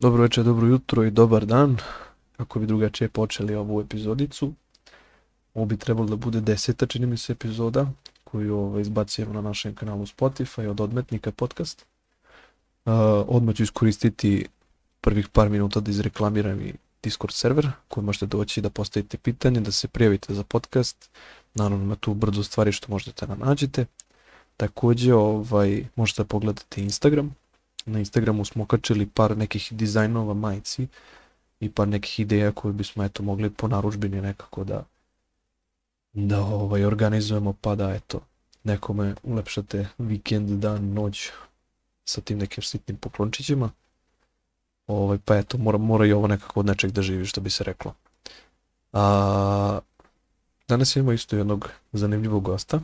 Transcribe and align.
Dobro 0.00 0.22
večer, 0.22 0.44
dobro 0.44 0.66
jutro 0.66 1.04
i 1.04 1.10
dobar 1.10 1.46
dan. 1.46 1.76
Kako 2.36 2.58
bi 2.58 2.66
drugačije 2.66 3.08
počeli 3.08 3.54
ovu 3.54 3.80
epizodicu. 3.80 4.52
Ovo 5.54 5.66
bi 5.66 5.76
trebalo 5.76 6.08
da 6.08 6.16
bude 6.16 6.40
deseta, 6.40 6.86
čini 6.86 7.06
mi 7.06 7.16
se, 7.16 7.32
epizoda 7.32 7.86
koju 8.24 8.56
ovaj, 8.56 8.82
izbacujemo 8.82 9.32
na 9.32 9.40
našem 9.40 9.74
kanalu 9.74 10.06
Spotify 10.06 10.66
od 10.68 10.80
Odmetnika 10.80 11.32
podcast. 11.32 11.86
Uh, 12.84 12.92
odmah 13.28 13.54
ću 13.54 13.62
iskoristiti 13.62 14.46
prvih 15.00 15.28
par 15.28 15.48
minuta 15.48 15.80
da 15.80 15.90
izreklamiram 15.90 16.60
i 16.60 16.74
Discord 17.02 17.34
server 17.34 17.68
koji 17.88 18.04
možete 18.04 18.26
doći 18.26 18.60
da 18.60 18.70
postavite 18.70 19.18
pitanje, 19.18 19.60
da 19.60 19.72
se 19.72 19.88
prijavite 19.88 20.34
za 20.34 20.44
podcast. 20.44 21.10
Naravno 21.54 21.84
ima 21.84 21.96
tu 21.96 22.14
brzo 22.14 22.42
stvari 22.42 22.72
što 22.72 22.92
možete 22.92 23.26
da 23.26 23.34
nađete. 23.34 23.86
Takođe 24.56 25.14
ovaj, 25.14 25.84
možete 25.96 26.22
da 26.22 26.26
pogledate 26.26 26.82
Instagram 26.82 27.39
na 27.90 27.98
Instagramu 27.98 28.44
smo 28.44 28.62
okačili 28.62 29.06
par 29.06 29.36
nekih 29.36 29.72
dizajnova 29.72 30.34
majici 30.34 30.86
i 31.60 31.70
par 31.70 31.88
nekih 31.88 32.20
ideja 32.20 32.52
koje 32.52 32.72
bismo 32.72 33.04
eto 33.04 33.22
mogli 33.22 33.50
po 33.50 33.68
naručbini 33.68 34.20
nekako 34.20 34.64
da 34.64 34.84
da 36.12 36.40
ovaj 36.40 36.84
organizujemo 36.84 37.52
pa 37.60 37.74
da 37.74 37.94
eto 37.94 38.20
nekome 38.64 39.14
ulepšate 39.22 39.88
vikend, 39.98 40.50
dan, 40.50 40.92
noć 40.92 41.30
sa 42.04 42.20
tim 42.20 42.38
nekim 42.38 42.62
sitnim 42.62 42.96
poklončićima. 42.96 43.70
Ovaj, 44.86 45.18
pa 45.24 45.36
eto, 45.36 45.58
mora, 45.58 45.78
mora 45.78 46.06
i 46.06 46.12
ovo 46.12 46.26
nekako 46.26 46.60
od 46.60 46.66
nečeg 46.66 46.90
da 46.90 47.02
živi, 47.02 47.26
što 47.26 47.40
bi 47.40 47.50
se 47.50 47.64
reklo. 47.64 47.94
A, 48.92 49.80
danas 50.68 50.96
imamo 50.96 51.12
isto 51.12 51.36
jednog 51.36 51.70
zanimljivog 51.92 52.42
gosta. 52.42 52.80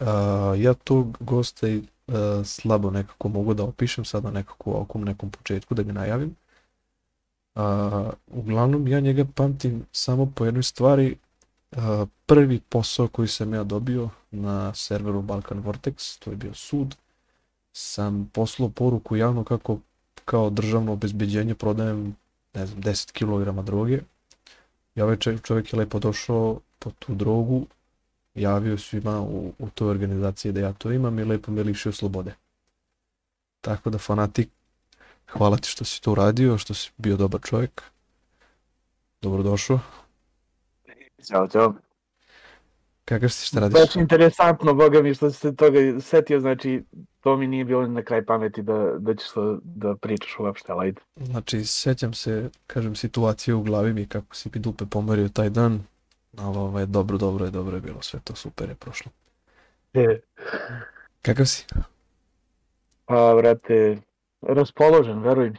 A, 0.00 0.54
ja 0.58 0.74
tog 0.74 1.16
gosta 1.20 1.66
uh, 1.66 2.14
slabo 2.44 2.90
nekako 2.90 3.28
mogu 3.28 3.54
da 3.54 3.64
opišem 3.64 4.04
sada 4.04 4.30
nekako 4.30 4.70
u 4.70 4.74
ovom 4.74 5.04
nekom 5.04 5.30
početku 5.30 5.74
da 5.74 5.82
ga 5.82 5.92
najavim. 5.92 6.36
Uh, 7.54 7.62
uglavnom 8.26 8.88
ja 8.88 9.00
njega 9.00 9.24
pamtim 9.34 9.86
samo 9.92 10.32
po 10.34 10.44
jednoj 10.44 10.62
stvari. 10.62 11.16
Uh, 11.72 12.08
prvi 12.26 12.60
posao 12.68 13.08
koji 13.08 13.28
sam 13.28 13.54
ja 13.54 13.64
dobio 13.64 14.08
na 14.30 14.74
serveru 14.74 15.22
Balkan 15.22 15.62
Vortex, 15.62 16.18
to 16.18 16.30
je 16.30 16.36
bio 16.36 16.54
sud, 16.54 16.96
sam 17.72 18.30
poslao 18.32 18.68
poruku 18.68 19.16
javno 19.16 19.44
kako 19.44 19.78
kao 20.24 20.50
državno 20.50 20.92
obezbeđenje 20.92 21.54
prodajem 21.54 22.16
ne 22.54 22.66
znam, 22.66 22.82
10 22.82 23.12
kg 23.12 23.64
droge. 23.66 24.00
Ja 24.94 25.04
ovaj 25.04 25.16
čovjek 25.42 25.72
je 25.72 25.78
lepo 25.78 25.98
došao 25.98 26.60
po 26.78 26.90
tu 26.90 27.14
drogu, 27.14 27.66
javio 28.34 28.78
svima 28.78 29.20
u, 29.20 29.52
u 29.58 29.70
toj 29.74 29.90
organizaciji 29.90 30.52
da 30.52 30.60
ja 30.60 30.72
to 30.72 30.92
imam 30.92 31.18
i 31.18 31.24
lepo 31.24 31.52
me 31.52 31.62
lišio 31.62 31.92
slobode. 31.92 32.34
Tako 33.60 33.90
da 33.90 33.98
fanatik, 33.98 34.48
hvala 35.32 35.56
ti 35.56 35.68
što 35.68 35.84
si 35.84 36.02
to 36.02 36.12
uradio, 36.12 36.58
što 36.58 36.74
si 36.74 36.90
bio 36.96 37.16
dobar 37.16 37.40
čovjek. 37.40 37.82
Dobrodošao. 39.22 39.80
Ćao, 41.26 41.48
čao. 41.48 41.74
Kakav 43.04 43.28
si, 43.28 43.46
šta 43.46 43.60
radiš? 43.60 43.80
Baš 43.80 43.96
interesantno, 43.96 44.74
boga 44.74 45.02
mi, 45.02 45.14
što 45.14 45.30
se 45.30 45.56
toga 45.56 45.78
setio, 46.00 46.40
znači, 46.40 46.82
to 47.20 47.36
mi 47.36 47.46
nije 47.46 47.64
bilo 47.64 47.86
na 47.86 48.02
kraj 48.02 48.24
pameti 48.24 48.62
da, 48.62 48.94
da 48.98 49.14
ćeš 49.14 49.28
to 49.30 49.58
da 49.62 49.96
pričaš 49.96 50.38
uopšte, 50.38 50.72
ali 50.72 50.86
ajde. 50.86 51.00
Znači, 51.16 51.64
sećam 51.64 52.14
se, 52.14 52.50
kažem, 52.66 52.96
situacije 52.96 53.54
u 53.54 53.62
glavi 53.62 53.92
mi 53.92 54.06
kako 54.06 54.34
si 54.36 54.50
mi 54.54 54.60
dupe 54.60 54.84
pomerio 54.86 55.28
taj 55.28 55.50
dan, 55.50 55.82
ali 56.38 56.58
ovaj, 56.58 56.86
dobro, 56.86 57.18
dobro 57.18 57.44
je, 57.44 57.50
dobro 57.50 57.76
je 57.76 57.80
bilo 57.80 58.02
sve 58.02 58.20
to, 58.24 58.34
super 58.34 58.68
je 58.68 58.74
prošlo. 58.74 59.12
E. 59.94 60.20
Kakav 61.22 61.46
si? 61.46 61.66
Pa, 63.04 63.34
vrate, 63.34 63.98
raspoložen, 64.42 65.22
veruj 65.22 65.50
mi. 65.50 65.58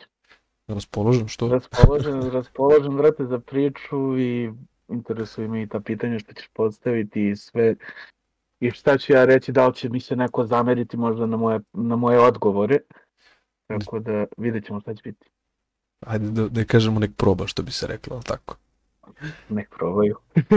Raspoložen, 0.68 1.28
što? 1.28 1.48
Raspoložen, 1.48 2.22
raspoložen, 2.38 2.98
vrate, 2.98 3.26
za 3.26 3.40
priču 3.40 4.20
i 4.20 4.52
interesuje 4.88 5.48
me 5.48 5.62
i 5.62 5.68
ta 5.68 5.80
pitanja 5.80 6.20
što 6.20 6.34
ćeš 6.34 6.48
postaviti 6.54 7.30
i 7.30 7.36
sve. 7.36 7.76
I 8.60 8.72
šta 8.72 8.98
ću 8.98 9.14
ja 9.14 9.26
reći, 9.26 9.52
da 9.52 9.68
li 9.68 9.76
će 9.76 9.90
mi 9.90 10.00
se 10.00 10.16
neko 10.16 10.46
zameriti 10.46 10.98
možda 10.98 11.26
na 11.26 11.38
moje, 11.38 11.60
na 11.74 11.96
moje 11.96 12.20
odgovore. 12.20 12.80
Tako 13.68 14.00
da 14.00 14.26
vidjet 14.38 14.66
ćemo 14.66 14.80
šta 14.80 14.94
će 14.94 15.02
biti. 15.04 15.30
Ajde 16.00 16.32
da, 16.32 16.48
da 16.48 16.64
kažemo 16.64 17.00
nek 17.00 17.12
proba 17.18 17.48
što 17.48 17.64
bi 17.64 17.72
se 17.72 17.88
reklo, 17.88 18.16
ali 18.16 18.24
tako. 18.24 18.56
Nek 19.50 19.70
probaju. 19.70 20.16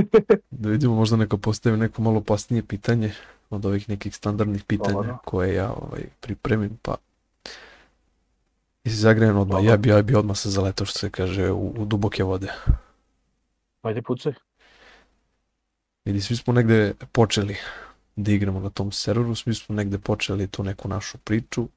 da 0.51 0.69
vidimo 0.69 0.95
možda 0.95 1.17
neko 1.17 1.39
postavi 1.39 1.77
neko 1.77 2.03
malo 2.03 2.21
pasnije 2.21 2.63
pitanje 2.63 3.13
od 3.51 3.67
ovih 3.67 3.89
nekih 3.89 4.17
standardnih 4.17 4.65
pitanja 4.65 4.95
Dobro. 4.95 5.19
koje 5.25 5.55
ja 5.55 5.73
ovaj, 5.73 6.03
pripremim, 6.21 6.79
pa 6.83 6.95
i 8.85 8.91
se 8.91 8.97
zagrejem 8.97 9.37
odmah, 9.37 9.65
ja 9.65 9.77
bi, 9.77 9.89
ja 9.89 10.03
bi 10.03 10.15
odmah 10.15 10.37
se 10.37 10.51
zaletao 10.51 10.87
što 10.87 10.99
se 10.99 11.11
kaže 11.11 11.51
u, 11.51 11.75
u 11.79 11.85
duboke 11.85 12.25
vode. 12.25 12.49
Ajde 13.83 14.03
pucaj. 14.03 14.33
Vidi, 16.05 16.21
svi 16.21 16.37
smo 16.37 16.53
negde 16.53 16.95
počeli 17.13 17.57
da 18.17 18.33
igramo 18.33 18.61
na 18.61 18.71
tom 18.71 18.93
serveru, 18.93 19.35
svi 19.35 19.55
smo 19.55 19.75
negde 19.75 19.99
počeli 19.99 20.47
tu 20.47 20.63
neku 20.63 20.89
našu 20.89 21.19
priču. 21.19 21.69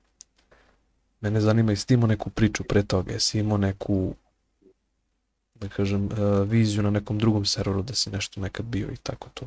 Mene 1.21 1.41
zanima, 1.41 1.71
jesi 1.71 1.93
imao 1.93 2.07
neku 2.07 2.29
priču 2.29 2.63
pre 2.63 2.83
toga, 2.83 3.11
jesi 3.11 3.39
imao 3.39 3.57
neku 3.57 4.15
da 5.61 5.69
kažem, 5.69 6.05
uh, 6.05 6.47
viziju 6.47 6.83
na 6.83 6.89
nekom 6.89 7.17
drugom 7.17 7.45
serveru 7.45 7.81
da 7.81 7.93
si 7.93 8.09
nešto 8.09 8.41
nekad 8.41 8.65
bio 8.65 8.87
i 8.91 8.97
tako 8.97 9.29
to? 9.33 9.45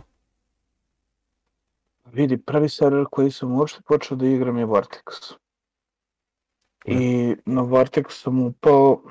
Vidi, 2.12 2.36
prvi 2.36 2.68
server 2.68 3.06
koji 3.10 3.30
sam 3.30 3.52
uopšte 3.52 3.82
počeo 3.82 4.16
da 4.16 4.26
igram 4.26 4.58
je 4.58 4.66
Vortex. 4.66 5.34
I 6.84 7.34
na 7.46 7.62
Vortex 7.62 8.22
sam 8.22 8.42
upao, 8.42 9.02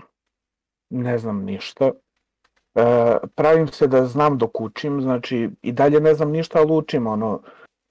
ne 0.90 1.18
znam 1.18 1.44
ništa. 1.44 1.92
E, 2.75 3.18
pravim 3.36 3.68
se 3.68 3.88
da 3.88 4.06
znam 4.06 4.38
dok 4.38 4.62
učim, 4.62 5.02
znači 5.02 5.50
i 5.62 5.72
dalje 5.72 6.00
ne 6.00 6.13
znam 6.13 6.31
ništa, 6.31 6.59
ali 6.59 6.72
učim, 6.72 7.08
ono, 7.08 7.42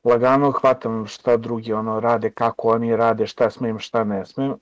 lagano 0.04 0.50
hvatam 0.50 1.06
šta 1.06 1.36
drugi 1.36 1.72
ono 1.72 2.00
rade, 2.00 2.30
kako 2.30 2.68
oni 2.68 2.96
rade, 2.96 3.26
šta 3.26 3.50
smem, 3.50 3.78
šta 3.78 4.04
ne 4.04 4.26
smem. 4.26 4.54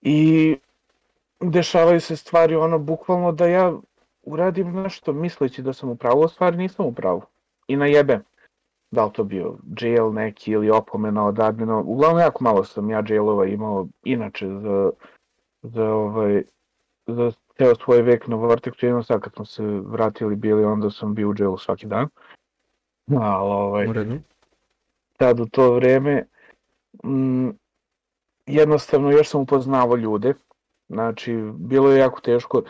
I 0.00 0.56
dešavaju 1.40 2.00
se 2.00 2.16
stvari 2.16 2.56
ono 2.56 2.78
bukvalno 2.78 3.32
da 3.32 3.46
ja 3.46 3.72
uradim 4.22 4.72
nešto 4.72 5.12
misleći 5.12 5.62
da 5.62 5.72
sam 5.72 5.88
u 5.88 5.96
pravu, 5.96 6.24
a 6.24 6.28
stvari 6.28 6.56
nisam 6.56 6.86
u 6.86 6.92
pravu. 6.92 7.22
I 7.68 7.76
najebem. 7.76 8.22
Da 8.90 9.04
li 9.04 9.12
to 9.12 9.24
bio 9.24 9.58
jail 9.80 10.12
neki 10.12 10.50
ili 10.50 10.70
opomena 10.70 11.26
od 11.26 11.40
admina. 11.40 11.78
Uglavnom 11.78 12.20
jako 12.20 12.44
malo 12.44 12.64
sam 12.64 12.90
ja 12.90 13.02
jailova 13.08 13.46
imao 13.46 13.86
inače 14.04 14.48
za, 14.48 14.90
za 15.62 15.84
ovaj 15.84 16.42
za 17.06 17.32
ceo 17.56 17.74
svoj 17.74 18.02
vek 18.02 18.26
na 18.26 18.36
Vortexu. 18.36 18.84
Jedno 18.84 19.02
sad 19.02 19.20
kad 19.20 19.32
smo 19.32 19.44
se 19.44 19.62
vratili 19.64 20.36
bili 20.36 20.64
onda 20.64 20.90
sam 20.90 21.14
bio 21.14 21.28
u 21.28 21.34
jailu 21.38 21.58
svaki 21.58 21.86
dan. 21.86 22.08
Ali 23.10 23.50
ovaj, 23.50 23.86
tad 25.16 25.40
u 25.40 25.46
to 25.46 25.74
vreme 25.74 26.26
mm, 27.04 27.48
jednostavno 28.46 29.10
još 29.10 29.28
sam 29.28 29.40
upoznavao 29.40 29.96
ljude 29.96 30.34
Znači, 30.88 31.36
bilo 31.54 31.90
je 31.90 31.98
jako 31.98 32.20
teško. 32.20 32.62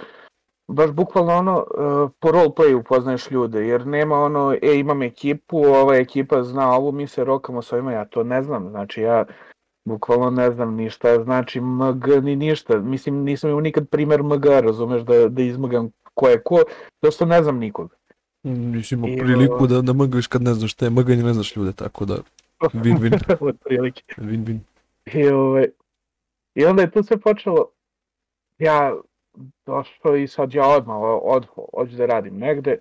Baš 0.68 0.90
bukvalno 0.90 1.32
ono, 1.32 1.56
uh, 1.56 2.10
po 2.20 2.28
roleplayu 2.28 2.80
upoznaješ 2.80 3.30
ljude, 3.30 3.66
jer 3.66 3.86
nema 3.86 4.18
ono, 4.18 4.52
e, 4.62 4.78
imam 4.78 5.02
ekipu, 5.02 5.58
ova 5.58 5.96
ekipa 5.96 6.42
zna 6.42 6.72
ovo, 6.72 6.92
mi 6.92 7.06
se 7.06 7.24
rokamo 7.24 7.62
s 7.62 7.72
ovima, 7.72 7.92
ja 7.92 8.04
to 8.04 8.24
ne 8.24 8.42
znam. 8.42 8.68
Znači, 8.70 9.02
ja 9.02 9.24
bukvalno 9.84 10.30
ne 10.30 10.50
znam 10.50 10.74
ni 10.74 10.90
šta 10.90 11.24
znači 11.24 11.60
MG, 11.60 12.08
ni 12.22 12.36
ništa. 12.36 12.78
Mislim, 12.78 13.24
nisam 13.24 13.50
imao 13.50 13.60
nikad 13.60 13.88
primer 13.88 14.22
MG, 14.22 14.44
razumeš, 14.44 15.02
da, 15.02 15.28
da 15.28 15.42
izmagam 15.42 15.90
ko 16.14 16.28
je 16.28 16.42
ko, 16.42 16.62
dosta 17.02 17.24
ne 17.24 17.42
znam 17.42 17.58
nikog. 17.58 17.96
Nisi 18.42 18.94
imao 18.94 19.10
priliku 19.18 19.66
da, 19.66 19.80
da 19.80 19.92
magaš 19.92 20.26
kad 20.26 20.42
ne 20.42 20.54
znaš 20.54 20.82
je 20.82 20.90
maganje, 20.90 21.22
ne 21.22 21.34
znaš 21.34 21.56
ljude, 21.56 21.72
tako 21.72 22.04
da 22.04 22.16
win-win. 22.60 23.20
Od 23.48 23.56
prilike. 23.64 24.02
Win-win. 24.16 24.58
I, 25.14 25.28
ovaj, 25.28 25.66
I 26.54 26.64
onda 26.64 26.82
je 26.82 26.90
to 26.90 27.02
sve 27.02 27.16
počelo, 27.20 27.68
ja 28.58 28.94
došao 29.66 30.16
i 30.16 30.28
sad 30.28 30.54
ja 30.54 30.68
odmah 30.68 30.96
od, 31.22 31.46
hoću 31.74 31.96
da 31.96 32.06
radim 32.06 32.38
negde, 32.38 32.78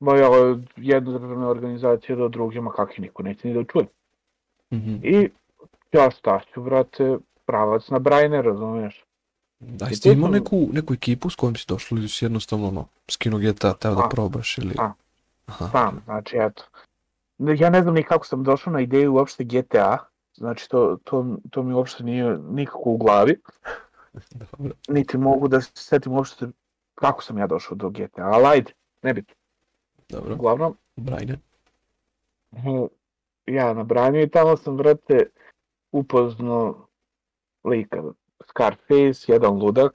moja 0.00 0.30
od 0.30 0.62
jedne 0.76 1.12
državne 1.12 1.46
organizacije 1.46 2.16
do 2.16 2.28
druge, 2.28 2.60
ma 2.60 2.72
kakvi 2.72 3.02
niko 3.02 3.22
neće 3.22 3.48
ni 3.48 3.54
da 3.54 3.64
čuje. 3.64 3.84
Mm 4.70 4.76
-hmm. 4.76 5.00
I 5.02 5.30
ja 5.92 6.10
staću, 6.10 6.62
vrate, 6.62 7.18
pravac 7.46 7.88
na 7.88 7.98
Brajne, 7.98 8.42
razumeš? 8.42 9.04
Da, 9.60 9.86
jeste 9.86 10.12
imao 10.12 10.26
sam... 10.26 10.32
neku, 10.32 10.68
neku 10.72 10.94
ekipu 10.94 11.30
s 11.30 11.36
kojom 11.36 11.56
si 11.56 11.64
došao 11.68 11.98
ili 11.98 12.08
si 12.08 12.24
jednostavno 12.24 12.68
ono, 12.68 12.86
skino 13.10 13.38
GTA, 13.38 13.72
teo 13.72 13.94
da 13.94 14.08
probaš 14.08 14.58
ili... 14.58 14.74
A, 14.78 14.92
Aha. 15.46 15.68
sam, 15.72 16.00
znači 16.04 16.36
eto. 16.40 16.64
Ja 17.38 17.70
ne 17.70 17.82
znam 17.82 17.94
ni 17.94 18.02
kako 18.02 18.26
sam 18.26 18.44
došao 18.44 18.72
na 18.72 18.80
ideju 18.80 19.14
uopšte 19.14 19.44
GTA, 19.44 19.98
znači 20.34 20.68
to, 20.68 20.98
to, 21.04 21.36
to 21.50 21.62
mi 21.62 21.74
uopšte 21.74 22.04
nije 22.04 22.38
nikako 22.38 22.82
u 22.84 22.96
glavi. 22.96 23.40
Dobro. 24.30 24.74
Niti 24.88 25.18
mogu 25.18 25.48
da 25.48 25.60
se 25.60 25.70
setim 25.74 26.12
uopšte 26.12 26.46
kako 26.94 27.22
sam 27.22 27.38
ja 27.38 27.46
došao 27.46 27.76
do 27.76 27.90
GTA, 27.90 28.22
ali 28.22 28.46
ajde, 28.46 28.72
nebitno. 29.02 29.34
Dobro. 30.08 30.34
Uglavnom. 30.34 30.76
Brajne. 30.96 31.38
Ja 33.46 33.74
na 33.74 33.82
Branju 33.84 34.20
i 34.22 34.30
tamo 34.30 34.56
sam, 34.56 34.76
vrate, 34.76 35.30
upoznao 35.92 36.86
lika 37.64 38.02
Scarface, 38.48 39.32
jedan 39.32 39.52
ludak, 39.52 39.92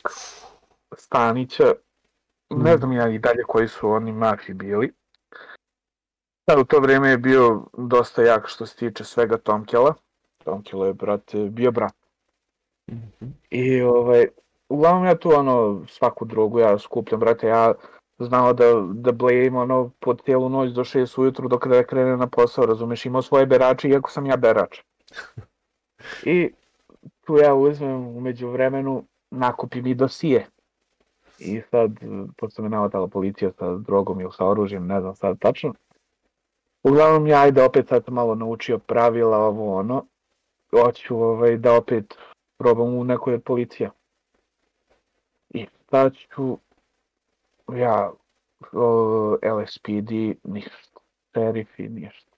Stanića, 0.97 1.73
ne 2.49 2.73
Mm. 2.73 2.77
znam 2.77 2.91
ja 2.93 3.09
i 3.09 3.19
dalje 3.19 3.43
koji 3.47 3.67
su 3.67 3.89
oni 3.89 4.11
mafiji 4.11 4.53
bili. 4.55 4.93
Sad 6.49 6.59
u 6.59 6.63
to 6.63 6.79
vrijeme 6.79 7.09
je 7.09 7.17
bio 7.17 7.65
dosta 7.77 8.21
jak 8.23 8.47
što 8.47 8.65
se 8.65 8.75
tiče 8.75 9.03
svega 9.03 9.37
Tomkela. 9.37 9.93
Tomkelo 10.37 10.85
je, 10.85 10.93
brate, 10.93 11.37
bio 11.49 11.71
brat. 11.71 11.93
I 13.49 13.81
ovaj, 13.81 14.27
uglavnom 14.69 15.05
ja 15.05 15.15
tu 15.15 15.31
ono, 15.35 15.85
svaku 15.87 16.25
drogu 16.25 16.59
ja 16.59 16.79
skupljam, 16.79 17.19
brate, 17.19 17.47
ja 17.47 17.73
znao 18.19 18.53
da, 18.53 18.65
da 18.93 19.11
blejem 19.11 19.55
ono 19.55 19.91
po 19.99 20.13
cijelu 20.13 20.49
noć 20.49 20.71
do 20.71 20.83
6 20.83 21.21
ujutru 21.21 21.47
dok 21.47 21.67
da 21.67 21.83
krene 21.83 22.17
na 22.17 22.27
posao, 22.27 22.65
razumeš, 22.65 23.05
imao 23.05 23.21
svoje 23.21 23.45
berače 23.45 23.89
iako 23.89 24.11
sam 24.11 24.25
ja 24.25 24.37
berač. 24.37 24.79
I 26.25 26.51
tu 27.25 27.37
ja 27.37 27.53
uzmem 27.53 28.07
umeđu 28.07 28.49
vremenu, 28.49 29.03
nakupim 29.31 29.87
i 29.87 29.95
dosije. 29.95 30.47
I 31.39 31.61
sad, 31.71 31.91
pošto 32.37 32.61
me 32.61 32.69
navatala 32.69 33.07
policija 33.07 33.51
sa 33.51 33.77
drogom 33.77 34.21
ili 34.21 34.31
sa 34.31 34.45
oružjem, 34.45 34.87
ne 34.87 35.01
znam 35.01 35.15
sad 35.15 35.39
tačno. 35.39 35.73
Uglavnom 36.83 37.27
ja 37.27 37.41
ajde 37.41 37.63
opet 37.63 37.87
sad 37.87 38.03
malo 38.07 38.35
naučio 38.35 38.77
pravila, 38.79 39.37
ovo 39.37 39.75
ono. 39.75 40.05
Hoću 40.71 41.17
ovaj, 41.17 41.57
da 41.57 41.73
opet 41.73 42.17
probam 42.57 42.95
u 42.95 43.03
nekoj 43.03 43.33
od 43.33 43.43
policija. 43.43 43.91
I 45.49 45.65
sad 45.89 46.13
ću 46.15 46.57
ja 47.73 48.11
o, 48.73 49.37
LSPD 49.43 50.11
ništa, 50.43 50.99
šerifi 51.33 51.89
ništa. 51.89 52.31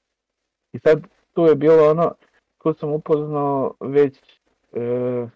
I 0.74 0.80
sad 0.80 1.07
tu 1.33 1.45
je 1.45 1.56
bilo 1.56 1.89
ono, 1.89 2.12
tu 2.63 2.74
sam 2.74 2.92
upoznao 2.92 3.74
već 3.80 4.18
e, 4.74 5.27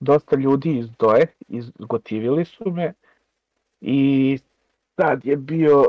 dosta 0.00 0.36
ljudi 0.36 0.78
iz 0.78 0.90
Doje, 0.98 1.26
izgotivili 1.48 2.44
su 2.44 2.70
me 2.70 2.92
i 3.80 4.38
sad 4.96 5.24
je 5.24 5.36
bio, 5.36 5.84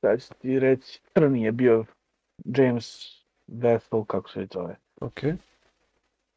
sad 0.00 0.22
ću 0.22 0.34
ti 0.34 0.58
reći, 0.58 1.00
crni 1.14 1.42
je 1.42 1.52
bio 1.52 1.84
James 2.44 3.08
Vessel, 3.46 4.04
kako 4.04 4.30
se 4.30 4.46
zove. 4.52 4.76
Ok. 5.00 5.20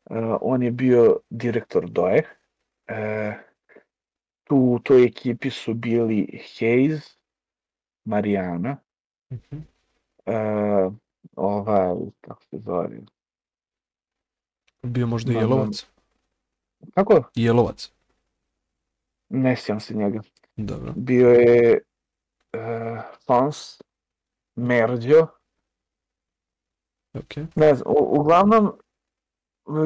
Uh, 0.06 0.18
on 0.42 0.64
je 0.64 0.72
bio 0.72 1.20
direktor 1.30 1.90
Doje. 1.90 2.24
Uh, 2.90 3.34
tu 4.44 4.56
u 4.58 4.80
toj 4.80 5.04
ekipi 5.04 5.50
su 5.50 5.74
bili 5.74 6.28
Hayes, 6.50 7.18
Marijana, 8.06 8.78
Mhm. 9.32 9.58
uh, 10.26 10.94
ova, 11.36 11.96
kako 12.22 12.44
se 12.44 12.58
zove, 12.58 12.90
Bio 14.84 15.08
možda 15.08 15.32
i 15.32 15.36
Jelovac. 15.36 15.86
kako? 16.94 17.24
Jelovac. 17.36 17.92
Ne 19.30 19.56
sjećam 19.56 19.80
se 19.80 19.94
njega. 19.94 20.20
Dobro. 20.56 20.94
Bio 20.96 21.30
je 21.30 21.80
uh, 22.54 22.60
Fons, 23.28 23.82
Merđo, 24.56 25.28
Ok. 27.14 27.36
ne 27.56 27.76
znam, 27.76 27.88
u, 27.88 28.20
uglavnom, 28.20 28.72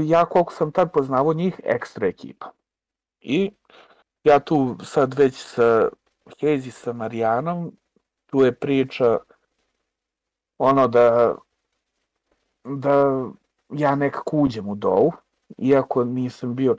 ja 0.06 0.26
koliko 0.26 0.54
sam 0.54 0.72
tad 0.72 0.92
poznavao 0.92 1.34
njih, 1.34 1.60
ekstra 1.64 2.08
ekipa. 2.08 2.52
I 3.22 3.52
ja 4.24 4.40
tu 4.40 4.78
sad 4.84 5.14
već 5.14 5.36
sa 5.36 5.90
Hayes 6.26 6.68
i 6.68 6.72
sa 6.72 6.94
Marijanom, 6.94 7.72
tu 8.26 8.42
je 8.42 8.56
priča 8.56 9.18
ono 10.58 10.88
da 10.88 11.36
da 12.64 13.26
ja 13.70 13.96
nekako 13.96 14.38
uđem 14.38 14.70
u 14.70 14.76
dovu, 14.76 15.12
iako 15.58 16.04
nisam 16.04 16.56
bio 16.56 16.76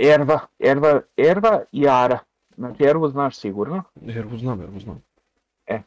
Erva, 0.00 0.38
Erva, 0.58 1.00
Erva 1.16 1.60
i 1.72 1.88
Ara. 1.88 2.18
Znači 2.56 2.84
Ervu 2.84 3.08
znaš 3.08 3.36
sigurno. 3.36 3.82
Jer 4.00 4.28
znam, 4.38 4.60
jer 4.60 4.80
znam. 4.80 5.02
E, 5.66 5.80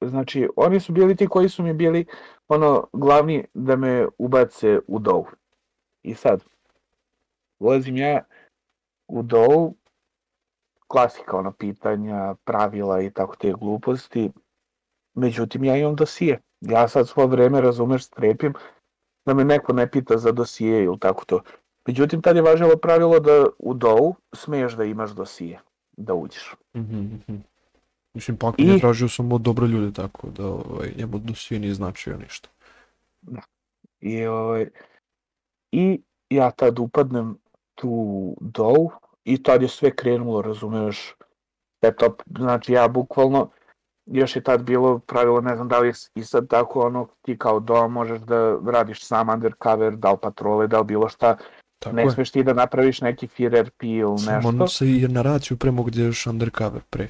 znači, 0.00 0.48
oni 0.56 0.80
su 0.80 0.92
bili 0.92 1.16
ti 1.16 1.26
koji 1.26 1.48
su 1.48 1.62
mi 1.62 1.72
bili 1.72 2.06
ono 2.48 2.88
glavni 2.92 3.44
da 3.54 3.76
me 3.76 4.06
ubace 4.18 4.78
u 4.86 4.98
dovu. 4.98 5.26
I 6.02 6.14
sad, 6.14 6.44
ulazim 7.58 7.96
ja 7.96 8.24
u 9.08 9.22
dovu, 9.22 9.74
klasika 10.86 11.36
ono 11.36 11.52
pitanja, 11.52 12.34
pravila 12.44 13.02
i 13.02 13.10
tako 13.10 13.36
te 13.36 13.52
gluposti. 13.52 14.30
Međutim, 15.14 15.64
ja 15.64 15.76
imam 15.76 15.96
dosije. 15.96 16.40
Ja 16.60 16.88
sad 16.88 17.08
svo 17.08 17.26
vreme, 17.26 17.60
razumeš, 17.60 18.04
strepim 18.04 18.54
da 19.26 19.34
me 19.34 19.44
neko 19.44 19.72
ne 19.72 19.90
pita 19.90 20.18
za 20.18 20.32
dosije 20.32 20.84
ili 20.84 20.98
tako 20.98 21.24
to. 21.24 21.40
Međutim, 21.86 22.22
tad 22.22 22.36
je 22.36 22.42
važilo 22.42 22.76
pravilo 22.76 23.20
da 23.20 23.46
u 23.58 23.74
dovu 23.74 24.14
smiješ 24.32 24.72
da 24.72 24.84
imaš 24.84 25.10
dosije, 25.10 25.60
da 25.96 26.14
uđeš. 26.14 26.54
Mhm, 26.76 26.98
mhm. 26.98 27.36
Mislim, 28.14 28.36
pak 28.36 28.54
I- 28.58 28.64
je 28.64 28.78
tražio 28.80 29.08
samo 29.08 29.38
dobre 29.38 29.66
ljude, 29.66 29.92
tako 29.92 30.30
da 30.30 30.46
ovaj, 30.46 30.92
njemu 30.96 31.18
dosije 31.18 31.60
nije 31.60 31.74
značio 31.74 32.16
ništa. 32.18 32.48
I, 34.00 34.26
ovaj, 34.26 34.68
I 35.72 36.00
ja 36.30 36.50
tad 36.50 36.78
upadnem 36.78 37.36
tu 37.74 37.88
dow 38.40 38.90
i 39.24 39.42
tad 39.42 39.62
je 39.62 39.68
sve 39.68 39.90
krenulo, 39.90 40.42
razumeš, 40.42 41.14
setup, 41.84 42.22
znači 42.38 42.72
ja 42.72 42.88
bukvalno, 42.88 43.50
još 44.06 44.36
je 44.36 44.42
tad 44.42 44.62
bilo 44.62 44.98
pravilo, 44.98 45.40
ne 45.40 45.56
znam 45.56 45.68
da 45.68 45.78
li 45.78 45.88
je 45.88 45.92
i 46.14 46.24
sad 46.24 46.48
tako 46.48 46.80
ono, 46.80 47.08
ti 47.22 47.38
kao 47.38 47.60
dom 47.60 47.92
možeš 47.92 48.20
da 48.20 48.58
radiš 48.66 49.04
sam 49.04 49.28
undercover, 49.28 49.96
da 49.96 50.12
li 50.12 50.18
patrole, 50.22 50.66
da 50.66 50.78
li 50.78 50.84
bilo 50.84 51.08
šta, 51.08 51.36
Tako 51.78 51.96
ne 51.96 52.02
je. 52.02 52.10
smeš 52.10 52.30
ti 52.30 52.42
da 52.44 52.52
napraviš 52.52 53.00
neki 53.00 53.26
FRP 53.26 53.82
ili 53.82 54.18
Samo 54.18 54.36
nešto. 54.52 54.66
se 54.66 54.90
i 54.90 55.08
na 55.08 55.22
raciju 55.22 55.56
premo 55.56 55.82
gdje 55.82 56.04
još 56.04 56.26
undercover 56.26 56.82
pre. 56.90 57.08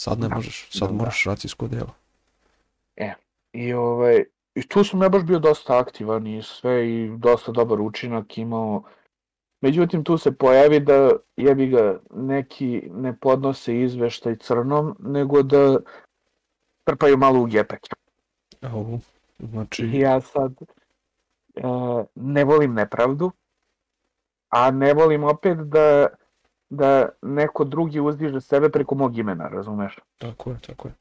Sad 0.00 0.20
ne 0.20 0.28
Da. 0.28 0.34
možeš, 0.34 0.68
sad 0.70 0.88
Da, 0.88 0.92
da. 0.92 0.98
moraš 0.98 1.24
racijsko 1.24 1.68
djelo. 1.68 1.94
I, 3.52 3.72
ovaj, 3.72 4.24
I 4.54 4.68
tu 4.68 4.84
sam 4.84 5.02
ja 5.02 5.08
baš 5.08 5.22
bio 5.22 5.38
dosta 5.38 5.78
aktivan 5.78 6.26
i 6.26 6.42
sve 6.42 6.88
i 6.88 7.10
dosta 7.16 7.52
dobar 7.52 7.80
učinak 7.80 8.38
imao. 8.38 8.82
Međutim, 9.60 10.04
tu 10.04 10.18
se 10.18 10.36
pojavi 10.36 10.80
da 10.80 11.10
jebi 11.36 11.66
ga 11.66 12.00
neki 12.10 12.82
ne 12.94 13.16
podnose 13.16 13.80
izveštaj 13.80 14.36
crnom, 14.36 14.96
nego 15.00 15.42
da 15.42 15.78
trpaju 16.84 17.16
malo 17.16 17.40
u 17.40 17.46
gepek. 17.46 17.86
Au, 18.62 18.98
znači, 19.38 19.90
ja 19.92 20.20
sad 20.20 20.52
e, 20.62 21.62
ne 22.14 22.44
volim 22.44 22.74
nepravdu, 22.74 23.30
a 24.48 24.70
ne 24.70 24.94
volim 24.94 25.24
opet 25.24 25.58
da, 25.58 26.06
da 26.70 27.08
neko 27.22 27.64
drugi 27.64 28.00
uzdiže 28.00 28.40
sebe 28.40 28.68
preko 28.68 28.94
mog 28.94 29.18
imena, 29.18 29.48
razumeš? 29.48 29.98
tako 30.18 30.50
je, 30.50 30.58
tako 30.66 30.88
je. 30.88 30.94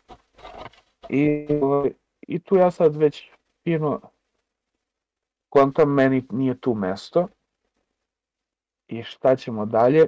I, 1.10 1.48
ovaj, 1.62 1.92
I 2.22 2.40
tu 2.40 2.56
ja 2.56 2.72
sad 2.72 2.96
već 2.96 3.32
fino 3.64 4.02
kontam 5.50 5.94
meni 5.94 6.24
nije 6.32 6.60
tu 6.60 6.74
mesto. 6.74 7.28
I 8.88 9.04
šta 9.04 9.36
ćemo 9.36 9.66
dalje? 9.66 10.08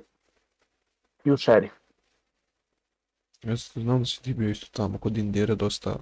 I 1.23 1.31
u 1.31 1.37
šerif. 1.37 1.71
Ja 3.43 3.55
znam 3.55 3.99
da 3.99 4.05
si 4.05 4.23
ti 4.23 4.33
bio 4.33 4.49
isto 4.49 4.67
tamo 4.71 4.97
kod 4.97 5.17
Indire 5.17 5.55
dosta, 5.55 5.95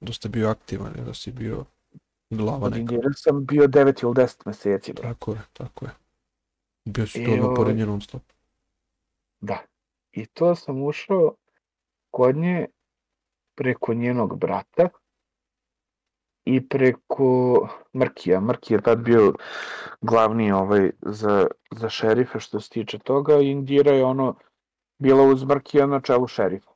dosta 0.00 0.28
bio 0.28 0.50
aktivan, 0.50 0.92
da 1.06 1.14
si 1.14 1.32
bio 1.32 1.64
glava 2.30 2.66
Od 2.66 2.72
neka. 2.72 2.80
Indire 2.80 3.08
sam 3.16 3.46
bio 3.46 3.66
9 3.66 4.02
ili 4.02 4.14
10 4.14 4.46
meseci. 4.46 4.92
Bro. 4.92 5.02
Tako 5.02 5.32
je, 5.32 5.40
tako 5.52 5.84
je. 5.84 5.90
Bio 6.84 7.06
si 7.06 7.24
to 7.24 7.30
ovaj- 7.30 7.56
pored 7.56 7.76
nje 7.76 7.86
non 7.86 8.00
stop. 8.00 8.22
Da. 9.40 9.58
I 10.12 10.26
to 10.26 10.54
sam 10.54 10.82
ušao 10.82 11.34
kod 12.10 12.36
nje 12.36 12.66
preko 13.54 13.94
njenog 13.94 14.38
brata 14.38 14.88
i 16.44 16.68
preko 16.68 17.68
Mrkija. 17.94 18.40
Mrki 18.40 18.74
je 18.74 18.82
tad 18.82 18.98
bio 18.98 19.34
glavni 20.00 20.52
ovaj 20.52 20.90
za, 21.02 21.46
za 21.70 21.88
šerife 21.88 22.40
što 22.40 22.60
se 22.60 22.70
tiče 22.70 22.98
toga 22.98 23.40
Indira 23.40 23.92
je 23.92 24.04
ono 24.04 24.34
bila 24.98 25.22
uz 25.22 25.44
Mrkija 25.44 25.86
na 25.86 26.00
čelu 26.00 26.26
šerifa. 26.26 26.70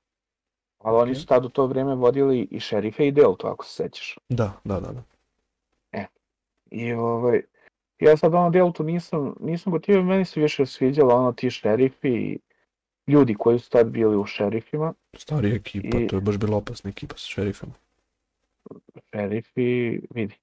Ali 0.78 0.96
oni 0.96 1.10
Ok. 1.10 1.16
su 1.16 1.26
tad 1.26 1.44
u 1.44 1.48
to 1.48 1.66
vrijeme 1.66 1.94
vodili 1.94 2.48
i 2.50 2.60
šerife 2.60 3.06
i 3.06 3.12
Deltu, 3.12 3.46
ako 3.46 3.64
se 3.64 3.72
sećaš. 3.72 4.18
Da, 4.28 4.52
da, 4.64 4.80
da, 4.80 4.92
da. 4.92 5.02
I 6.70 6.92
ovaj, 6.92 7.42
ja 7.98 8.16
sad 8.16 8.34
ono 8.34 8.50
Deltu 8.50 8.84
nisam, 8.84 9.34
nisam 9.40 9.72
gotivio, 9.72 10.02
meni 10.02 10.24
se 10.24 10.40
više 10.40 10.66
sviđalo 10.66 11.14
ono 11.14 11.32
ti 11.32 11.50
šerifi 11.50 12.08
i 12.08 12.38
ljudi 13.06 13.34
koji 13.34 13.58
su 13.58 13.70
tad 13.70 13.86
bili 13.86 14.16
u 14.16 14.24
šerifima. 14.26 14.94
Stari 15.16 15.54
ekipa, 15.54 15.98
I- 15.98 16.06
to 16.06 16.16
je 16.16 16.20
baš 16.20 16.36
bila 16.36 16.56
opasna 16.56 16.90
ekipa 16.90 17.16
sa 17.16 17.26
šerifima. 17.26 17.72
šerifi, 19.10 19.66
vidi. 20.10 20.34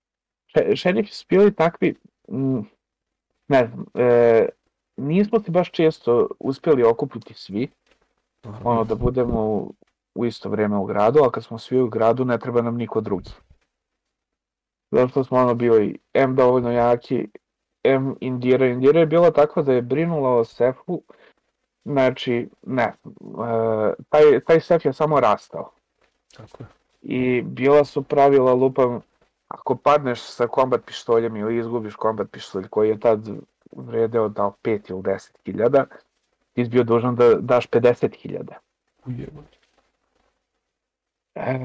Še, 0.48 0.76
šerifi 0.76 1.12
su 1.12 1.26
bili 1.30 1.56
takvi, 1.56 1.96
mm, 2.30 2.60
ne 3.48 3.68
znam, 3.68 3.86
e, 3.96 4.50
nismo 4.98 5.40
se 5.40 5.52
baš 5.52 5.72
često 5.72 6.28
uspjeli 6.40 6.84
okupiti 6.84 7.34
svi, 7.34 7.68
Naravno. 8.44 8.70
ono 8.70 8.84
da 8.84 8.96
budemo 8.96 9.46
u, 9.46 9.74
u 10.16 10.26
isto 10.26 10.50
vrijeme 10.50 10.78
u 10.78 10.86
gradu, 10.86 11.20
a 11.20 11.32
kad 11.32 11.44
smo 11.44 11.58
svi 11.58 11.80
u 11.80 11.88
gradu 11.88 12.26
ne 12.26 12.38
treba 12.40 12.62
nam 12.62 12.76
niko 12.78 13.02
drugi. 13.02 13.30
Zato 14.92 15.08
što 15.08 15.24
smo 15.24 15.38
ono 15.38 15.56
bili 15.56 15.98
M 16.14 16.36
dovoljno 16.36 16.72
jaki 16.72 17.28
M 17.84 18.16
Indira. 18.22 18.68
Indira 18.68 19.00
je 19.00 19.06
bila 19.06 19.32
takva 19.32 19.64
da 19.64 19.74
je 19.74 19.82
brinula 19.82 20.30
o 20.30 20.44
sefu, 20.46 21.02
znači, 21.86 22.50
ne, 22.66 22.94
uh, 23.04 23.94
taj, 24.10 24.40
taj 24.40 24.60
sef 24.60 24.86
je 24.86 24.94
samo 24.94 25.20
rastao. 25.20 25.72
Tako 26.38 26.64
je. 26.64 26.68
I 27.02 27.42
bila 27.42 27.86
su 27.86 28.04
pravila, 28.04 28.54
lupam, 28.54 29.02
ako 29.48 29.76
padneš 29.76 30.22
sa 30.22 30.48
kombat 30.48 30.82
pištoljem 30.86 31.36
ili 31.36 31.58
izgubiš 31.58 31.96
kombat 31.96 32.32
pištolj 32.32 32.68
koji 32.68 32.90
je 32.90 33.00
tad 33.00 33.30
vredeo 33.72 34.30
da 34.30 34.52
5 34.64 34.92
ili 34.92 35.02
10 35.02 35.32
hiljada, 35.46 35.86
ti 36.54 36.64
bio 36.64 36.84
dužan 36.84 37.16
da 37.16 37.36
daš 37.36 37.70
50 37.70 38.16
hiljada. 38.16 38.56
E, 41.36 41.60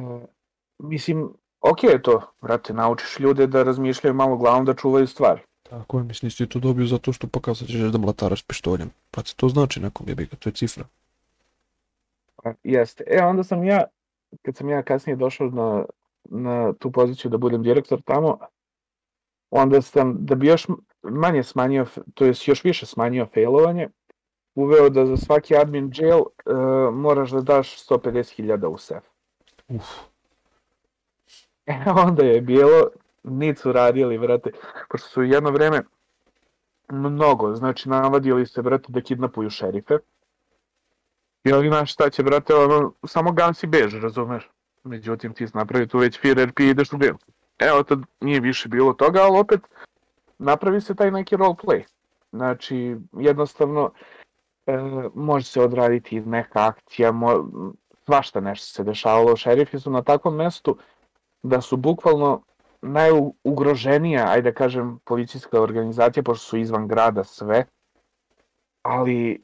mislim, 0.78 1.32
ok 1.60 1.82
je 1.82 2.02
to, 2.02 2.20
brate, 2.42 2.72
naučiš 2.72 3.18
ljude 3.20 3.46
da 3.46 3.62
razmišljaju 3.62 4.14
malo 4.14 4.36
glavom 4.36 4.64
da 4.64 4.74
čuvaju 4.74 5.06
stvari. 5.06 5.40
Tako 5.70 5.98
je, 5.98 6.04
mislim, 6.04 6.26
nisi 6.26 6.46
to 6.46 6.58
dobio 6.58 6.86
zato 6.86 7.12
što 7.12 7.26
pokazat 7.26 7.68
ćeš 7.68 7.80
da 7.80 7.98
mlataraš 7.98 8.42
pištoljem. 8.42 8.90
Pa 9.10 9.22
se 9.24 9.34
to 9.36 9.48
znači 9.48 9.80
nekom 9.80 10.08
jebi 10.08 10.26
ga, 10.26 10.36
to 10.36 10.48
je 10.48 10.52
cifra. 10.52 10.84
Jeste. 12.62 13.04
E, 13.06 13.24
onda 13.24 13.44
sam 13.44 13.64
ja, 13.64 13.84
kad 14.42 14.56
sam 14.56 14.68
ja 14.68 14.82
kasnije 14.82 15.16
došao 15.16 15.50
na, 15.50 15.84
na 16.24 16.72
tu 16.72 16.92
poziciju 16.92 17.30
da 17.30 17.38
budem 17.38 17.62
direktor 17.62 18.02
tamo, 18.02 18.38
onda 19.50 19.82
sam, 19.82 20.16
da 20.18 20.34
bi 20.34 20.46
još 20.46 20.66
manje 21.02 21.42
smanjio, 21.42 21.86
to 22.14 22.24
jest 22.24 22.48
još 22.48 22.64
više 22.64 22.86
smanjio 22.86 23.26
failovanje, 23.34 23.88
uveo 24.54 24.90
da 24.90 25.06
za 25.06 25.16
svaki 25.16 25.56
admin 25.56 25.90
jail 25.94 26.18
uh, 26.20 26.94
moraš 26.94 27.30
da 27.30 27.40
daš 27.40 27.86
150.000 27.88 28.66
u 28.66 28.78
sef. 28.78 29.04
Uf, 29.68 29.84
E, 31.66 31.90
onda 32.06 32.24
je 32.24 32.40
bilo, 32.40 32.88
nic 33.24 33.60
su 33.60 33.72
radili, 33.72 34.18
brate, 34.18 34.50
pošto 34.90 35.08
su 35.08 35.22
jedno 35.22 35.50
vreme 35.50 35.82
mnogo, 36.92 37.54
znači 37.54 37.88
navadili 37.88 38.46
se, 38.46 38.62
brate, 38.62 38.84
da 38.88 39.00
kidnapuju 39.00 39.50
šerife. 39.50 39.94
I 41.44 41.52
oni 41.52 41.68
znaš 41.68 41.92
šta 41.92 42.10
će, 42.10 42.22
brate, 42.22 42.54
ono, 42.54 42.92
samo 43.06 43.32
gansi 43.32 43.66
bež, 43.66 43.94
razumeš? 44.02 44.50
Međutim, 44.84 45.34
ti 45.34 45.46
si 45.46 45.56
napravi 45.56 45.86
tu 45.86 45.98
već 45.98 46.20
fear 46.20 46.36
RP 46.36 46.60
i 46.60 46.68
ideš 46.68 46.92
u 46.92 46.98
game. 46.98 47.18
Evo, 47.58 47.82
tad 47.82 47.98
nije 48.20 48.40
više 48.40 48.68
bilo 48.68 48.92
toga, 48.92 49.20
ali 49.22 49.38
opet 49.38 49.60
napravi 50.38 50.80
se 50.80 50.94
taj 50.94 51.10
neki 51.10 51.36
roleplay. 51.36 51.82
Znači, 52.32 52.96
jednostavno, 53.12 53.92
e, 54.66 54.78
može 55.14 55.46
se 55.46 55.60
odraditi 55.60 56.20
neka 56.20 56.66
akcija, 56.66 57.12
mo, 57.12 57.50
svašta 58.04 58.40
nešto 58.40 58.66
se 58.66 58.84
dešavalo. 58.84 59.36
Šerifi 59.36 59.80
su 59.80 59.90
na 59.90 60.02
takvom 60.02 60.36
mestu 60.36 60.78
da 61.42 61.60
su 61.60 61.76
bukvalno 61.76 62.42
najugroženija, 62.84 64.24
ajde 64.28 64.50
da 64.50 64.54
kažem, 64.54 64.98
policijska 65.04 65.60
organizacija, 65.60 66.22
pošto 66.22 66.44
su 66.44 66.56
izvan 66.56 66.88
grada 66.88 67.24
sve, 67.24 67.64
ali 68.82 69.32
e, 69.32 69.38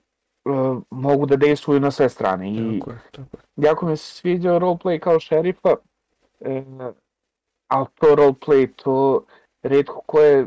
mogu 0.90 1.26
da 1.26 1.36
dejstvuju 1.36 1.80
na 1.80 1.90
sve 1.90 2.08
strane. 2.08 2.52
I 2.52 2.78
tako 2.78 2.90
je, 2.90 2.98
tako 3.12 3.36
je. 3.36 3.66
jako 3.66 3.86
mi 3.86 3.96
se 3.96 4.14
sviđao 4.14 4.58
roleplay 4.58 4.98
kao 4.98 5.20
šerifa, 5.20 5.76
e, 6.40 6.62
ali 7.68 7.86
to 7.94 8.06
roleplay, 8.06 8.68
to 8.76 9.24
redko 9.62 10.02
ko 10.06 10.20
je 10.20 10.46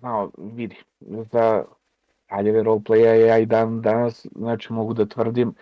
znao, 0.00 0.30
vidi, 0.38 0.76
za 1.32 1.64
haljeve 2.28 2.62
roleplaya 2.62 3.14
ja 3.26 3.38
i 3.38 3.46
dan 3.46 3.82
danas, 3.82 4.26
znači 4.36 4.72
mogu 4.72 4.94
da 4.94 5.06
tvrdim 5.06 5.54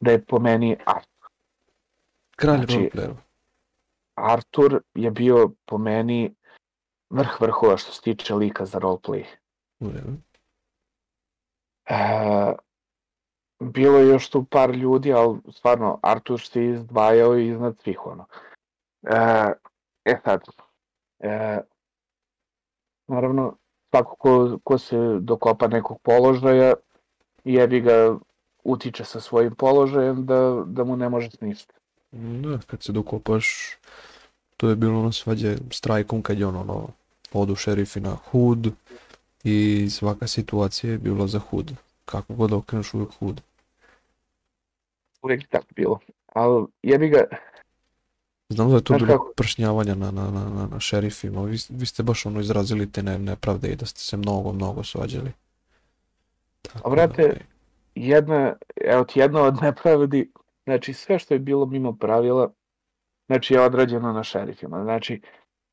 da 0.00 0.10
je 0.10 0.24
po 0.24 0.38
meni 0.38 0.76
Artur. 0.86 1.28
Kralj 2.36 2.56
Znači, 2.56 2.74
roleplayera. 2.74 3.27
Artur 4.22 4.80
je 4.94 5.10
bio 5.10 5.50
po 5.64 5.78
meni 5.78 6.34
vrh 7.10 7.40
vrhova 7.40 7.76
što 7.76 7.92
se 7.92 8.02
tiče 8.02 8.34
lika 8.34 8.64
za 8.64 8.78
roleplay. 8.78 9.24
U 9.80 9.90
redu. 9.90 10.12
E, 11.88 12.54
bilo 13.60 13.98
je 13.98 14.08
još 14.08 14.30
tu 14.30 14.44
par 14.44 14.70
ljudi, 14.70 15.12
ali 15.12 15.38
stvarno 15.52 15.98
Artur 16.02 16.40
se 16.40 16.64
izdvajao 16.64 17.36
iznad 17.36 17.78
svih 17.82 18.06
ono. 18.06 18.26
E, 19.02 19.52
e 20.04 20.20
sad, 20.24 20.40
e, 21.18 21.60
naravno, 23.06 23.56
svako 23.90 24.16
ko, 24.16 24.58
ko 24.64 24.78
se 24.78 24.96
dokopa 25.20 25.68
nekog 25.68 26.00
položaja, 26.02 26.74
jebi 27.44 27.80
ga 27.80 28.18
utiče 28.64 29.04
sa 29.04 29.20
svojim 29.20 29.54
položajem 29.54 30.26
da, 30.26 30.62
da 30.66 30.84
mu 30.84 30.96
ne 30.96 31.08
može 31.08 31.30
ništa. 31.40 31.74
Da, 32.12 32.58
kad 32.66 32.82
se 32.82 32.92
dokopaš, 32.92 33.76
to 34.56 34.68
je 34.68 34.76
bilo 34.76 35.00
ono 35.00 35.12
svađe 35.12 35.56
s 35.70 35.80
trajkom 35.80 36.22
kad 36.22 36.38
je 36.38 36.46
ono, 36.46 36.60
ono, 36.60 36.88
odu 37.32 37.54
šerifi 37.56 38.00
na 38.00 38.14
hud 38.14 38.72
i 39.44 39.88
svaka 39.90 40.26
situacija 40.26 40.92
je 40.92 40.98
bila 40.98 41.26
za 41.26 41.38
hud. 41.38 41.72
Kako 42.04 42.34
god 42.34 42.52
okreneš 42.52 42.94
uvijek 42.94 43.10
hud. 43.18 43.40
Uvijek 45.22 45.42
je 45.42 45.46
tako 45.46 45.66
bilo. 45.76 45.98
Ali 46.26 46.66
jebi 46.82 47.08
ga, 47.08 47.24
Znam 48.48 48.70
da 48.70 48.76
je 48.76 48.84
to 48.84 48.92
Znaš 48.92 49.02
bilo 49.02 49.18
kako? 49.18 49.32
pršnjavanja 49.36 49.94
na, 49.94 50.10
na, 50.10 50.30
na, 50.30 50.48
na, 50.48 50.66
na 50.66 50.80
šerifima, 50.80 51.42
vi, 51.42 51.58
vi 51.68 51.86
ste 51.86 52.02
baš 52.02 52.26
ono 52.26 52.40
izrazili 52.40 52.92
te 52.92 53.02
ne, 53.02 53.18
nepravde 53.18 53.68
i 53.68 53.76
da 53.76 53.86
ste 53.86 54.00
se 54.00 54.16
mnogo, 54.16 54.52
mnogo 54.52 54.84
svađali. 54.84 55.32
Tako 56.62 56.88
A 56.88 56.90
brate, 56.90 57.22
da, 57.22 57.28
ovaj, 57.28 57.38
jedna, 57.94 58.54
evo 58.84 59.04
ti 59.04 59.18
jedna 59.20 59.42
od 59.42 59.54
nepravdi, 59.62 60.30
znači 60.68 60.92
sve 60.92 61.18
što 61.18 61.34
je 61.34 61.40
bilo 61.40 61.66
mimo 61.66 61.96
pravila, 61.96 62.50
znači 63.26 63.54
je 63.54 63.60
odrađeno 63.60 64.12
na 64.12 64.22
šerifima. 64.22 64.82
Znači, 64.82 65.20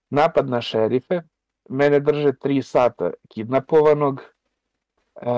napad 0.10 0.50
na 0.50 0.62
šerife, 0.62 1.22
mene 1.70 2.00
drže 2.00 2.34
tri 2.34 2.62
sata 2.62 3.12
kidnapovanog, 3.30 4.22
e, 5.16 5.30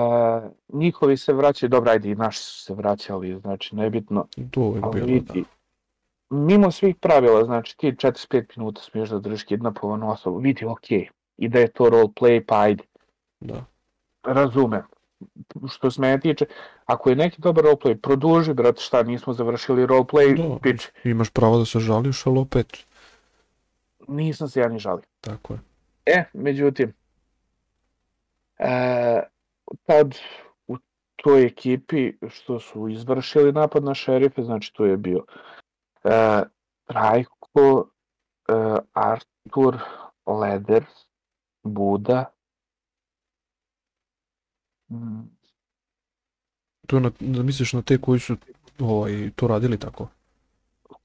njihovi 0.68 1.16
se 1.16 1.32
vraćaju, 1.32 1.70
dobro, 1.70 1.90
ajde 1.90 2.10
i 2.10 2.14
naši 2.14 2.38
su 2.38 2.62
se 2.62 2.74
vraćali, 2.74 3.40
znači 3.40 3.76
nebitno, 3.76 4.26
to 4.50 4.60
je 4.60 4.66
uvijek 4.66 4.84
ali 4.84 5.00
bilo, 5.00 5.20
da. 5.20 5.34
mimo 6.36 6.70
svih 6.70 6.96
pravila, 6.96 7.44
znači 7.44 7.76
ti 7.76 7.92
45 7.92 8.44
minuta 8.56 8.82
smiješ 8.82 9.08
da 9.08 9.18
držiš 9.18 9.44
kidnapovanu 9.44 10.10
osobu, 10.10 10.38
vidi, 10.38 10.64
okej, 10.64 11.08
i 11.36 11.48
da 11.48 11.58
je 11.58 11.72
to 11.72 11.84
roleplay, 11.84 12.44
pa 12.46 12.60
ajde, 12.60 12.84
da. 13.40 13.64
razumem. 14.22 14.82
Što 15.68 15.90
se 15.90 16.00
mene 16.00 16.20
tiče, 16.20 16.46
ako 16.86 17.10
je 17.10 17.16
neki 17.16 17.40
dobar 17.40 17.64
roleplay, 17.64 17.96
produži, 17.96 18.54
brate, 18.54 18.80
šta, 18.80 19.02
nismo 19.02 19.32
završili 19.32 19.86
roleplay, 19.86 20.48
Da. 20.48 20.58
pič, 20.62 20.88
Imaš 21.04 21.30
pravo 21.30 21.58
da 21.58 21.64
se 21.64 21.80
žališ, 21.80 22.26
ali 22.26 22.38
opet, 22.38 22.86
nisam 24.08 24.48
se 24.48 24.60
ja 24.60 24.68
ni 24.68 24.78
žalio. 24.78 25.02
tako 25.20 25.52
je. 25.52 25.58
E, 26.06 26.24
međutim, 26.32 26.92
e, 28.58 29.22
tad 29.82 30.14
u 30.66 30.76
toj 31.16 31.44
ekipi 31.44 32.12
što 32.28 32.60
su 32.60 32.88
izvršili 32.88 33.52
napad 33.52 33.84
na 33.84 33.94
šerife, 33.94 34.42
znači 34.42 34.74
to 34.74 34.84
je 34.84 34.96
bio 34.96 35.24
e, 36.04 36.42
Trajko, 36.84 37.88
e, 38.48 38.52
Artur, 38.92 39.76
Leder, 40.40 40.84
Buda, 41.62 42.24
To 46.86 47.00
na, 47.00 47.10
da 47.20 47.42
misliš 47.42 47.72
na 47.72 47.82
te 47.82 47.98
koji 47.98 48.20
su 48.20 48.36
ovaj, 48.78 49.30
to 49.36 49.48
radili 49.48 49.78
tako? 49.78 50.08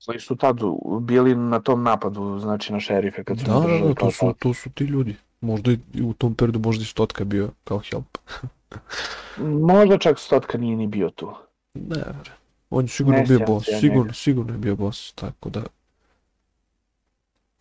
koji 0.05 0.19
su 0.19 0.35
tad 0.35 0.57
bili 1.01 1.35
na 1.35 1.59
tom 1.59 1.83
napadu, 1.83 2.39
znači 2.39 2.73
na 2.73 2.79
šerife 2.79 3.23
kad 3.23 3.39
su 3.39 3.45
Da, 3.45 3.53
da, 3.53 3.59
držali 3.59 3.81
da, 3.81 3.87
to 3.87 3.95
kao 3.95 4.11
su, 4.11 4.19
tako. 4.19 4.33
to 4.39 4.53
su 4.53 4.69
ti 4.69 4.83
ljudi. 4.83 5.15
Možda 5.41 5.71
i 5.71 6.01
u 6.03 6.13
tom 6.13 6.35
periodu 6.35 6.59
možda 6.59 6.81
i 6.81 6.85
stotka 6.85 7.23
bio 7.23 7.49
kao 7.63 7.79
help. 7.79 8.17
Možda 9.71 9.97
čak 9.97 10.19
Stotka 10.19 10.57
nije 10.57 10.75
ni 10.75 10.87
bio 10.87 11.09
tu. 11.09 11.33
Ne, 11.73 12.03
on 12.69 12.83
je 12.83 12.87
sigurno 12.87 13.19
Ne 13.19 13.25
bio 13.25 13.39
boss, 13.47 13.65
sigurno, 13.79 14.03
njega. 14.03 14.13
sigurno 14.13 14.53
je 14.53 14.57
bio 14.57 14.75
boss, 14.75 15.13
tako 15.13 15.49
da... 15.49 15.63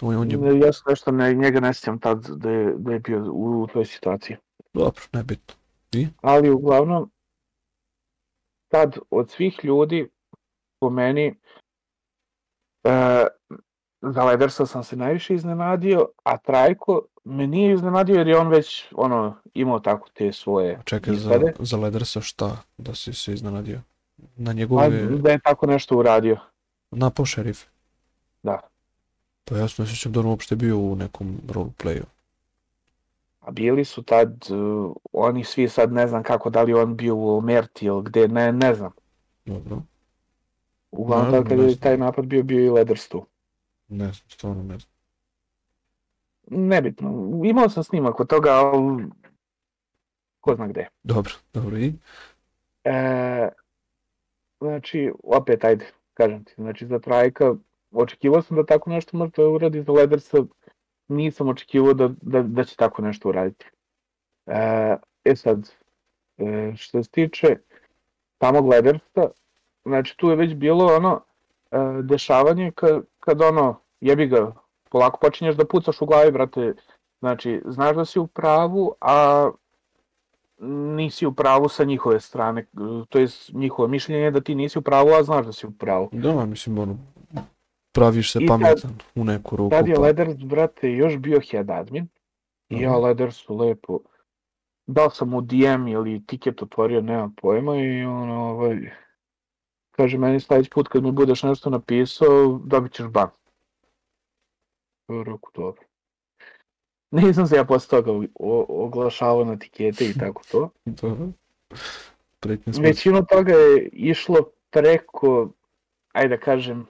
On, 0.00 0.16
on 0.16 0.30
je, 0.30 0.58
Ja 0.58 0.72
se 0.72 0.82
nešto 0.88 1.10
ne, 1.10 1.34
njega 1.34 1.60
ne 1.60 1.74
sjećam 1.74 1.98
tad 1.98 2.26
da 2.28 2.50
je, 2.50 2.74
da 2.78 2.92
je 2.92 2.98
bio 2.98 3.32
u, 3.32 3.62
u 3.62 3.66
toj 3.66 3.84
situaciji. 3.84 4.36
dobro, 4.74 5.02
nebitno. 5.12 5.54
Ali 6.20 6.50
uglavnom, 6.50 7.10
tad 8.68 8.98
od 9.10 9.30
svih 9.30 9.60
ljudi, 9.62 10.08
po 10.80 10.90
meni, 10.90 11.34
e, 12.84 13.26
za 14.02 14.24
Ledersa 14.24 14.66
sam 14.66 14.84
se 14.84 14.96
najviše 14.96 15.34
iznenadio, 15.34 16.08
a 16.22 16.38
Trajko 16.38 17.06
me 17.24 17.46
nije 17.46 17.74
iznenadio 17.74 18.14
jer 18.14 18.28
je 18.28 18.38
on 18.38 18.48
već 18.48 18.84
ono, 18.92 19.36
imao 19.54 19.80
tako 19.80 20.08
te 20.14 20.32
svoje 20.32 20.74
A 20.74 20.82
Čekaj, 20.82 21.14
za, 21.14 21.34
ispade. 21.34 21.54
za 21.58 21.76
Ledersa 21.76 22.20
šta 22.20 22.62
da 22.78 22.94
si 22.94 23.12
se 23.12 23.32
iznenadio? 23.32 23.80
Na 24.36 24.50
A, 24.50 24.54
njegove... 24.54 24.88
da 25.06 25.30
je 25.30 25.38
tako 25.38 25.66
nešto 25.66 25.96
uradio. 25.96 26.36
Napao 26.90 27.24
šerif. 27.26 27.64
Da. 28.42 28.60
Pa 29.44 29.56
ja 29.56 29.68
se 29.68 29.82
ne 29.82 29.88
sjećam 29.88 30.12
da 30.12 30.20
on 30.20 30.26
uopšte 30.26 30.56
bio 30.56 30.78
u 30.78 30.96
nekom 30.96 31.40
roleplayu. 31.48 32.02
A 33.42 33.50
bili 33.50 33.84
su 33.84 34.02
tad, 34.02 34.46
uh, 34.50 34.92
oni 35.12 35.44
svi 35.44 35.68
sad 35.68 35.92
ne 35.92 36.06
znam 36.06 36.22
kako, 36.22 36.50
da 36.50 36.62
li 36.62 36.74
on 36.74 36.96
bio 36.96 37.14
u 37.14 37.40
Merti 37.40 37.86
ili 37.86 38.02
gde, 38.04 38.28
ne, 38.28 38.52
ne 38.52 38.74
znam. 38.74 38.92
Dobro. 39.44 39.82
Uglavnom 40.90 41.32
tad 41.32 41.48
kad 41.48 41.58
je 41.58 41.80
taj 41.80 41.96
napad 41.96 42.24
bio, 42.24 42.42
bio 42.42 42.64
i 42.64 42.70
Leders 42.70 43.08
tu. 43.08 43.26
Ne 43.88 44.04
znam, 44.04 44.28
stvarno 44.28 44.62
ne 44.62 44.78
znam. 44.78 44.92
Nebitno, 46.46 47.40
imao 47.44 47.68
sam 47.68 47.84
snimak 47.84 48.20
od 48.20 48.28
toga, 48.28 48.50
ali 48.50 49.04
ko 50.40 50.54
zna 50.54 50.66
gde. 50.68 50.88
Dobro, 51.02 51.32
dobro 51.52 51.78
i? 51.78 51.92
E, 52.84 53.48
znači, 54.60 55.12
opet, 55.22 55.64
ajde, 55.64 55.86
kažem 56.14 56.44
ti, 56.44 56.52
znači 56.56 56.86
za 56.86 56.98
trajka, 56.98 57.54
očekivao 57.92 58.42
sam 58.42 58.56
da 58.56 58.66
tako 58.66 58.90
nešto 58.90 59.16
može 59.16 59.32
da 59.36 59.48
uradi 59.48 59.82
za 59.82 59.92
Ledersa, 59.92 60.38
nisam 61.14 61.48
očekivao 61.48 61.94
da, 61.94 62.10
da, 62.22 62.42
da 62.42 62.64
će 62.64 62.76
tako 62.76 63.02
nešto 63.02 63.28
uraditi. 63.28 63.66
E, 64.46 64.96
e 65.24 65.36
sad, 65.36 65.70
e, 66.38 66.72
što 66.76 67.02
se 67.02 67.10
tiče 67.10 67.56
samog 68.42 68.68
Ledersa, 68.68 69.30
znači 69.84 70.16
tu 70.16 70.30
je 70.30 70.36
već 70.36 70.54
bilo 70.54 70.86
ono 70.86 71.20
e, 71.70 71.76
dešavanje 72.02 72.72
kad, 72.74 73.04
kad 73.20 73.42
ono, 73.42 73.80
jebi 74.00 74.26
ga, 74.26 74.52
polako 74.90 75.18
počinješ 75.20 75.54
da 75.54 75.64
pucaš 75.64 76.02
u 76.02 76.06
glavi, 76.06 76.30
brate, 76.30 76.74
znači, 77.20 77.62
znaš 77.64 77.96
da 77.96 78.04
si 78.04 78.18
u 78.18 78.26
pravu, 78.26 78.94
a 79.00 79.50
nisi 80.96 81.26
u 81.26 81.32
pravu 81.32 81.68
sa 81.68 81.84
njihove 81.84 82.20
strane, 82.20 82.66
to 83.08 83.18
je 83.18 83.28
njihovo 83.52 83.88
mišljenje 83.88 84.30
da 84.30 84.40
ti 84.40 84.54
nisi 84.54 84.78
u 84.78 84.82
pravu, 84.82 85.08
a 85.08 85.22
znaš 85.22 85.46
da 85.46 85.52
si 85.52 85.66
u 85.66 85.70
pravu. 85.70 86.08
Da, 86.12 86.46
mislim, 86.46 86.78
ono, 86.78 86.98
praviš 87.92 88.32
se 88.32 88.38
I 88.42 88.46
pametan 88.46 88.80
tad, 88.80 89.02
u 89.14 89.24
neku 89.24 89.56
ruku. 89.56 89.70
Tad 89.70 89.88
je 89.88 89.94
pa... 89.94 90.00
Leders, 90.00 90.36
brate, 90.36 90.92
još 90.92 91.16
bio 91.16 91.40
head 91.50 91.70
admin 91.70 92.08
i 92.68 92.80
ja 92.80 92.98
Ledersu 92.98 93.56
lepo 93.56 93.98
dao 94.86 95.10
sam 95.10 95.28
mu 95.28 95.40
DM 95.40 95.88
ili 95.88 96.26
tiket 96.26 96.62
otvorio, 96.62 97.00
nema 97.00 97.30
pojma 97.36 97.76
i 97.76 98.04
ono, 98.04 98.34
ovaj, 98.34 98.90
kaže 99.90 100.18
meni 100.18 100.40
sledeći 100.40 100.70
put 100.70 100.88
kad 100.88 101.02
mi 101.02 101.12
budeš 101.12 101.42
nešto 101.42 101.70
napisao, 101.70 102.60
dobit 102.64 102.92
ćeš 102.92 103.06
ban. 103.06 103.28
Roku, 105.08 105.50
dobro. 105.54 105.82
Nisam 107.10 107.46
se 107.46 107.56
ja 107.56 107.64
posle 107.64 107.90
toga 107.90 108.26
oglašavao 108.68 109.44
na 109.44 109.58
tikete 109.58 110.04
i 110.04 110.14
tako 110.18 110.42
to. 110.50 110.70
Dobro. 111.02 111.28
Većinu 112.80 113.24
toga 113.26 113.52
je 113.52 113.88
išlo 113.92 114.50
preko, 114.70 115.48
ajde 116.12 116.36
da 116.36 116.42
kažem, 116.42 116.86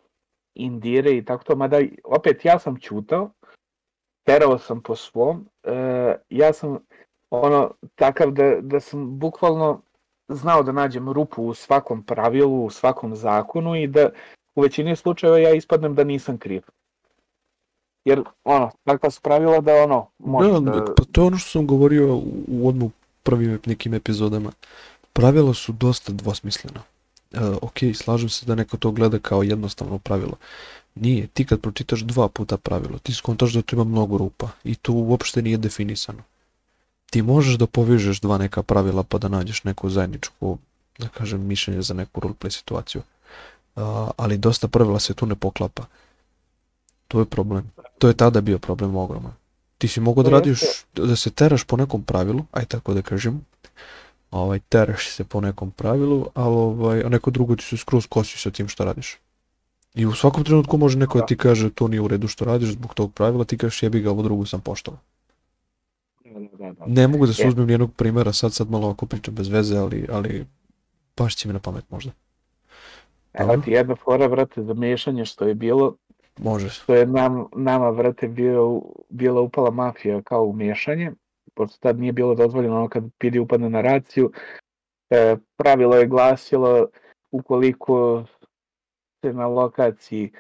indire 0.55 1.17
i 1.17 1.25
tako 1.25 1.45
to, 1.45 1.57
mada 1.57 1.81
opet 2.05 2.45
ja 2.45 2.59
sam 2.59 2.81
čutao, 2.81 3.31
terao 4.25 4.59
sam 4.59 4.83
po 4.83 4.97
svom, 4.97 5.49
e, 5.65 6.17
ja 6.31 6.53
sam 6.53 6.79
ono 7.31 7.71
takav 7.95 8.31
da, 8.31 8.57
da 8.61 8.81
sam 8.81 9.19
bukvalno 9.19 9.81
znao 10.29 10.63
da 10.63 10.73
nađem 10.73 11.13
rupu 11.13 11.43
u 11.43 11.55
svakom 11.55 12.03
pravilu, 12.03 12.65
u 12.65 12.71
svakom 12.71 13.17
zakonu 13.17 13.77
i 13.77 13.87
da 13.87 14.11
u 14.55 14.63
većini 14.63 14.97
slučajeva 14.97 15.39
ja 15.39 15.55
ispadnem 15.55 15.95
da 15.95 16.05
nisam 16.05 16.39
kriv. 16.39 16.63
Jer, 18.05 18.23
ono, 18.45 18.71
takva 18.85 19.11
su 19.11 19.21
pravila 19.21 19.61
da 19.61 19.75
ono, 19.75 20.11
može 20.19 20.51
da, 20.51 20.61
da... 20.61 20.95
Pa 20.97 21.05
to 21.13 21.21
je 21.21 21.27
ono 21.27 21.39
što 21.39 21.51
sam 21.51 21.67
govorio 21.67 22.17
u 22.49 22.69
odmu 22.69 22.91
prvim 23.23 23.59
nekim 23.67 23.95
epizodama. 23.95 24.53
Pravila 25.13 25.55
su 25.55 25.73
dosta 25.73 26.13
dvosmislena. 26.13 26.81
E, 27.33 27.39
ok, 27.63 27.79
slažem 27.95 28.29
se 28.29 28.47
da 28.47 28.55
neko 28.55 28.77
to 28.77 28.91
gleda 28.91 29.19
kao 29.19 29.43
jednostavno 29.43 29.99
pravilo. 29.99 30.37
Nije, 30.95 31.27
ti 31.27 31.45
kad 31.45 31.61
pročitaš 31.61 32.01
dva 32.01 32.29
puta 32.29 32.57
pravilo, 32.57 32.99
ti 32.99 33.15
skontaš 33.15 33.53
da 33.53 33.63
tu 33.63 33.77
ima 33.77 33.85
mnogo 33.85 34.19
rupa 34.19 34.49
i 34.65 34.75
to 34.75 34.93
uopšte 34.93 35.43
nije 35.43 35.57
definisano. 35.57 36.23
Ti 37.11 37.23
možeš 37.23 37.55
da 37.55 37.67
povežeš 37.67 38.21
dva 38.21 38.39
neka 38.39 38.63
pravila 38.63 39.03
pa 39.03 39.19
da 39.19 39.29
nađeš 39.29 39.65
neku 39.65 39.91
zajedničku, 39.91 40.59
da 40.99 41.09
kažem, 41.09 41.47
mišljenje 41.47 41.83
za 41.83 41.95
neku 41.95 42.21
roleplay 42.21 42.51
situaciju. 42.51 43.03
Uh, 43.77 43.83
ali 44.17 44.39
dosta 44.39 44.69
pravila 44.69 45.01
se 45.01 45.15
tu 45.15 45.27
ne 45.27 45.35
poklapa. 45.35 45.87
To 47.09 47.21
je 47.21 47.25
problem. 47.25 47.71
To 47.99 48.09
je 48.09 48.15
tada 48.15 48.41
bio 48.41 48.59
problem 48.59 48.97
ogroman. 48.97 49.33
Ti 49.79 49.89
si 49.89 50.01
mogao 50.01 50.25
da 50.25 50.31
radiš, 50.31 50.61
da 50.95 51.17
se 51.17 51.31
teraš 51.31 51.65
po 51.65 51.77
nekom 51.77 52.03
pravilu, 52.03 52.45
aj 52.53 52.65
tako 52.65 52.95
da 52.95 53.03
kažem, 53.03 53.41
ovaj, 54.33 54.59
teraš 54.59 55.09
se 55.09 55.25
po 55.25 55.41
nekom 55.41 55.71
pravilu, 55.71 56.27
ali 56.35 56.55
ovaj, 56.55 57.03
a 57.05 57.09
neko 57.09 57.31
drugo 57.31 57.57
ti 57.57 57.65
se 57.65 57.77
skroz 57.77 58.07
kosi 58.07 58.39
sa 58.39 58.51
tim 58.51 58.69
što 58.69 58.85
radiš. 58.85 59.19
I 59.95 60.07
u 60.07 60.13
svakom 60.13 60.45
trenutku 60.45 60.79
može 60.79 60.99
neko 60.99 61.19
da 61.19 61.27
ti 61.27 61.37
kaže 61.37 61.71
to 61.71 61.89
nije 61.89 62.01
u 62.01 62.09
redu 62.09 62.29
što 62.29 62.45
radiš 62.45 62.69
zbog 62.69 62.95
tog 62.95 63.13
pravila, 63.13 63.45
ti 63.45 63.59
kažeš 63.59 63.83
jebi 63.83 64.01
ga, 64.01 64.11
ovo 64.11 64.23
drugu 64.23 64.47
sam 64.47 64.61
poštovao. 64.61 65.01
Da, 66.25 66.41
da, 66.41 66.73
da. 66.73 66.87
Ne 66.87 67.09
mogu 67.09 67.27
da 67.27 67.33
se 67.33 67.49
uzmem 67.49 67.67
nijednog 67.67 67.93
primjera, 67.95 68.33
sad 68.33 68.53
sad 68.53 68.71
malo 68.71 68.91
ako 68.91 69.07
pričam 69.07 69.35
bez 69.35 69.49
veze, 69.49 69.79
ali, 69.79 70.07
ali 70.13 70.47
baš 71.17 71.37
će 71.37 71.49
mi 71.49 71.55
na 71.55 71.61
pamet 71.61 71.85
možda. 71.91 72.11
Evo 73.33 73.57
ti 73.57 73.71
jedna 73.71 73.97
fora, 73.97 74.29
brate, 74.29 74.63
za 74.63 74.75
mešanje 74.75 75.25
što 75.25 75.45
je 75.45 75.55
bilo, 75.55 75.97
Može. 76.39 76.69
Što 76.69 76.95
je 76.95 77.07
nam, 77.07 77.47
nama, 77.57 77.91
vrate, 77.91 78.29
bio, 78.29 78.83
bila 79.09 79.41
upala 79.41 79.71
mafija 79.71 80.23
kao 80.23 80.45
u 80.45 80.53
miješanje, 80.53 81.13
pošto 81.55 81.79
tad 81.81 81.99
nije 81.99 82.13
bilo 82.13 82.35
dozvoljeno 82.35 82.77
ono 82.77 82.89
kad 82.89 83.05
PD 83.19 83.37
upadne 83.37 83.71
na 83.71 83.81
raciju. 83.81 84.33
E, 85.11 85.37
pravilo 85.57 85.97
je 85.97 86.07
glasilo 86.07 86.89
ukoliko 87.31 88.25
se 89.25 89.33
na 89.33 89.47
lokaciji 89.47 90.33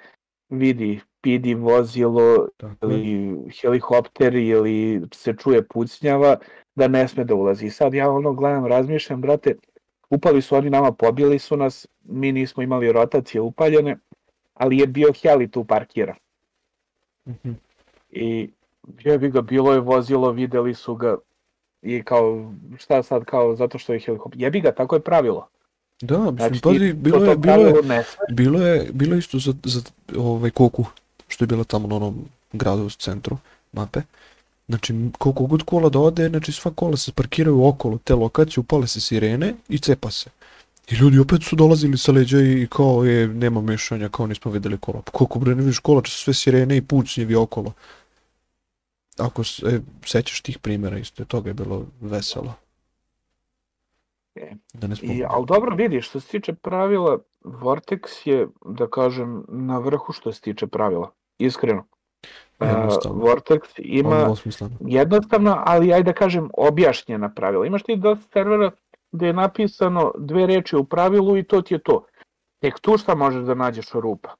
vidi 0.48 1.00
PD 1.20 1.58
vozilo 1.58 2.48
Tako. 2.56 2.86
ili 2.86 3.36
helikopter 3.60 4.34
ili 4.34 5.02
se 5.14 5.34
čuje 5.38 5.62
pucnjava, 5.68 6.36
da 6.74 6.88
ne 6.88 7.08
sme 7.08 7.24
da 7.24 7.34
ulazi. 7.34 7.66
I 7.66 7.70
sad 7.70 7.94
ja 7.94 8.10
ono 8.10 8.32
gledam, 8.32 8.66
razmišljam, 8.66 9.20
brate, 9.20 9.56
upali 10.10 10.42
su 10.42 10.56
oni 10.56 10.70
nama, 10.70 10.92
pobili 10.92 11.38
su 11.38 11.56
nas, 11.56 11.88
mi 12.04 12.32
nismo 12.32 12.62
imali 12.62 12.92
rotacije 12.92 13.40
upaljene, 13.40 13.96
ali 14.54 14.78
je 14.78 14.86
bio 14.86 15.12
heli 15.22 15.50
tu 15.50 15.64
parkiran. 15.64 16.16
Mm 17.26 17.32
-hmm. 17.44 17.54
I 18.10 18.50
je 18.98 19.18
bi 19.18 19.30
ga, 19.30 19.40
bilo 19.40 19.72
je 19.72 19.80
vozilo, 19.80 20.30
videli 20.30 20.74
su 20.74 20.94
ga 20.94 21.16
i 21.82 22.02
kao, 22.02 22.52
šta 22.78 23.02
sad, 23.02 23.24
kao, 23.24 23.56
zato 23.56 23.78
što 23.78 23.92
je 23.92 24.00
helikopter, 24.00 24.42
jebi 24.42 24.60
ga, 24.60 24.72
tako 24.72 24.96
je 24.96 25.00
pravilo. 25.00 25.48
Da, 26.00 26.18
mislim, 26.18 26.36
znači, 26.36 26.60
pazi, 26.60 26.92
bilo 26.92 27.24
je, 27.24 27.36
bilo 27.36 27.66
je, 27.66 27.74
bilo 28.30 28.62
je, 28.62 28.90
bilo 28.92 29.14
je 29.14 29.18
isto 29.18 29.38
za, 29.38 29.54
za 29.64 29.80
ovaj 30.16 30.50
koku, 30.50 30.84
što 31.28 31.44
je 31.44 31.46
bilo 31.46 31.64
tamo 31.64 31.88
na 31.88 31.96
onom 31.96 32.24
gradu 32.52 32.82
u 32.82 32.90
centru 32.90 33.36
mape. 33.72 34.00
Znači, 34.68 34.94
koliko 35.18 35.46
god 35.46 35.62
kola 35.62 35.88
da 35.88 35.98
ode, 35.98 36.28
znači 36.28 36.52
sva 36.52 36.70
kola 36.74 36.96
se 36.96 37.12
parkiraju 37.12 37.66
okolo 37.66 37.98
te 38.04 38.14
lokacije, 38.14 38.60
upale 38.60 38.86
se 38.86 39.00
sirene 39.00 39.54
i 39.68 39.78
cepa 39.78 40.10
se. 40.10 40.30
I 40.90 40.94
ljudi 40.94 41.18
opet 41.18 41.42
su 41.42 41.56
dolazili 41.56 41.98
sa 41.98 42.12
leđa 42.12 42.40
i 42.40 42.66
kao 42.70 43.04
je, 43.04 43.28
nema 43.28 43.60
mešanja, 43.60 44.08
kao 44.08 44.26
nismo 44.26 44.50
videli 44.50 44.78
kola. 44.78 45.02
Pa 45.02 45.10
koliko 45.10 45.38
bre 45.38 45.54
ne 45.54 45.62
vidiš 45.62 45.78
kola, 45.78 46.02
sve 46.04 46.34
sirene 46.34 46.76
i 46.76 46.82
pucnjevi 46.82 47.34
okolo. 47.34 47.72
Ako 49.18 49.44
se, 49.44 49.66
e, 49.66 49.80
sećaš 50.04 50.40
tih 50.40 50.58
primjera 50.58 50.98
isto, 50.98 51.24
toga 51.24 51.50
je 51.50 51.54
bilo 51.54 51.84
veselo. 52.00 52.54
E, 54.34 54.52
da 54.72 54.86
ne 54.86 54.96
I, 55.02 55.24
ali 55.28 55.46
dobro 55.46 55.76
vidiš, 55.76 56.08
što 56.08 56.20
se 56.20 56.28
tiče 56.28 56.52
pravila, 56.52 57.18
Vortex 57.44 58.28
je, 58.28 58.48
da 58.64 58.86
kažem, 58.86 59.44
na 59.48 59.78
vrhu 59.78 60.12
što 60.12 60.32
se 60.32 60.40
tiče 60.40 60.66
pravila. 60.66 61.10
Iskreno. 61.38 61.84
Uh, 62.60 62.66
Vortex 63.04 63.60
ima 63.76 64.34
jednostavno, 64.80 65.62
ali 65.66 65.92
ajde 65.92 66.12
da 66.12 66.18
kažem 66.18 66.50
objašnjena 66.54 67.34
pravila. 67.34 67.66
Imaš 67.66 67.82
ti 67.82 67.96
dosta 67.96 68.24
servera 68.32 68.70
gde 69.12 69.26
je 69.26 69.32
napisano 69.32 70.12
dve 70.18 70.46
reči 70.46 70.76
u 70.76 70.84
pravilu 70.84 71.36
i 71.36 71.42
to 71.42 71.62
ti 71.62 71.74
je 71.74 71.78
to. 71.78 72.04
Tek 72.60 72.80
tu 72.80 72.98
šta 72.98 73.14
možeš 73.14 73.42
da 73.42 73.54
nađeš 73.54 73.90
rupa. 73.92 74.34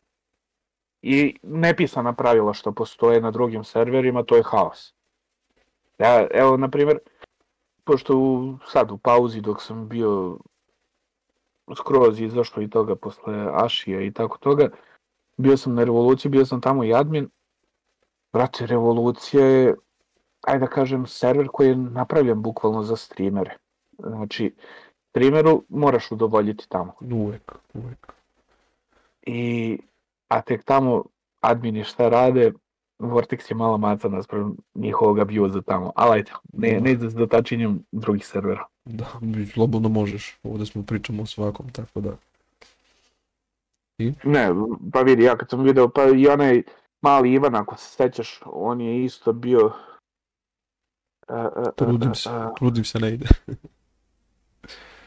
I 1.02 1.36
nepisana 1.42 2.12
pravila 2.12 2.54
što 2.54 2.72
postoje 2.72 3.20
na 3.20 3.30
drugim 3.30 3.64
serverima, 3.64 4.22
to 4.22 4.36
je 4.36 4.42
haos. 4.42 4.94
Ja, 5.98 6.26
evo, 6.30 6.56
na 6.56 6.68
primjer, 6.68 6.98
pošto 7.84 8.18
u, 8.18 8.58
sad 8.66 8.90
u 8.90 8.98
pauzi 8.98 9.40
dok 9.40 9.62
sam 9.62 9.88
bio 9.88 10.38
skroz 11.76 12.20
izašao 12.20 12.62
i 12.62 12.70
toga 12.70 12.96
posle 12.96 13.48
Ašija 13.52 14.00
i 14.00 14.12
tako 14.12 14.38
toga, 14.38 14.68
bio 15.36 15.56
sam 15.56 15.74
na 15.74 15.84
revoluciji, 15.84 16.30
bio 16.30 16.46
sam 16.46 16.60
tamo 16.60 16.84
i 16.84 16.94
admin. 16.94 17.28
Brate, 18.32 18.66
revolucija 18.66 19.46
je, 19.46 19.74
ajde 20.40 20.60
da 20.60 20.66
kažem, 20.66 21.06
server 21.06 21.48
koji 21.52 21.68
je 21.68 21.76
napravljen 21.76 22.42
bukvalno 22.42 22.82
za 22.82 22.96
streamere. 22.96 23.56
Znači, 23.98 24.54
primeru 25.12 25.64
moraš 25.68 26.12
udovoljiti 26.12 26.68
tamo. 26.68 26.94
Uvek, 27.00 27.52
uvek. 27.74 28.12
I, 29.22 29.78
a 30.32 30.40
tek 30.40 30.64
tamo 30.64 31.04
admini 31.40 31.84
šta 31.84 32.08
rade, 32.08 32.52
Vortex 32.98 33.50
je 33.50 33.56
mala 33.56 33.76
maca 33.76 34.08
naspram 34.08 34.56
njihovog 34.74 35.18
abuza 35.18 35.62
tamo. 35.62 35.92
Ali 35.96 36.12
ajde, 36.12 36.32
ne, 36.52 36.72
da. 36.72 36.80
ne 36.80 36.92
ide 36.92 37.10
s 37.10 37.14
dotačenjem 37.14 37.84
drugih 37.92 38.26
servera. 38.26 38.66
Da, 38.84 39.06
slobodno 39.52 39.88
možeš. 39.88 40.38
Ovde 40.42 40.66
smo 40.66 40.82
pričamo 40.82 41.22
o 41.22 41.26
svakom, 41.26 41.68
tako 41.72 42.00
da. 42.00 42.16
I? 43.98 44.12
Ne, 44.24 44.48
pa 44.92 45.00
vidi, 45.00 45.22
ja 45.22 45.36
kad 45.36 45.50
sam 45.50 45.62
video, 45.62 45.88
pa 45.88 46.04
i 46.04 46.28
onaj 46.28 46.62
mali 47.00 47.32
Ivan, 47.32 47.54
ako 47.54 47.76
se 47.76 47.96
sećaš, 47.96 48.40
on 48.46 48.80
je 48.80 49.04
isto 49.04 49.32
bio... 49.32 49.72
Uh, 51.28 51.36
uh, 51.56 51.68
trudim 51.76 52.14
se, 52.14 52.30
uh, 52.30 52.54
trudim 52.56 52.84
se, 52.84 52.98
ne 52.98 53.14
ide. 53.14 53.26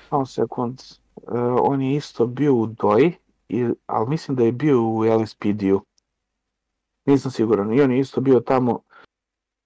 Samo 0.09 0.25
sekund. 0.25 0.81
Uh, 1.15 1.33
on 1.61 1.81
je 1.81 1.95
isto 1.95 2.25
bio 2.27 2.55
u 2.55 2.65
Doji, 2.67 3.13
i, 3.49 3.69
ali 3.85 4.09
mislim 4.09 4.37
da 4.37 4.43
je 4.43 4.51
bio 4.51 4.81
u 4.81 5.03
LSPD-u. 5.21 5.81
Nisam 7.05 7.31
siguran. 7.31 7.73
I 7.73 7.81
on 7.81 7.91
je 7.91 7.99
isto 7.99 8.21
bio 8.21 8.39
tamo 8.39 8.79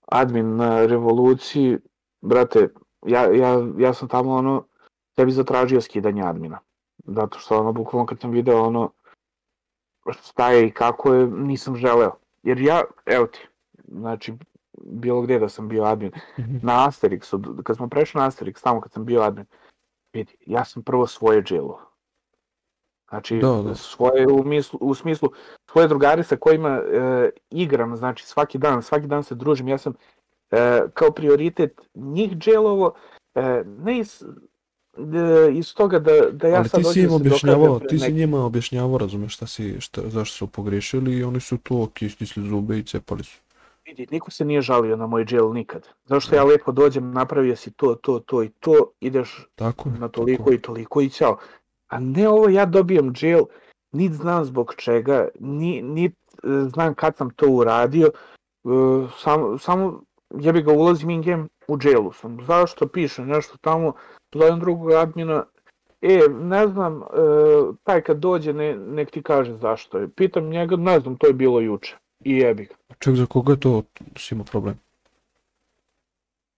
admin 0.06 0.56
na 0.56 0.86
revoluciji. 0.86 1.78
Brate, 2.22 2.70
ja, 3.06 3.22
ja, 3.36 3.68
ja 3.78 3.94
sam 3.94 4.08
tamo 4.08 4.32
ono, 4.34 4.64
tebi 5.16 5.32
zatražio 5.32 5.82
skidanje 5.82 6.24
admina. 6.24 6.60
Zato 7.06 7.40
što 7.40 7.60
ono, 7.60 7.72
bukvalno 7.74 8.06
kad 8.06 8.20
sam 8.20 8.32
video 8.32 8.64
ono, 8.64 8.92
šta 10.22 10.52
je 10.52 10.68
i 10.68 10.72
kako 10.72 11.14
je, 11.14 11.28
nisam 11.28 11.76
želeo. 11.76 12.12
Jer 12.44 12.60
ja, 12.62 12.84
evo 13.06 13.28
ti, 13.28 13.48
znači, 13.88 14.34
bilo 14.82 15.22
gde 15.22 15.40
da 15.40 15.50
sam 15.50 15.68
bio 15.68 15.84
admin, 15.84 16.12
Mhm. 16.40 16.58
na 16.64 16.88
Asterixu, 16.88 17.64
kad 17.64 17.76
smo 17.76 17.88
prešli 17.90 18.20
na 18.22 18.28
Asterix, 18.32 18.64
tamo 18.64 18.82
kad 18.82 18.92
sam 18.92 19.06
bio 19.06 19.22
admin, 19.22 19.46
vidi, 20.14 20.36
ja 20.46 20.66
sam 20.66 20.84
prvo 20.84 21.08
svoje 21.08 21.42
dželo. 21.44 21.89
Znači, 23.10 23.38
Da, 23.38 23.62
da. 23.62 23.76
svoje 23.76 24.28
u, 24.28 24.44
mislu, 24.44 24.80
u 24.82 24.96
smislu, 24.96 25.30
svoje 25.72 25.88
drugare 25.88 26.24
sa 26.24 26.36
kojima 26.36 26.70
e, 26.70 27.30
igram, 27.50 27.98
znači 27.98 28.26
svaki 28.26 28.58
dan, 28.58 28.84
svaki 28.84 29.08
dan 29.08 29.24
se 29.24 29.36
družim, 29.36 29.68
ja 29.68 29.78
sam 29.78 29.94
e, 30.52 30.82
kao 30.94 31.12
prioritet 31.12 31.82
njih 31.96 32.38
dželovo, 32.38 32.94
e, 33.36 33.64
ne 33.66 34.00
iz, 34.00 34.24
e, 34.98 35.52
iz 35.52 35.76
toga 35.76 36.00
da, 36.00 36.12
da 36.32 36.48
ja 36.48 36.58
Ali 36.58 36.70
sad 36.70 36.82
ti 36.82 36.94
si 36.94 37.02
im 37.02 37.10
da 37.10 37.16
objašnjavao, 37.16 37.80
ti 37.80 38.00
si 38.00 38.14
njima 38.14 38.46
objašnjavao, 38.46 38.98
razumeš 38.98 39.36
šta 39.36 39.48
si, 39.48 39.82
šta, 39.82 40.02
zašto 40.06 40.38
su 40.38 40.48
pogrešili 40.48 41.18
i 41.18 41.24
oni 41.24 41.40
su 41.40 41.58
to 41.58 41.84
ok, 41.84 41.98
stisli 42.10 42.48
zube 42.48 42.78
i 42.78 42.84
cepali 42.84 43.24
su. 43.24 43.40
Vidi, 43.86 44.08
niko 44.12 44.32
se 44.32 44.46
nije 44.46 44.62
žalio 44.62 44.96
na 44.96 45.08
moj 45.08 45.26
džel 45.26 45.54
nikad. 45.54 45.88
Zašto 46.06 46.36
ja 46.36 46.44
lepo 46.44 46.72
dođem, 46.72 47.12
napravio 47.12 47.56
si 47.56 47.72
to, 47.72 47.96
to, 47.96 48.20
to 48.20 48.44
i 48.44 48.50
to, 48.50 48.92
ideš 49.00 49.48
Tako 49.56 49.90
na 49.90 49.96
tako 49.96 50.12
toliko 50.12 50.52
je. 50.52 50.56
i 50.56 50.62
toliko 50.62 51.02
i 51.02 51.10
ćao. 51.10 51.38
A 51.90 52.00
ne 52.00 52.30
ovo 52.30 52.50
ja 52.50 52.66
dobijam 52.66 53.14
jail, 53.22 53.44
nit 53.92 54.14
znam 54.14 54.46
zbog 54.46 54.74
čega, 54.78 55.28
ni, 55.40 55.82
nit 55.82 56.16
e, 56.44 56.48
znam 56.70 56.94
kad 56.94 57.18
sam 57.18 57.30
to 57.30 57.50
uradio, 57.50 58.08
e, 58.08 58.70
samo, 59.18 59.58
samo 59.58 60.02
jebi 60.30 60.62
ga 60.62 60.72
ulazim 60.72 61.10
in 61.10 61.22
game 61.22 61.48
u 61.68 61.78
jailu 61.84 62.12
sam. 62.12 62.38
Zašto 62.48 62.88
piše 62.88 63.26
nešto 63.26 63.58
tamo, 63.62 63.94
zovem 64.34 64.60
drugog 64.60 64.92
admina, 64.92 65.44
e, 66.02 66.20
ne 66.30 66.68
znam, 66.68 67.02
e, 67.02 67.06
taj 67.84 68.02
kad 68.02 68.18
dođe 68.18 68.54
ne, 68.54 68.76
nek 68.76 69.12
ti 69.12 69.24
kaže 69.24 69.56
zašto 69.56 69.98
je. 69.98 70.10
Pitam 70.10 70.50
njega, 70.50 70.76
ne 70.76 71.00
znam, 71.00 71.18
to 71.18 71.28
je 71.28 71.34
bilo 71.34 71.60
juče. 71.60 71.98
I 72.20 72.38
jebi 72.38 72.66
ga. 72.66 72.76
Ček, 73.00 73.16
za 73.16 73.26
koga 73.26 73.54
je 73.54 73.60
to 73.60 73.84
si 74.18 74.36
imao 74.36 74.46
problem? 74.46 74.80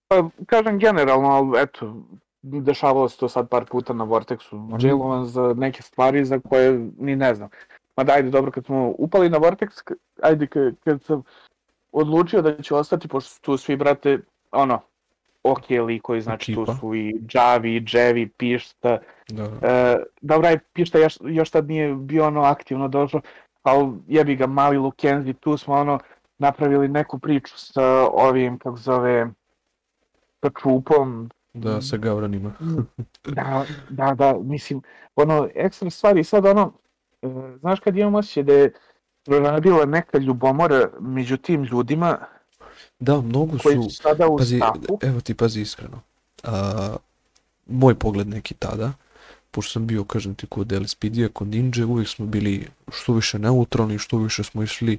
Pa, 0.07 0.29
kažem 0.45 0.79
generalno, 0.79 1.27
ali 1.27 1.61
eto, 1.61 1.95
dešavalo 2.41 3.09
se 3.09 3.17
to 3.17 3.29
sad 3.29 3.49
par 3.49 3.65
puta 3.65 3.93
na 3.93 4.03
Vortexu. 4.05 4.55
Mhm. 4.55 4.85
Jailovan 4.87 5.25
za 5.25 5.53
neke 5.57 5.81
stvari 5.81 6.25
za 6.25 6.39
koje 6.39 6.89
ni 6.97 7.15
ne 7.15 7.35
znam. 7.35 7.49
Ma 7.97 8.03
da, 8.03 8.13
ajde, 8.13 8.29
dobro, 8.29 8.51
kad 8.51 8.65
smo 8.65 8.93
upali 8.97 9.29
na 9.29 9.37
Vortex, 9.37 9.93
ajde, 10.21 10.47
kad, 10.47 10.75
kad 10.83 11.03
sam 11.03 11.23
odlučio 11.91 12.41
da 12.41 12.61
ću 12.61 12.75
ostati, 12.75 13.07
pošto 13.07 13.29
su 13.29 13.41
tu 13.41 13.57
svi, 13.57 13.75
brate, 13.75 14.19
ono, 14.51 14.79
ok 15.43 15.69
likovi, 15.69 16.21
znači 16.21 16.51
Ekipa. 16.51 16.65
tu 16.65 16.77
su 16.79 16.95
i 16.95 17.21
Javi, 17.33 17.77
i 17.77 17.85
Jevi, 17.91 18.29
Pišta. 18.29 18.97
Da, 19.29 19.43
E, 19.61 20.03
dobra 20.21 20.49
je, 20.49 20.59
Pišta 20.73 20.99
još, 20.99 21.17
još 21.21 21.49
tad 21.49 21.67
nije 21.67 21.95
bio 21.95 22.27
ono 22.27 22.41
aktivno 22.41 22.87
došao, 22.87 23.21
ali 23.63 23.93
jebi 24.07 24.35
ga, 24.35 24.47
mali 24.47 24.77
Lukenzi, 24.77 25.33
tu 25.33 25.57
smo 25.57 25.73
ono, 25.73 25.99
napravili 26.37 26.87
neku 26.87 27.19
priču 27.19 27.57
sa 27.57 28.07
ovim, 28.13 28.59
kako 28.59 28.77
zove, 28.77 29.27
sa 30.41 30.49
čupom, 30.61 31.29
da, 31.53 31.81
sa 31.81 31.97
gavranima. 31.97 32.51
da, 33.35 33.65
da, 33.89 34.13
da, 34.13 34.39
mislim, 34.43 34.81
ono, 35.15 35.49
ekstra 35.55 35.89
stvari, 35.89 36.23
sad 36.23 36.45
ono, 36.45 36.73
e, 37.21 37.27
znaš 37.59 37.79
kad 37.79 37.97
imam 37.97 38.15
osjećaj 38.15 38.43
da 38.43 38.53
je 38.53 38.73
proradila 39.25 39.85
neka 39.85 40.17
ljubomora 40.17 40.89
među 40.99 41.37
tim 41.37 41.63
ljudima 41.63 42.17
Da, 42.99 43.21
mnogo 43.21 43.57
koji 43.63 43.75
su, 43.75 43.83
su 43.83 43.89
sada 43.89 44.27
u 44.27 44.37
pazi, 44.37 44.59
evo 45.01 45.21
ti 45.21 45.33
pazi 45.33 45.61
iskreno. 45.61 46.01
A, 46.43 46.95
moj 47.67 47.95
pogled 47.95 48.27
neki 48.27 48.53
tada, 48.53 48.91
pošto 49.51 49.71
sam 49.71 49.87
bio, 49.87 50.03
kažem 50.03 50.35
ti, 50.35 50.47
kod 50.47 50.71
LSPD-a, 50.71 51.29
kod 51.33 51.47
Ninja, 51.47 51.85
uvijek 51.87 52.07
smo 52.07 52.25
bili 52.25 52.67
što 52.91 53.13
više 53.13 53.39
neutralni, 53.39 53.97
što 53.97 54.17
više 54.17 54.43
smo 54.43 54.63
išli 54.63 54.97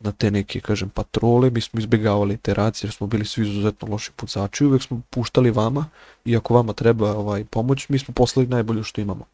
na 0.00 0.12
te 0.12 0.30
neke, 0.30 0.60
kažem, 0.60 0.88
patrole, 0.88 1.50
mi 1.50 1.60
smo 1.60 1.80
izbjegavali 1.80 2.34
iteracije 2.34 2.88
jer 2.88 2.92
smo 2.92 3.06
bili 3.06 3.24
svi 3.24 3.42
izuzetno 3.42 3.88
loši 3.88 4.12
pucači, 4.16 4.64
uvijek 4.64 4.82
smo 4.82 5.00
puštali 5.10 5.50
vama 5.50 5.86
i 6.24 6.36
ako 6.36 6.54
vama 6.54 6.72
treba 6.72 7.16
ovaj, 7.16 7.44
pomoć, 7.44 7.88
mi 7.88 7.98
smo 7.98 8.14
poslali 8.14 8.46
najbolje 8.46 8.82
što 8.82 9.00
imamo. 9.00 9.24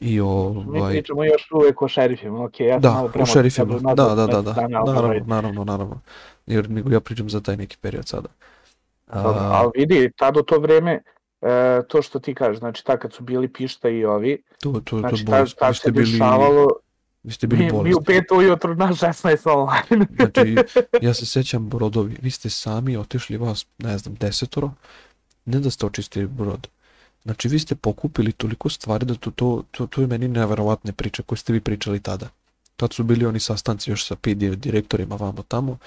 I 0.00 0.12
mi 0.12 0.20
ovaj, 0.20 0.92
pričamo 0.92 1.24
još 1.24 1.50
uvek 1.50 1.82
o 1.82 1.88
šerifima, 1.88 2.44
ok, 2.44 2.60
ja 2.60 2.74
sam 2.74 2.82
da, 2.82 2.92
malo 2.92 3.06
o 3.06 3.10
prema 3.10 3.26
šerifima, 3.26 3.78
nazad 3.80 3.96
da, 3.96 4.14
da, 4.14 4.26
da, 4.26 4.38
15 4.40 4.42
da, 4.42 4.52
dana, 4.52 4.78
ali 4.80 4.86
naravno, 4.86 5.08
ovaj, 5.08 5.20
naravno, 5.26 5.64
naravno, 5.64 6.00
jer 6.46 6.70
nego 6.70 6.90
ja 6.90 7.00
pričam 7.00 7.30
za 7.30 7.40
taj 7.40 7.56
neki 7.56 7.76
period 7.80 8.08
sada. 8.08 8.28
A, 9.06 9.20
ali 9.52 9.70
vidi, 9.74 10.10
tad 10.16 10.36
u 10.36 10.42
to 10.42 10.58
vreme, 10.58 11.02
e, 11.42 11.82
to 11.88 12.02
što 12.02 12.18
ti 12.18 12.34
kažeš, 12.34 12.58
znači 12.58 12.84
tad 12.84 12.98
kad 12.98 13.12
su 13.12 13.22
bili 13.22 13.48
Pišta 13.48 13.88
i 13.88 14.04
ovi, 14.04 14.42
to, 14.60 14.72
to, 14.72 14.80
to 14.80 14.98
znači 14.98 15.24
bolest, 15.24 15.58
tad 15.58 15.76
ste 15.76 15.84
se 15.84 15.92
bili, 15.92 16.12
dešavalo, 16.12 16.68
vi 17.22 17.32
ste 17.32 17.46
bili 17.46 17.64
mi, 17.64 17.82
mi 17.82 17.94
u 17.94 18.00
pet 18.00 18.24
ujutru 18.32 18.74
na 18.74 18.88
16 18.88 19.50
online. 19.50 20.06
Znači, 20.16 20.56
ja 21.02 21.14
se 21.14 21.26
sećam 21.26 21.68
brodovi, 21.68 22.16
vi 22.22 22.30
ste 22.30 22.50
sami 22.50 22.96
otišli 22.96 23.36
vas, 23.36 23.66
ne 23.78 23.98
znam, 23.98 24.14
desetoro, 24.14 24.70
ne 25.44 25.60
da 25.60 25.70
ste 25.70 25.86
očistili 25.86 26.26
brod. 26.26 26.68
Znači, 27.22 27.48
vi 27.48 27.58
ste 27.58 27.74
pokupili 27.74 28.32
toliko 28.32 28.68
stvari 28.68 29.06
da 29.06 29.14
to, 29.14 29.30
to, 29.30 29.62
to, 29.70 29.86
to 29.86 30.00
je 30.00 30.06
meni 30.06 30.28
neverovatne 30.28 30.92
priče 30.92 31.22
koje 31.22 31.38
ste 31.38 31.52
vi 31.52 31.60
pričali 31.60 32.00
tada. 32.00 32.28
Tad 32.76 32.92
su 32.92 33.04
bili 33.04 33.26
oni 33.26 33.40
sastanci 33.40 33.90
još 33.90 34.06
sa 34.06 34.16
PD 34.16 34.54
direktorima 34.56 35.16
vamo 35.16 35.42
tamo 35.48 35.78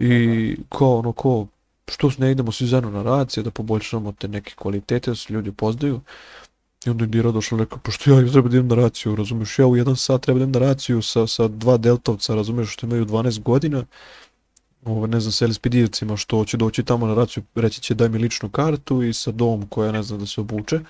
i 0.00 0.56
ko 0.68 0.98
ono 0.98 1.12
ko 1.12 1.46
što 1.88 2.10
ne 2.18 2.30
idemo 2.30 2.52
svi 2.52 2.66
zajedno 2.66 2.90
na 2.90 3.02
racije 3.02 3.42
da 3.42 3.50
poboljšamo 3.50 4.12
te 4.12 4.28
neke 4.28 4.54
kvalitete 4.56 5.10
da 5.10 5.16
se 5.16 5.32
ljudi 5.32 5.50
upoznaju 5.50 6.00
i 6.86 6.90
onda 6.90 7.04
je 7.04 7.08
Dira 7.08 7.30
došla 7.30 7.58
rekao 7.58 7.78
pošto 7.78 8.10
ja 8.10 8.32
treba 8.32 8.48
da 8.48 8.56
idem 8.56 8.68
na 8.68 8.74
raciju 8.74 9.16
razumeš 9.16 9.58
ja 9.58 9.66
u 9.66 9.76
jedan 9.76 9.96
sat 9.96 10.22
treba 10.22 10.38
da 10.38 10.44
idem 10.44 10.60
na 10.60 10.66
raciju 10.68 11.02
sa, 11.02 11.26
sa 11.26 11.48
dva 11.48 11.76
deltovca 11.76 12.34
razumeš 12.34 12.72
što 12.72 12.86
imaju 12.86 13.06
12 13.06 13.42
godina 13.42 13.84
ovo, 14.84 15.06
ne 15.06 15.20
znam, 15.20 15.32
sa 15.32 15.46
LSPD-evcima 15.46 16.16
što 16.16 16.44
će 16.44 16.56
doći 16.56 16.82
tamo 16.82 17.06
na 17.06 17.14
raciju, 17.14 17.42
reći 17.54 17.80
će 17.80 17.94
daj 17.94 18.08
mi 18.08 18.18
ličnu 18.18 18.48
kartu 18.48 19.02
i 19.02 19.12
sa 19.12 19.32
dom 19.32 19.66
koja 19.68 19.92
ne 19.92 20.02
zna 20.02 20.16
da 20.16 20.26
se 20.26 20.40
obuče. 20.40 20.80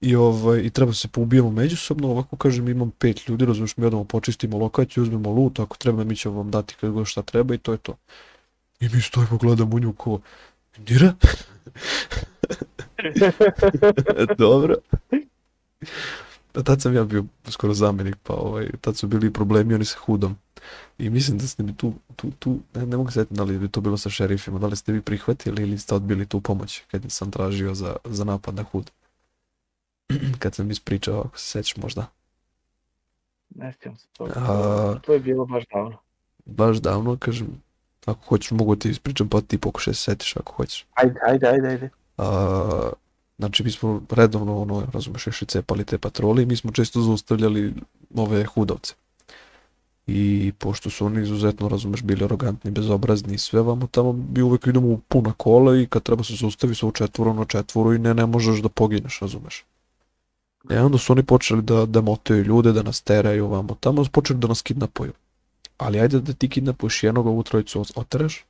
I, 0.00 0.16
ovaj, 0.16 0.60
I 0.60 0.70
treba 0.70 0.92
se 0.92 1.08
poubijemo 1.08 1.50
međusobno, 1.50 2.10
ovako 2.10 2.36
kažem 2.36 2.68
imam 2.68 2.90
pet 2.90 3.28
ljudi, 3.28 3.44
razumiješ, 3.46 3.76
mi 3.76 3.86
odemo 3.86 4.04
počistimo 4.04 4.58
lokaciju, 4.58 5.02
uzmemo 5.02 5.30
loot, 5.30 5.58
ako 5.60 5.76
treba 5.76 6.04
mi 6.04 6.16
ćemo 6.16 6.36
vam 6.36 6.50
dati 6.50 6.74
kad 6.80 6.90
god 6.90 7.06
šta 7.06 7.22
treba 7.22 7.54
i 7.54 7.58
to 7.58 7.72
je 7.72 7.78
to. 7.78 7.96
I 8.80 8.88
mi 8.88 9.00
stojimo 9.02 9.38
gledamo 9.38 9.76
u 9.76 9.80
nju 9.80 9.92
ko, 9.92 10.20
Dira? 10.78 11.14
Dobro. 14.38 14.74
A 16.54 16.62
tad 16.62 16.82
sam 16.82 16.94
ja 16.94 17.04
bio 17.04 17.24
skoro 17.50 17.74
zamjenik, 17.74 18.16
pa 18.22 18.34
ovaj, 18.34 18.70
tad 18.80 18.96
su 18.96 19.06
bili 19.06 19.32
problemi 19.32 19.74
oni 19.74 19.84
sa 19.84 19.98
hudom. 19.98 20.36
I 20.98 21.10
mislim 21.10 21.38
da 21.38 21.46
ste 21.46 21.62
mi 21.62 21.76
tu, 21.76 21.92
tu, 22.16 22.30
tu 22.38 22.58
ne, 22.74 22.86
ne 22.86 22.96
mogu 22.96 23.10
sjetiti 23.10 23.34
da 23.34 23.42
li 23.44 23.58
bi 23.58 23.68
to 23.68 23.80
bilo 23.80 23.96
sa 23.98 24.10
šerifima, 24.10 24.58
da 24.58 24.66
li 24.66 24.76
ste 24.76 24.92
vi 24.92 25.00
prihvatili 25.02 25.62
ili 25.62 25.78
ste 25.78 25.94
odbili 25.94 26.26
tu 26.26 26.40
pomoć 26.40 26.82
kad 26.90 27.02
sam 27.08 27.30
tražio 27.30 27.74
za, 27.74 27.96
za 28.04 28.24
napad 28.24 28.54
na 28.54 28.62
hud. 28.62 28.90
kad 30.40 30.54
sam 30.54 30.70
ispričao, 30.70 31.20
ako 31.20 31.38
se 31.38 31.46
sećaš 31.46 31.76
možda. 31.76 32.06
ne 33.54 33.72
sjećam 33.72 33.96
se 33.96 34.06
toga, 34.12 34.32
A- 34.36 34.98
to 35.02 35.12
je 35.12 35.20
bilo 35.20 35.44
baš 35.46 35.64
davno. 35.74 35.96
Baš 36.44 36.76
davno, 36.76 37.16
kažem, 37.16 37.62
ako 38.06 38.26
hoćeš 38.28 38.50
mogu 38.50 38.76
ti 38.76 38.90
ispričam 38.90 39.28
pa 39.28 39.40
ti 39.40 39.58
pokušaj 39.58 39.94
se 39.94 40.02
setiš 40.02 40.36
ako 40.36 40.52
hoćeš. 40.52 40.86
Ajde, 40.94 41.20
ajde, 41.22 41.48
ajde, 41.48 41.68
ajde. 41.68 41.90
A, 42.18 42.90
znači 43.38 43.64
mi 43.64 43.70
smo 43.70 44.02
redovno, 44.10 44.62
ono, 44.62 44.86
razumeš, 44.92 45.26
još 45.26 45.42
cepali 45.48 45.84
te 45.84 45.98
patrole 45.98 46.42
i 46.42 46.46
mi 46.46 46.56
smo 46.56 46.72
često 46.72 47.00
zaustavljali 47.00 47.74
ove 48.16 48.44
hudovce. 48.44 48.94
I 50.06 50.52
pošto 50.58 50.90
su 50.90 51.06
oni 51.06 51.22
izuzetno, 51.22 51.68
razumeš, 51.68 52.02
bili 52.02 52.24
arogantni, 52.24 52.70
bezobrazni 52.70 53.34
i 53.34 53.38
sve 53.38 53.62
vamo 53.62 53.86
tamo, 53.86 54.12
mi 54.12 54.42
uvek 54.42 54.66
idemo 54.66 54.88
u 54.88 54.98
puna 54.98 55.32
kola 55.36 55.76
i 55.76 55.86
kad 55.86 56.02
treba 56.02 56.24
se 56.24 56.34
zaustavi 56.34 56.74
se 56.74 56.86
u 56.86 56.92
četvoru 56.92 57.34
na 57.34 57.44
četvoru 57.44 57.94
i 57.94 57.98
ne, 57.98 58.14
ne 58.14 58.26
možeš 58.26 58.60
da 58.60 58.68
pogineš, 58.68 59.20
razumeš. 59.20 59.64
E 60.70 60.80
onda 60.80 60.98
su 60.98 61.12
oni 61.12 61.22
počeli 61.22 61.62
da, 61.62 61.86
da 61.86 62.00
motaju 62.00 62.44
ljude, 62.44 62.72
da 62.72 62.82
nas 62.82 63.00
teraju 63.00 63.48
vamo 63.48 63.76
tamo, 63.80 64.04
počeli 64.12 64.38
da 64.38 64.48
nas 64.48 64.62
kidnapuju. 64.62 65.12
Ali 65.78 66.00
ajde 66.00 66.20
da 66.20 66.32
ti 66.32 66.48
kidnapuješ 66.48 67.02
jednog, 67.02 67.26
ovu 67.26 67.42
trojicu 67.42 67.80
ot- 67.80 67.92
otereš, 67.96 68.44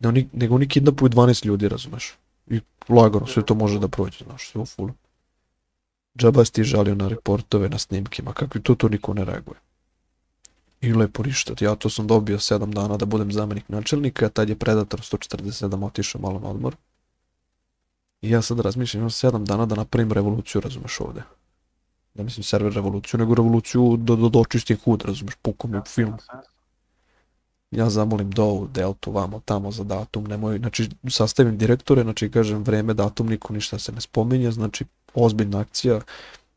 ne, 0.00 0.08
oni, 0.08 0.28
nego 0.32 0.54
oni 0.54 0.68
kidnapuju 0.68 1.08
12 1.08 1.46
ljudi, 1.46 1.68
razumeš. 1.68 2.14
I 2.46 2.60
lagano 2.88 3.26
sve 3.26 3.44
to 3.46 3.54
može 3.54 3.78
da 3.78 3.88
prođe, 3.88 4.24
znaš, 4.24 4.50
sve 4.50 4.60
u 4.60 4.66
fullu. 4.66 4.92
Džaba 6.18 6.44
si 6.44 6.52
ti 6.52 6.64
žalio 6.64 6.94
na 6.94 7.08
reportove, 7.08 7.68
na 7.68 7.78
snimkima, 7.78 8.32
kakvi 8.32 8.62
to, 8.62 8.74
to 8.74 8.88
niko 8.88 9.14
ne 9.14 9.24
reaguje. 9.24 9.58
I 10.80 10.92
lepo 10.92 11.22
ništa, 11.22 11.54
ja 11.60 11.74
to 11.74 11.90
sam 11.90 12.06
dobio 12.06 12.38
7 12.38 12.72
dana 12.72 12.96
da 12.96 13.06
budem 13.06 13.32
zamenik 13.32 13.68
načelnika, 13.68 14.28
tad 14.28 14.48
je 14.48 14.56
Predator 14.56 15.00
147 15.00 15.84
otišao 15.86 16.20
malo 16.20 16.38
na 16.40 16.48
odmor. 16.48 16.76
I 18.22 18.30
ja 18.30 18.42
sad 18.42 18.60
razmišljam, 18.60 19.00
imam 19.00 19.10
7 19.10 19.44
dana 19.44 19.66
da 19.66 19.74
napravim 19.74 20.12
revoluciju, 20.12 20.60
razumeš 20.60 21.00
ovde. 21.00 21.22
Da 22.14 22.22
mislim 22.22 22.44
server 22.44 22.72
revoluciju, 22.72 23.18
nego 23.18 23.34
revoluciju 23.34 23.96
da, 23.96 24.16
da, 24.16 24.28
da 24.28 24.38
očistim 24.38 24.78
hud, 24.84 25.02
razumeš, 25.02 25.34
pukom 25.42 25.74
u 25.74 25.82
film. 25.84 26.14
Ja 27.70 27.90
zamolim 27.90 28.30
Dovu, 28.30 28.68
Deltu, 28.74 29.12
vamo, 29.12 29.40
tamo 29.44 29.72
za 29.72 29.84
datum, 29.84 30.24
nemoj, 30.24 30.58
znači 30.58 30.88
sastavim 31.10 31.58
direktore, 31.58 32.02
znači 32.02 32.30
kažem 32.30 32.62
vreme, 32.62 32.94
datum, 32.94 33.26
niko 33.28 33.52
ništa 33.52 33.78
se 33.78 33.92
ne 33.92 34.00
spominje, 34.00 34.50
znači 34.50 34.84
ozbiljna 35.14 35.60
akcija, 35.60 36.00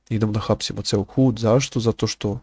idemo 0.10 0.32
da 0.32 0.40
hapsimo 0.40 0.82
ceo 0.82 1.04
hud, 1.04 1.40
zašto? 1.40 1.80
Zato 1.80 2.08
što 2.08 2.40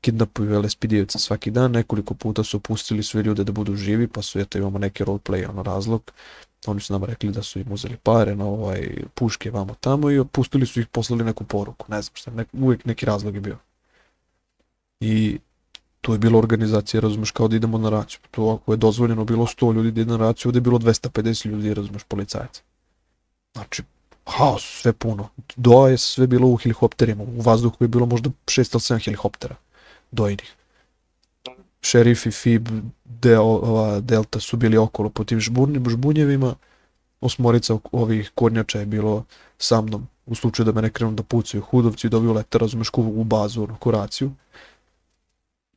kidnapuju 0.00 0.62
LSPD-evca 0.62 1.18
svaki 1.18 1.50
dan, 1.50 1.72
nekoliko 1.72 2.14
puta 2.14 2.44
su 2.44 2.60
pustili 2.60 3.02
sve 3.02 3.22
ljude 3.22 3.44
da 3.44 3.52
budu 3.52 3.76
živi, 3.76 4.08
pa 4.08 4.22
su 4.22 4.40
eto 4.40 4.58
imamo 4.58 4.78
neki 4.78 5.04
roleplay, 5.04 5.50
ono 5.50 5.62
razlog, 5.62 6.12
oni 6.66 6.80
su 6.80 6.92
nam 6.92 7.04
rekli 7.04 7.30
da 7.30 7.42
su 7.42 7.58
im 7.58 7.72
uzeli 7.72 7.96
pare 7.96 8.36
na 8.36 8.46
ovaj 8.46 9.04
puške 9.14 9.50
vamo 9.50 9.74
tamo 9.80 10.10
i 10.10 10.24
pustili 10.32 10.66
su 10.66 10.80
ih, 10.80 10.86
poslali 10.86 11.24
neku 11.24 11.44
poruku, 11.44 11.86
ne 11.88 12.02
znam 12.02 12.16
šta, 12.16 12.30
nek, 12.30 12.48
uvijek 12.52 12.84
neki 12.84 13.06
razlog 13.06 13.34
je 13.34 13.40
bio. 13.40 13.58
I 15.00 15.38
tu 16.00 16.12
je 16.12 16.18
bila 16.18 16.38
organizacija, 16.38 17.00
razumeš, 17.00 17.30
kao 17.30 17.48
da 17.48 17.56
idemo 17.56 17.78
na 17.78 17.90
raciju. 17.90 18.20
To 18.30 18.50
ako 18.50 18.72
je 18.72 18.76
dozvoljeno 18.76 19.24
bilo 19.24 19.46
100 19.46 19.74
ljudi 19.74 19.90
da 19.90 20.00
ide 20.00 20.10
na 20.10 20.16
raciju, 20.16 20.48
ovde 20.48 20.56
je 20.56 20.60
bilo 20.60 20.78
250 20.78 21.46
ljudi, 21.46 21.74
razumeš, 21.74 22.02
policajaca. 22.04 22.62
Znači, 23.54 23.82
haos, 24.26 24.62
sve 24.82 24.92
puno. 24.92 25.28
Doa 25.56 25.88
je 25.88 25.98
sve 25.98 26.26
bilo 26.26 26.48
u 26.48 26.56
helikopterima, 26.56 27.22
u 27.22 27.40
vazduhu 27.40 27.84
je 27.84 27.88
bilo 27.88 28.06
možda 28.06 28.30
6 28.46 28.58
ili 28.58 29.00
7 29.00 29.04
helikoptera 29.04 29.54
dojnih. 30.10 30.54
Šerif 31.82 32.26
i 32.26 32.30
FIB 32.30 32.68
del, 33.04 33.42
ova, 33.42 34.00
Delta 34.00 34.40
su 34.40 34.56
bili 34.56 34.76
okolo 34.76 35.08
po 35.08 35.24
tim 35.24 35.40
žburnim 35.40 35.90
žbunjevima, 35.90 36.54
osmorica 37.20 37.78
ovih 37.92 38.30
kornjača 38.34 38.80
je 38.80 38.86
bilo 38.86 39.24
sa 39.58 39.80
mnom 39.80 40.06
u 40.26 40.34
slučaju 40.34 40.64
da 40.64 40.72
me 40.72 40.82
ne 40.82 40.90
krenu 40.90 41.12
da 41.12 41.22
pucaju 41.22 41.62
hudovci 41.62 42.06
i 42.06 42.10
dobiju 42.10 42.32
lete, 42.32 42.58
razumeš, 42.58 42.90
u 42.96 43.24
bazu, 43.24 43.62
ono, 43.62 43.76
kuraciju. 43.76 44.30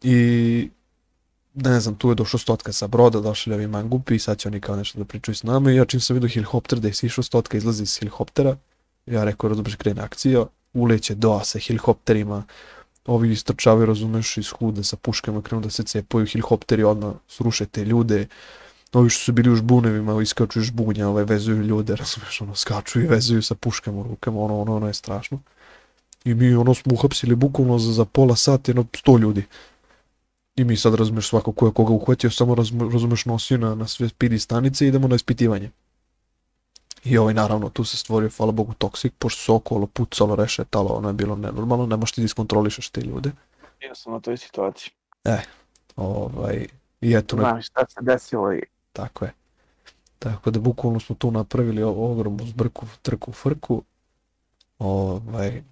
I 0.03 0.69
ne 1.53 1.79
znam, 1.79 1.95
tu 1.95 2.09
je 2.09 2.15
došao 2.15 2.39
stotka 2.39 2.73
sa 2.73 2.87
broda, 2.87 3.19
došli 3.19 3.53
ovi 3.53 3.67
mangupi 3.67 4.15
i 4.15 4.19
sad 4.19 4.37
će 4.37 4.47
oni 4.47 4.61
kao 4.61 4.75
nešto 4.75 4.99
da 4.99 5.05
pričaju 5.05 5.35
s 5.35 5.43
nama 5.43 5.71
i 5.71 5.75
ja 5.75 5.85
čim 5.85 5.99
sam 5.99 6.13
vidio 6.13 6.29
helikopter 6.29 6.79
da 6.79 6.87
je 6.87 6.93
sišao 6.93 7.23
stotka, 7.23 7.57
izlazi 7.57 7.83
iz 7.83 7.99
helikoptera, 7.99 8.57
ja 9.05 9.23
rekao, 9.23 9.49
razumeš, 9.49 9.75
krene 9.75 10.01
akcija, 10.01 10.45
uleće 10.73 11.15
doa 11.15 11.43
sa 11.43 11.59
helikopterima, 11.59 12.43
ovi 13.05 13.31
istrčavaju, 13.31 13.85
razumeš, 13.85 14.37
iz 14.37 14.49
hude 14.49 14.83
sa 14.83 14.97
puškama, 14.97 15.41
krenu 15.41 15.61
da 15.61 15.69
se 15.69 15.83
cepaju, 15.83 16.25
helikopteri 16.25 16.83
odmah 16.83 17.13
sruše 17.27 17.65
te 17.65 17.85
ljude, 17.85 18.27
ovi 18.93 19.09
što 19.09 19.23
su 19.23 19.31
bili 19.31 19.51
u 19.51 19.55
žbunevima, 19.55 20.21
iskaču 20.21 20.59
iz 20.59 20.65
žbunja, 20.65 21.07
ovaj, 21.07 21.23
vezuju 21.23 21.61
ljude, 21.61 21.95
razumeš, 22.03 22.41
ono, 22.41 22.55
skaču 22.55 23.01
i 23.01 23.07
vezuju 23.07 23.41
sa 23.41 23.55
puškama 23.55 23.99
u 23.99 24.03
rukama, 24.03 24.39
ono, 24.39 24.61
ono, 24.61 24.75
ono 24.75 24.87
je 24.87 24.93
strašno. 24.93 25.41
I 26.25 26.33
mi, 26.33 26.55
ono, 26.55 26.73
smo 26.73 26.93
uhapsili 26.93 27.35
bukvalno 27.35 27.79
za, 27.79 27.93
za 27.93 28.05
pola 28.05 28.35
sata, 28.35 28.71
jedno, 28.71 28.85
sto 28.95 29.17
ljudi. 29.17 29.45
I 30.55 30.63
mi 30.63 30.77
sad, 30.77 30.95
razumeš, 30.95 31.27
svako 31.27 31.51
ko 31.51 31.65
je 31.65 31.73
koga 31.73 31.93
uhvatio, 31.93 32.31
samo, 32.31 32.55
razumeš, 32.91 33.25
nosio 33.25 33.57
na, 33.57 33.75
na 33.75 33.87
sve 33.87 34.09
pidi 34.17 34.39
stanice 34.39 34.85
i 34.85 34.87
idemo 34.87 35.07
na 35.07 35.15
ispitivanje. 35.15 35.71
I 37.03 37.17
ovaj, 37.17 37.33
naravno, 37.33 37.69
tu 37.69 37.83
se 37.83 37.97
stvorio, 37.97 38.29
hvala 38.37 38.51
Bogu, 38.51 38.73
toksik, 38.73 39.13
pošto 39.19 39.41
se 39.41 39.51
okolo 39.51 39.87
pucalo, 39.87 40.35
rešetalo, 40.35 40.89
ono 40.89 41.09
je 41.09 41.13
bilo 41.13 41.35
nenormalno, 41.35 41.85
ne 41.85 41.97
možeš 41.97 42.11
ti 42.11 42.23
iskontrolišeš 42.23 42.89
te 42.89 43.01
ljude. 43.01 43.31
Ja 43.81 43.95
sam 43.95 44.13
na 44.13 44.19
toj 44.19 44.37
situaciji. 44.37 44.91
E, 45.23 45.37
ovaj, 45.95 46.67
i 47.01 47.15
eto... 47.15 47.35
Znam 47.35 47.61
šta 47.61 47.85
se 47.89 47.99
desilo 48.01 48.53
i... 48.53 48.61
Tako 48.93 49.25
je. 49.25 49.33
Tako 50.19 50.51
da 50.51 50.59
bukvalno 50.59 50.99
smo 50.99 51.15
tu 51.15 51.31
napravili 51.31 51.83
ogromnu 51.83 52.45
zbrku, 52.45 52.85
trku, 53.01 53.31
frku. 53.31 53.83
Ovaj, 54.79 55.63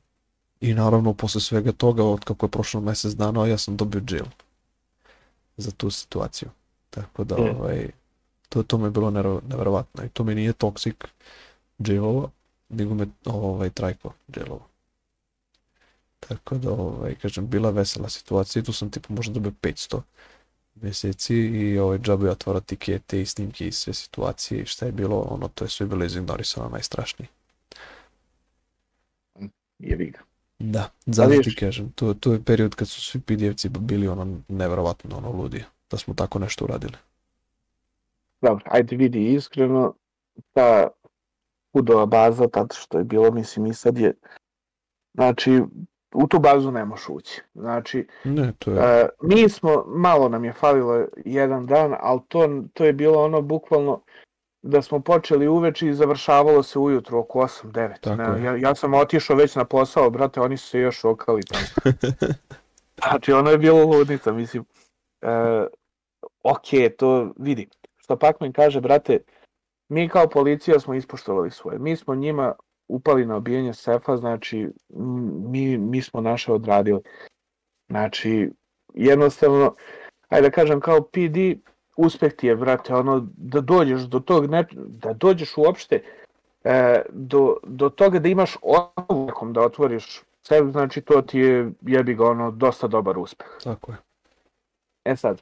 I 0.62 0.74
naravno, 0.74 1.14
posle 1.14 1.42
svega 1.42 1.72
toga, 1.72 2.04
od 2.04 2.24
kako 2.24 2.46
je 2.46 2.50
prošlo 2.50 2.82
mesec 2.82 3.14
dana, 3.14 3.48
ja 3.48 3.58
sam 3.58 3.78
dobio 3.78 4.02
jail 4.10 4.26
za 5.62 5.72
tu 5.72 5.92
situaciju. 5.92 6.50
Tako 6.90 7.24
da, 7.24 7.38
mm. 7.38 7.60
ovaj, 7.60 7.88
to, 8.50 8.64
to 8.64 8.78
mi 8.78 8.86
je 8.86 8.92
bilo 8.92 9.10
neverovatno. 9.50 10.04
I 10.04 10.10
to 10.10 10.24
mi 10.24 10.36
nije 10.36 10.54
toksik 10.54 11.08
jailova, 11.80 12.30
nego 12.70 12.94
me 12.94 13.08
ovaj, 13.26 13.70
trajko 13.70 14.14
jailova. 14.36 14.66
Tako 16.20 16.58
da, 16.58 16.72
ovaj, 16.72 17.16
kažem, 17.16 17.48
bila 17.48 17.70
vesela 17.70 18.10
situacija 18.10 18.62
i 18.62 18.64
tu 18.64 18.74
sam 18.74 18.92
tipa 18.92 19.14
možda 19.14 19.34
dobio 19.34 19.52
500 19.62 20.02
meseci 20.76 21.36
i 21.36 21.80
ovaj 21.80 22.00
džabu 22.00 22.26
je 22.26 22.32
otvarao 22.32 22.62
tikete 22.62 23.22
i 23.22 23.26
snimke 23.26 23.68
i 23.68 23.72
sve 23.72 23.94
situacije 23.94 24.62
i 24.62 24.66
šta 24.66 24.86
je 24.86 24.92
bilo, 24.92 25.20
ono, 25.20 25.48
to 25.48 25.66
je 25.66 25.70
sve 25.70 25.86
bilo 25.86 26.06
izignorisano 26.06 26.70
najstrašnije. 26.70 27.30
Jebi 29.80 30.06
ga. 30.06 30.20
Da, 30.64 30.90
zato 31.06 31.42
ti 31.44 31.56
kažem, 31.56 31.92
to, 31.96 32.14
to 32.14 32.34
je 32.34 32.44
period 32.44 32.76
kad 32.76 32.88
su 32.88 33.02
svi 33.02 33.20
pdf 33.20 33.80
bili 33.80 34.08
ono 34.08 34.38
neverovatno 34.48 35.18
ono 35.18 35.32
ludi, 35.32 35.64
da 35.92 35.98
smo 35.98 36.14
tako 36.14 36.40
nešto 36.40 36.66
uradili. 36.66 36.94
Dobro, 38.42 38.64
ajde 38.68 38.96
vidi 38.96 39.34
iskreno, 39.34 39.94
ta 40.54 40.88
hudova 41.74 42.06
baza, 42.06 42.48
tad 42.48 42.74
što 42.74 42.98
je 42.98 43.04
bilo, 43.04 43.32
mislim 43.32 43.66
i 43.66 43.74
sad 43.74 43.98
je, 43.98 44.14
znači, 45.14 45.62
u 46.14 46.28
tu 46.28 46.40
bazu 46.40 46.72
ne 46.72 46.86
možeš 46.86 47.10
ući. 47.10 47.42
Znači, 47.54 48.08
ne, 48.24 48.54
to 48.60 48.72
je... 48.72 49.04
Uh, 49.04 49.10
mi 49.22 49.50
smo, 49.50 49.84
malo 49.88 50.30
nam 50.30 50.46
je 50.46 50.54
falilo 50.54 51.06
jedan 51.26 51.66
dan, 51.66 51.96
ali 52.00 52.20
to, 52.28 52.64
to 52.74 52.86
je 52.86 52.94
bilo 52.94 53.24
ono 53.24 53.42
bukvalno 53.42 54.02
da 54.62 54.82
smo 54.82 55.00
počeli 55.00 55.48
uveče 55.48 55.88
i 55.88 55.94
završavalo 55.94 56.64
se 56.64 56.80
ujutro 56.80 57.20
oko 57.20 57.40
8-9. 57.40 58.16
Ne, 58.18 58.44
ja, 58.44 58.56
ja 58.56 58.76
sam 58.76 58.94
otišao 58.94 59.36
već 59.36 59.56
na 59.56 59.66
posao, 59.66 60.10
brate, 60.10 60.42
oni 60.42 60.58
su 60.58 60.68
se 60.68 60.80
još 60.80 61.06
okali 61.06 61.42
tamo. 61.44 61.94
znači, 63.10 63.34
ono 63.34 63.50
je 63.50 63.58
bilo 63.58 63.86
ludnica, 63.86 64.32
mislim. 64.32 64.64
Uh, 65.22 65.30
ok, 66.44 66.98
to 66.98 67.34
vidi. 67.38 67.70
Što 67.98 68.18
Pakman 68.18 68.52
kaže, 68.52 68.82
brate, 68.82 69.20
mi 69.90 70.10
kao 70.10 70.30
policija 70.30 70.80
smo 70.80 70.94
ispoštovali 70.94 71.52
svoje. 71.52 71.80
Mi 71.80 71.96
smo 71.96 72.16
njima 72.16 72.54
upali 72.88 73.26
na 73.26 73.36
obijenje 73.36 73.74
sefa, 73.74 74.18
znači 74.18 74.70
mi, 75.50 75.78
mi 75.78 76.02
smo 76.02 76.22
naše 76.22 76.52
odradili. 76.52 77.02
Znači, 77.90 78.50
jednostavno, 78.94 79.76
ajde 80.30 80.48
da 80.48 80.56
kažem, 80.56 80.80
kao 80.80 81.02
PD, 81.02 81.38
uspeh 81.96 82.34
ti 82.34 82.48
je, 82.48 82.56
brate, 82.56 82.96
ono, 82.96 83.28
da 83.38 83.62
dođeš 83.62 84.02
do 84.02 84.20
tog, 84.20 84.50
ne, 84.50 84.66
da 84.74 85.14
dođeš 85.14 85.58
uopšte 85.58 86.04
e, 86.64 87.02
do, 87.10 87.58
do 87.64 87.90
toga 87.90 88.20
da 88.20 88.30
imaš 88.30 88.58
odlukom 88.62 89.54
da 89.54 89.62
otvoriš 89.62 90.22
sebe, 90.44 90.72
znači 90.72 91.02
to 91.02 91.22
ti 91.22 91.40
je, 91.40 91.72
jebi 91.82 92.14
ga, 92.16 92.30
ono, 92.30 92.52
dosta 92.52 92.88
dobar 92.88 93.18
uspeh. 93.18 93.48
Tako 93.64 93.92
je. 93.92 93.98
E 95.06 95.16
sad, 95.16 95.42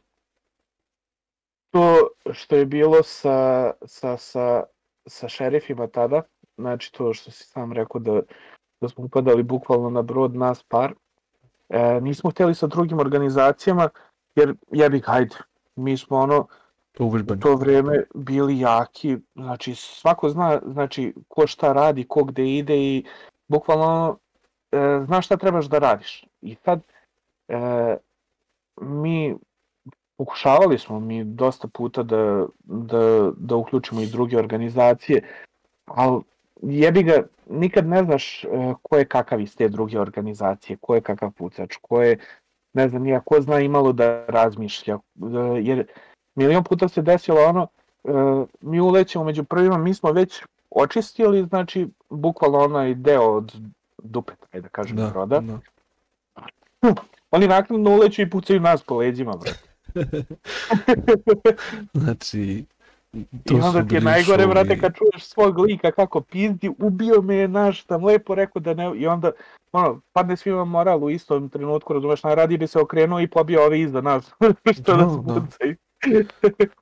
to 1.70 2.08
što 2.32 2.56
je 2.56 2.66
bilo 2.66 3.04
sa, 3.04 3.72
sa, 3.86 4.18
sa, 4.18 4.64
sa 5.06 5.30
šerifima 5.30 5.88
tada, 5.88 6.22
znači 6.58 6.94
to 6.94 7.14
što 7.14 7.32
si 7.32 7.44
sam 7.44 7.74
rekao 7.74 8.02
da, 8.02 8.22
da 8.82 8.90
smo 8.90 9.06
upadali 9.06 9.44
bukvalno 9.44 9.90
na 9.90 10.02
brod 10.02 10.36
nas 10.36 10.64
par, 10.64 10.94
e, 11.70 12.02
nismo 12.02 12.32
htjeli 12.32 12.56
sa 12.56 12.68
drugim 12.68 13.00
organizacijama, 13.00 13.90
jer 14.36 14.54
jebi 14.72 15.00
ga, 15.00 15.12
hajde, 15.12 15.36
mi 15.80 15.98
smo 15.98 16.18
ono, 16.18 16.48
to, 16.92 17.06
u 17.06 17.36
to 17.39 17.56
vreme 17.56 18.04
bili 18.15 18.60
jaki, 18.60 19.18
znači 19.36 19.76
svako 19.76 20.30
zna 20.30 20.60
znači, 20.65 21.13
ko 21.28 21.48
šta 21.48 21.74
radi, 21.74 22.06
ko 22.08 22.24
gde 22.24 22.58
ide 22.58 22.78
i 22.78 23.04
bukvalno 23.48 23.86
ono, 23.86 24.18
e, 24.72 25.06
znaš 25.06 25.26
šta 25.26 25.38
trebaš 25.38 25.65
da 25.65 25.80
radiš. 25.80 26.26
I 26.42 26.56
sad 26.56 26.82
e, 27.48 27.98
mi 28.82 29.36
pokušavali 30.18 30.78
smo 30.78 31.00
mi 31.00 31.24
dosta 31.24 31.68
puta 31.68 32.04
da, 32.04 32.46
da, 32.63 33.32
da 33.38 33.56
uključimo 33.56 34.02
i 34.02 34.12
druge 34.12 34.38
organizacije, 34.38 35.24
ali 35.86 36.22
jebi 36.62 37.04
ga, 37.04 37.24
nikad 37.50 37.88
ne 37.88 38.04
znaš 38.04 38.46
uh, 38.46 38.76
ko 38.82 38.98
je 38.98 39.06
kakav 39.06 39.42
iz 39.42 39.56
te 39.56 39.70
druge 39.70 40.00
organizacije, 40.00 40.78
ko 40.82 40.96
je 40.96 41.02
kakav 41.02 41.32
pucač, 41.32 41.78
ko 41.82 42.02
je, 42.02 42.18
ne 42.73 42.89
znam, 42.89 43.03
nija, 43.03 43.19
ko 43.19 43.41
zna 43.41 43.60
imalo 43.60 43.93
da 43.93 44.25
razmišlja, 44.27 44.95
uh, 44.95 45.01
jer 45.62 45.88
milion 46.36 46.63
puta 46.63 46.88
se 46.88 47.01
desilo 47.01 47.41
ono, 47.41 47.67
uh, 48.03 48.47
mi 48.62 48.79
ulećemo 48.79 49.25
među 49.25 49.43
prvima, 49.43 49.77
mi 49.77 49.93
smo 49.93 50.12
već 50.12 50.43
očistili, 50.69 51.45
znači, 51.45 51.88
bukvalno 52.10 52.58
onaj 52.58 52.93
deo 52.93 53.21
od 53.21 53.55
dupeta, 54.03 54.45
ajde 54.51 54.62
da 54.62 54.69
kažem, 54.69 54.97
da, 54.97 55.12
roda. 55.12 55.39
Da. 55.39 55.60
Oni 57.32 57.47
naknadno 57.47 57.91
uleću 57.91 58.21
i 58.21 58.29
pucaju 58.29 58.60
nas 58.60 58.84
po 58.84 58.97
leđima, 58.97 59.32
brate. 59.32 59.69
znači, 61.93 62.65
to 63.45 63.58
I 63.58 63.60
onda 63.62 63.88
ti 63.88 63.95
je 63.95 64.02
najgore, 64.02 64.43
šovi. 64.43 64.54
brate, 64.54 64.80
kad 64.80 64.93
čuješ 64.95 65.24
svog 65.24 65.60
lika 65.60 65.91
kako 65.91 66.22
pizdi, 66.22 66.69
ubio 66.80 67.22
me 67.22 67.36
je 67.36 67.48
naš, 67.48 67.84
tam 67.84 68.06
lepo 68.06 68.36
rekao 68.36 68.60
da 68.60 68.74
ne, 68.74 68.91
i 68.95 69.08
onda, 69.08 69.32
ono, 69.72 70.02
padne 70.13 70.38
svima 70.38 70.65
moral 70.65 71.04
u 71.04 71.10
istom 71.10 71.50
trenutku, 71.50 71.93
razumeš, 71.93 72.24
najradije 72.24 72.58
bi 72.58 72.67
se 72.67 72.80
okrenuo 72.80 73.22
i 73.22 73.28
pobio 73.28 73.65
ove 73.65 73.82
iza 73.82 74.02
nas, 74.02 74.32
što 74.82 74.95
da, 74.95 75.34
da 75.34 75.41
pucaju. 75.41 75.76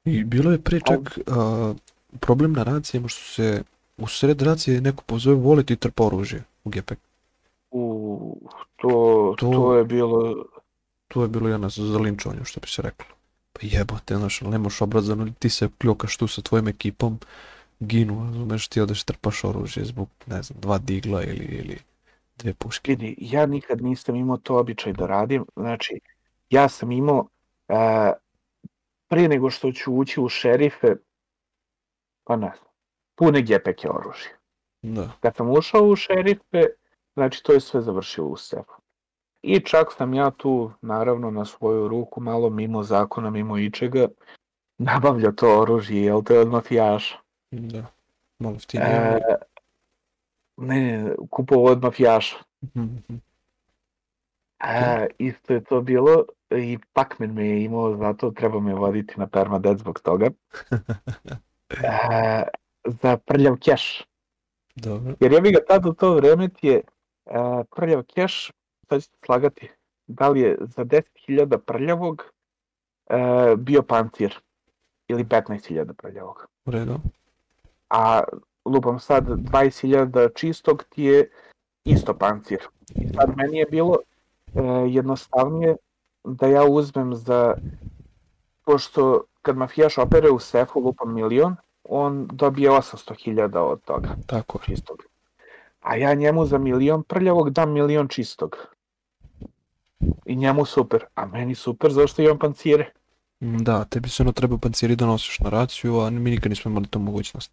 I 0.06 0.24
bilo 0.24 0.52
je 0.52 0.60
pre 0.60 0.80
čak 0.80 1.20
a, 1.28 1.74
problem 2.20 2.54
na 2.54 2.64
racijama 2.64 3.08
što 3.08 3.22
se 3.24 3.64
u 3.98 4.08
sred 4.08 4.42
racije 4.42 4.82
neko 4.82 5.04
pozove 5.06 5.36
voliti 5.36 5.74
i 5.74 5.78
trpa 5.78 6.04
oružje 6.04 6.44
u 6.64 6.70
GPEG. 6.70 6.98
U, 7.72 8.38
to, 8.76 9.36
to, 9.38 9.52
to 9.52 9.76
je 9.76 9.84
bilo 9.84 10.46
tu 11.08 11.22
je 11.22 11.28
bilo 11.28 11.50
jedna 11.50 11.70
za 11.70 11.98
linčovanje, 11.98 12.42
što 12.44 12.60
bi 12.60 12.68
se 12.68 12.82
reklo. 12.82 13.17
Pa 13.58 13.68
jebote, 13.68 14.16
znaš, 14.16 14.42
ali 14.42 14.52
nemaš 14.52 14.82
obrazano, 14.82 15.28
ti 15.40 15.50
se 15.50 15.70
pljokaš 15.70 16.18
tu 16.18 16.28
sa 16.28 16.42
tvojom 16.42 16.68
ekipom, 16.68 17.20
ginu, 17.80 18.26
razumeš, 18.26 18.68
ti 18.68 18.82
odeš 18.82 19.04
trpaš 19.04 19.44
oružje 19.44 19.86
zbog, 19.86 20.10
ne 20.26 20.42
znam, 20.44 20.60
dva 20.60 20.78
digla 20.78 21.24
ili, 21.24 21.46
ili 21.46 21.78
dve 22.38 22.54
puške. 22.54 22.92
Vidi, 22.92 23.16
ja 23.18 23.46
nikad 23.46 23.82
nisam 23.82 24.16
imao 24.16 24.38
to 24.38 24.58
običaj 24.58 24.94
da 24.94 25.06
radim, 25.06 25.46
znači, 25.56 26.00
ja 26.50 26.70
sam 26.70 26.92
imao, 26.92 27.28
e, 27.68 28.14
prije 29.08 29.30
nego 29.30 29.50
što 29.50 29.72
ću 29.72 29.94
ući 29.94 30.22
u 30.22 30.30
šerife, 30.30 30.96
pa 32.24 32.36
ne 32.36 32.52
znam, 32.58 32.72
pune 33.16 33.42
gepeke 33.42 33.90
oružja. 33.90 34.32
Da, 34.82 35.12
Kad 35.20 35.36
sam 35.36 35.50
ušao 35.50 35.84
u 35.84 35.96
šerife, 35.96 36.64
znači 37.14 37.44
to 37.44 37.54
je 37.54 37.60
sve 37.60 37.82
završilo 37.82 38.28
u 38.28 38.38
sefu. 38.38 38.74
I 39.42 39.60
čak 39.60 39.94
sam 39.98 40.14
ja 40.14 40.32
tu, 40.32 40.72
naravno, 40.82 41.32
na 41.32 41.46
svoju 41.46 41.88
ruku, 41.88 42.22
malo 42.22 42.50
mimo 42.50 42.84
zakona, 42.84 43.30
mimo 43.30 43.58
ičega, 43.58 44.08
nabavljao 44.78 45.32
to 45.32 45.60
oružje, 45.62 46.02
jel 46.02 46.24
to 46.24 46.34
je 46.34 46.40
od 46.40 46.48
mafijaša. 46.48 47.18
da. 47.52 47.86
Malo 48.40 48.56
jeftinije. 48.56 48.90
E, 48.90 49.20
ne, 50.58 50.82
ne, 50.82 51.16
kupovao 51.30 51.72
od 51.72 51.82
mafijaša. 51.82 52.36
Mhm, 52.62 52.84
mhm. 52.84 53.18
E, 54.60 55.08
isto 55.18 55.54
je 55.54 55.64
to 55.64 55.82
bilo 55.82 56.26
i 56.50 56.78
Pac-Man 56.94 57.34
me 57.34 57.48
je 57.48 57.64
imao, 57.64 57.98
zato 57.98 58.32
treba 58.32 58.60
me 58.60 58.74
voditi 58.74 59.14
na 59.18 59.28
permadeath 59.28 59.80
zbog 59.80 60.00
toga. 60.00 60.30
E, 61.70 62.44
za 62.86 63.18
prljav 63.18 63.56
keš. 63.60 64.04
Dobro. 64.76 65.14
Jer 65.20 65.32
ja 65.32 65.40
bi 65.40 65.52
ga 65.52 65.60
tad 65.68 65.86
u 65.86 65.94
to 65.94 66.14
vreme 66.14 66.50
ti 66.50 66.68
je 66.68 66.76
e, 66.76 66.84
prljav 67.76 68.04
keš, 68.04 68.52
sad 68.90 69.04
ću 69.04 69.10
te 69.10 69.18
slagati, 69.26 69.70
da 70.08 70.30
li 70.30 70.40
je 70.40 70.58
za 70.60 70.86
10.000 70.86 71.58
prljavog 71.58 72.24
e, 73.10 73.16
bio 73.58 73.82
pancir 73.82 74.36
ili 75.08 75.24
15.000 75.24 75.94
prljavog. 75.94 76.48
U 76.66 76.72
redu. 76.72 77.00
A 77.90 78.24
lupam 78.66 79.00
sad 79.00 79.28
20.000 79.28 80.36
čistog 80.36 80.84
ti 80.90 81.04
je 81.04 81.32
isto 81.84 82.18
pancir. 82.18 82.60
I 82.96 83.08
sad 83.08 83.38
meni 83.38 83.58
je 83.58 83.66
bilo 83.66 83.98
e, 83.98 84.62
jednostavnije 84.88 85.76
da 86.24 86.48
ja 86.48 86.64
uzmem 86.64 87.16
za, 87.16 87.56
pošto 88.66 89.24
kad 89.42 89.58
mafijaš 89.58 89.98
opere 89.98 90.30
u 90.30 90.40
sefu 90.40 90.80
lupam 90.80 91.14
milion, 91.14 91.56
on 91.84 92.28
dobije 92.32 92.70
800.000 92.70 93.58
od 93.58 93.82
toga 93.82 94.10
Tako 94.26 94.60
čistog. 94.60 95.04
A 95.82 95.96
ja 95.96 96.14
njemu 96.14 96.46
za 96.46 96.58
milion 96.58 97.04
prljavog 97.04 97.50
dam 97.50 97.72
milion 97.72 98.08
čistog. 98.08 98.58
I 100.26 100.36
njemu 100.36 100.66
super, 100.66 101.06
a 101.16 101.26
meni 101.26 101.56
super 101.56 101.92
zašto 101.92 102.22
imam 102.22 102.40
pancire. 102.40 102.92
Mm, 103.40 103.58
Da, 103.58 103.86
tebi 103.86 104.10
se 104.10 104.24
ono 104.24 104.32
treba 104.32 104.58
panciri 104.58 104.96
da 104.96 105.06
nosiš 105.06 105.40
na 105.40 105.50
raciju, 105.50 106.00
a 106.00 106.10
mi 106.10 106.30
nikad 106.30 106.50
nismo 106.50 106.72
imali 106.72 106.88
tu 106.88 107.00
mogućnost. 107.00 107.52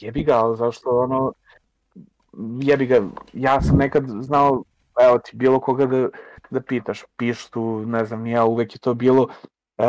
Jebi 0.00 0.24
ga, 0.24 0.36
ali 0.36 0.56
zašto 0.56 0.90
ono, 0.90 1.32
jebi 2.60 2.86
ga, 2.86 3.02
ja 3.32 3.62
sam 3.62 3.76
nekad 3.78 4.04
znao, 4.20 4.64
evo 5.00 5.18
ti 5.18 5.36
bilo 5.36 5.60
koga 5.60 5.86
da, 5.86 6.08
da 6.50 6.60
pitaš, 6.60 7.04
pištu, 7.16 7.86
ne 7.86 8.04
znam, 8.04 8.26
ja, 8.26 8.44
uvek 8.44 8.74
je 8.74 8.78
to 8.78 8.94
bilo 8.94 9.28
e, 9.78 9.84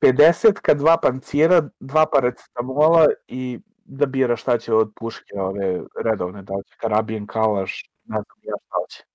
50 0.00 0.52
ka 0.52 0.74
dva 0.74 0.96
pancira, 0.96 1.68
dva 1.80 2.06
paracetamola 2.06 3.06
i 3.28 3.60
da 3.84 4.06
bira 4.06 4.36
šta 4.36 4.58
će 4.58 4.74
od 4.74 4.92
puške 4.96 5.34
ove 5.40 5.80
redovne, 6.04 6.42
da 6.42 6.54
li 6.54 6.64
će 6.64 6.74
karabin, 6.80 7.26
kalaš, 7.26 7.90
ne 8.04 8.16
znam 8.22 8.38
ja 8.42 8.54
šta 8.66 8.76
će. 8.90 9.11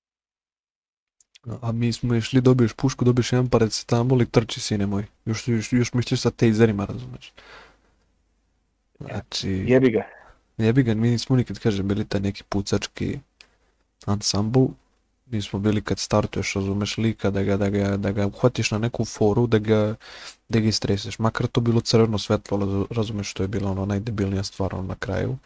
A 1.62 1.72
mi 1.72 1.94
smo 1.94 2.16
išli, 2.16 2.42
dobiješ 2.42 2.74
pušku, 2.74 3.06
dobiješ 3.06 3.32
jedan 3.34 3.48
paracetamol 3.48 4.22
i 4.22 4.26
trči 4.26 4.60
sine 4.60 4.86
moj. 4.86 5.06
Još, 5.26 5.48
još, 5.48 5.74
još 5.74 5.94
misliš 5.94 6.22
sa 6.22 6.32
tejzerima, 6.32 6.86
razumeš? 6.86 7.34
Znači, 9.00 9.50
Jebi 9.50 9.92
ga. 9.92 10.04
jebi 10.58 10.84
ga, 10.84 10.94
mi 10.94 11.10
nismo 11.10 11.36
nikad, 11.36 11.60
kažem, 11.60 11.88
bili 11.88 12.06
taj 12.06 12.22
neki 12.22 12.44
pucački 12.50 13.20
ansambl. 14.06 14.66
Mi 15.26 15.42
smo 15.42 15.60
bili 15.60 15.82
kad 15.82 16.00
startuješ, 16.00 16.54
razumeš, 16.54 16.98
lika, 16.98 17.30
da 17.32 17.44
ga, 17.44 17.58
da 17.58 17.70
ga, 17.70 17.98
da 17.98 18.12
ga 18.12 18.28
uhvatiš 18.28 18.72
na 18.72 18.78
neku 18.78 19.06
foru, 19.06 19.48
da 19.48 19.60
ga, 19.60 19.96
da 20.50 20.60
ga 20.60 20.68
istreseš. 20.68 21.20
Makar 21.20 21.48
to 21.48 21.62
bilo 21.62 21.82
crveno 21.82 22.18
svetlo, 22.18 22.58
raz- 22.58 22.86
razumeš, 22.90 23.32
što 23.32 23.44
je 23.44 23.48
bila 23.48 23.72
ono 23.72 23.86
najdebilnija 23.86 24.44
stvar 24.44 24.76
ono, 24.76 24.84
na 24.88 24.96
kraju. 24.96 25.38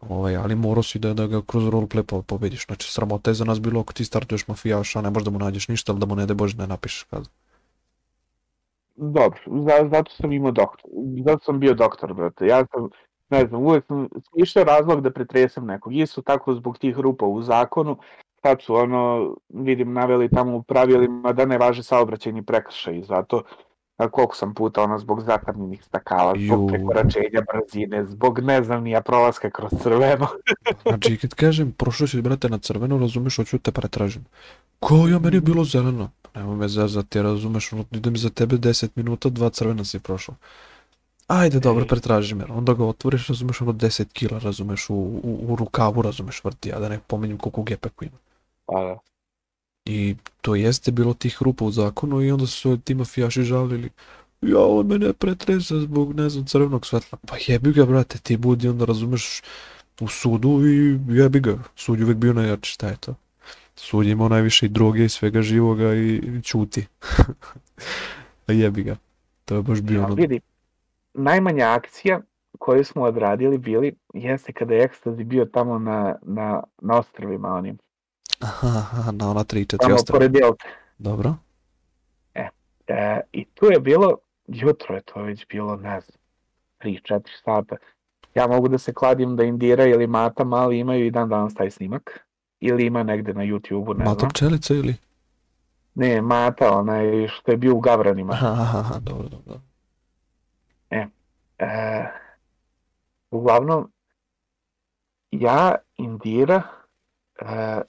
Ovaj, 0.00 0.36
ali 0.36 0.54
morao 0.54 0.82
si 0.82 0.98
da, 0.98 1.14
da 1.14 1.26
ga 1.26 1.42
kroz 1.46 1.64
roleplay 1.64 2.02
po- 2.02 2.22
pobediš. 2.22 2.66
Znači, 2.66 2.92
sramota 2.92 3.30
je 3.30 3.34
za 3.34 3.44
nas 3.44 3.60
bilo 3.60 3.80
ako 3.80 3.92
ti 3.92 4.04
startuješ 4.04 4.48
mafijaša, 4.48 5.00
ne 5.00 5.10
možeš 5.10 5.24
da 5.24 5.30
mu 5.30 5.38
nađeš 5.38 5.68
ništa, 5.68 5.92
ali 5.92 6.00
da 6.00 6.06
mu 6.06 6.16
ne 6.16 6.26
de 6.26 6.34
Bože 6.34 6.56
ne 6.56 6.66
napišeš 6.66 7.02
kaznu. 7.02 7.32
Dobro, 8.96 9.38
za, 9.46 9.88
zato 9.92 10.10
sam 10.10 10.32
imao 10.32 10.50
doktor, 10.50 10.90
zato 11.24 11.44
sam 11.44 11.60
bio 11.60 11.74
doktor, 11.74 12.14
brate. 12.14 12.46
Ja 12.46 12.64
sam, 12.74 12.88
ne 13.30 13.46
znam, 13.46 13.62
uvek 13.62 13.86
sam 13.86 14.08
išao 14.36 14.64
razlog 14.64 15.00
da 15.00 15.10
pretresem 15.10 15.66
nekog. 15.66 15.94
Isto 15.94 16.22
tako 16.22 16.54
zbog 16.54 16.78
tih 16.78 16.96
rupa 16.96 17.26
u 17.26 17.42
zakonu, 17.42 17.96
sad 18.42 18.62
su 18.62 18.74
ono, 18.74 19.34
vidim, 19.48 19.92
naveli 19.92 20.28
tamo 20.28 20.56
u 20.56 20.62
pravilima 20.62 21.32
da 21.32 21.44
ne 21.44 21.58
važe 21.58 21.82
saobraćajni 21.82 22.42
prekršaj, 22.42 23.02
zato 23.02 23.42
a 23.98 24.08
koliko 24.08 24.36
sam 24.36 24.54
puta 24.54 24.82
ono 24.82 24.98
zbog 24.98 25.22
zatamljenih 25.22 25.84
stakala, 25.84 26.34
zbog 26.38 26.60
Ju. 26.60 26.66
prekoračenja 26.68 27.42
brzine, 27.52 28.04
zbog 28.04 28.38
ne 28.38 28.62
znam 28.62 28.82
nija 28.82 29.00
prolaska 29.00 29.50
kroz 29.50 29.70
crveno. 29.82 30.26
Znači, 30.88 31.16
kad 31.16 31.34
kažem, 31.34 31.72
prošao 31.72 32.06
si, 32.06 32.22
brate, 32.22 32.48
na 32.48 32.58
crveno, 32.58 32.98
razumeš, 32.98 33.36
hoću 33.36 33.56
da 33.56 33.62
te 33.62 33.72
pretražim. 33.72 34.24
Ko 34.80 35.08
ja, 35.08 35.18
meni 35.18 35.36
je 35.36 35.40
bilo 35.40 35.64
zeleno. 35.64 36.10
Nemoj 36.34 36.56
me 36.56 36.68
zezati, 36.68 37.22
razumeš, 37.22 37.72
ono, 37.72 37.84
idem 37.90 38.16
za 38.16 38.30
tebe 38.30 38.56
10 38.56 38.88
minuta, 38.94 39.28
dva 39.28 39.50
crvena 39.50 39.84
si 39.84 39.98
prošao. 39.98 40.34
Ajde, 41.26 41.60
dobro, 41.60 41.84
pretraži 41.84 42.34
me. 42.34 42.44
Onda 42.50 42.74
ga 42.74 42.84
otvoriš, 42.84 43.28
razumeš, 43.28 43.60
ono 43.60 43.72
10 43.72 44.04
kila, 44.12 44.38
razumeš, 44.38 44.90
u, 44.90 44.94
u, 44.94 45.38
u 45.48 45.56
rukavu, 45.56 46.02
razumeš, 46.02 46.44
vrti, 46.44 46.72
a 46.72 46.78
da 46.78 46.88
ne 46.88 46.98
pominjem 47.06 47.38
koliko 47.38 47.62
gepeku 47.62 48.04
ima. 48.04 48.16
Pa 48.66 48.84
da. 48.84 48.98
I 49.88 50.16
to 50.40 50.54
jeste 50.54 50.92
bilo 50.92 51.14
tih 51.14 51.36
rupa 51.40 51.64
u 51.64 51.70
zakonu 51.70 52.22
i 52.22 52.30
onda 52.30 52.46
su 52.46 52.76
ti 52.76 52.94
mafijaši 52.94 53.42
žalili. 53.42 53.90
Ja, 54.42 54.58
on 54.60 54.86
mene 54.86 55.12
pretresa 55.12 55.80
zbog, 55.80 56.16
ne 56.16 56.28
znam, 56.28 56.44
crvenog 56.46 56.86
svetla. 56.86 57.18
Pa 57.26 57.36
jebi 57.46 57.72
ga, 57.72 57.86
brate, 57.86 58.18
ti 58.18 58.36
budi 58.36 58.68
onda, 58.68 58.84
razumeš, 58.84 59.42
u 60.00 60.08
sudu 60.08 60.66
i 60.66 60.98
jebi 61.08 61.40
ga. 61.40 61.58
Sud 61.76 61.98
je 61.98 62.04
uvijek 62.04 62.18
bio 62.18 62.32
najjači, 62.32 62.72
šta 62.72 62.88
je 62.88 62.96
to? 62.96 63.14
Sud 63.74 64.06
je 64.06 64.12
imao 64.12 64.28
najviše 64.28 64.66
i 64.66 64.68
droge 64.68 65.04
i 65.04 65.08
svega 65.08 65.42
živoga 65.42 65.94
i, 65.94 66.14
i 66.16 66.42
čuti. 66.42 66.86
A 68.46 68.52
jebi 68.52 68.82
ga. 68.82 68.96
To 69.44 69.54
je 69.54 69.62
baš 69.62 69.80
bio 69.80 70.00
Ja, 70.00 70.06
ono... 70.06 70.14
vidi, 70.14 70.40
najmanja 71.14 71.66
akcija 71.66 72.20
koju 72.58 72.84
smo 72.84 73.02
odradili 73.02 73.58
bili 73.58 73.94
jeste 74.14 74.52
kada 74.52 74.74
je 74.74 74.82
ekstazi 74.82 75.24
bio 75.24 75.44
tamo 75.44 75.78
na, 75.78 76.16
na, 76.22 76.62
na 76.82 76.98
ostrovima 76.98 77.48
onim. 77.48 77.78
Aha, 78.40 78.68
aha, 78.68 79.12
na 79.12 79.30
ona 79.30 79.40
3-4 79.40 79.76
Tamo 79.78 79.94
ostrava. 79.94 80.18
pored 80.18 80.36
Jelte. 80.36 80.64
Dobro. 80.98 81.34
E, 82.34 82.48
I 83.32 83.44
tu 83.44 83.66
je 83.66 83.80
bilo, 83.80 84.18
jutro 84.46 84.94
je 84.94 85.02
to 85.02 85.22
već 85.22 85.46
bilo, 85.46 85.76
ne 85.76 86.00
znam, 86.00 86.18
3-4 86.80 87.20
sata. 87.44 87.76
Ja 88.34 88.46
mogu 88.46 88.68
da 88.68 88.78
se 88.78 88.94
kladim 88.94 89.36
da 89.36 89.44
Indira 89.44 89.84
ili 89.86 90.06
Mata 90.06 90.44
mali 90.44 90.78
imaju 90.78 91.06
i 91.06 91.10
dan 91.10 91.28
danas 91.28 91.54
taj 91.54 91.70
snimak. 91.70 92.20
Ili 92.60 92.86
ima 92.86 93.02
negde 93.02 93.34
na 93.34 93.42
YouTube-u, 93.42 93.94
ne 93.94 94.04
Mata 94.04 94.18
znam. 94.18 94.30
pčelica 94.30 94.74
ili? 94.74 94.94
Ne, 95.94 96.20
Mata, 96.22 96.78
onaj 96.78 97.28
što 97.28 97.50
je 97.50 97.56
bio 97.56 97.74
u 97.74 97.80
Gavranima. 97.80 98.32
Aha, 98.32 98.48
aha, 98.78 98.98
dobro, 98.98 99.28
dobro. 99.28 99.60
E, 100.90 101.06
uglavnom, 103.30 103.92
ja, 105.30 105.74
Indira, 105.96 106.62
e, 107.40 107.80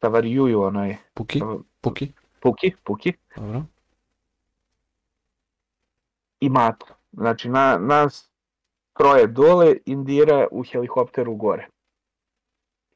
Stavarjuju, 0.00 0.62
onaj, 0.62 0.96
Puki, 1.14 1.40
Puki, 1.80 2.12
Puki, 2.42 2.72
Puki, 2.84 3.12
dobro. 3.36 3.62
i 6.40 6.48
Mata. 6.48 6.86
Znači, 7.12 7.48
na, 7.48 7.78
nas 7.78 8.30
troje 8.98 9.26
dole, 9.26 9.76
Indira 9.86 10.46
u 10.50 10.62
helikopteru 10.62 11.34
gore. 11.34 11.68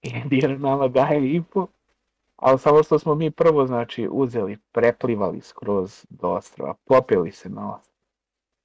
Indira 0.22 0.59
nama 0.59 0.89
daje 0.89 1.35
info, 1.35 1.66
ali 2.37 2.59
samo 2.59 2.83
što 2.83 2.99
smo 2.99 3.14
mi 3.14 3.31
prvo, 3.31 3.66
znači, 3.66 4.09
uzeli, 4.11 4.59
preplivali 4.72 5.41
skroz 5.41 6.07
do 6.11 6.28
ostrava, 6.28 6.74
popeli 6.85 7.33
se 7.33 7.49
na 7.49 7.74
ostrava. 7.74 7.99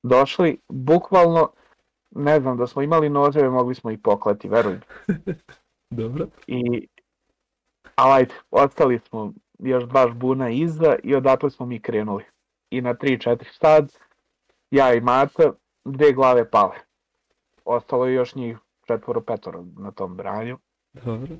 Došli, 0.03 0.59
bukvalno, 0.70 1.51
ne 2.11 2.39
znam, 2.39 2.57
da 2.57 2.68
smo 2.68 2.82
imali 2.82 3.09
noževe, 3.09 3.49
mogli 3.49 3.76
smo 3.76 3.91
i 3.91 3.97
poklati, 3.97 4.49
verujem. 4.49 4.82
Dobro. 5.89 6.28
I, 6.47 6.88
ali 7.95 8.13
ajde, 8.13 8.34
ostali 8.51 8.99
smo 8.99 9.34
još 9.59 9.84
dva 9.84 10.07
žbuna 10.09 10.49
iza 10.49 10.95
i 11.03 11.15
odatle 11.15 11.49
smo 11.49 11.65
mi 11.65 11.82
krenuli. 11.82 12.23
I 12.69 12.82
na 12.82 12.93
3-4 12.93 13.43
sad, 13.59 13.93
ja 14.71 14.93
i 14.93 15.01
Mata, 15.01 15.53
dve 15.86 16.13
glave 16.13 16.49
pale. 16.49 16.75
Ostalo 17.65 18.05
je 18.05 18.13
još 18.13 18.36
njih 18.36 18.57
četvoro 18.88 19.21
petoro 19.21 19.65
na 19.77 19.91
tom 19.91 20.15
branju. 20.15 20.57
Dobro. 20.93 21.36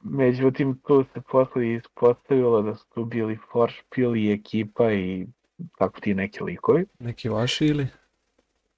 Međutim, 0.00 0.80
tu 0.86 1.04
se 1.14 1.20
posle 1.20 1.72
ispostavilo 1.72 2.62
da 2.62 2.74
su 2.74 2.86
tu 2.94 3.04
bili 3.04 3.38
Foršpil 3.52 4.16
i 4.16 4.32
ekipa 4.32 4.92
i 4.92 5.26
tako 5.78 6.00
ti 6.00 6.14
neki 6.14 6.44
likovi. 6.44 6.86
Neki 6.98 7.28
vaši 7.28 7.66
ili? 7.66 7.86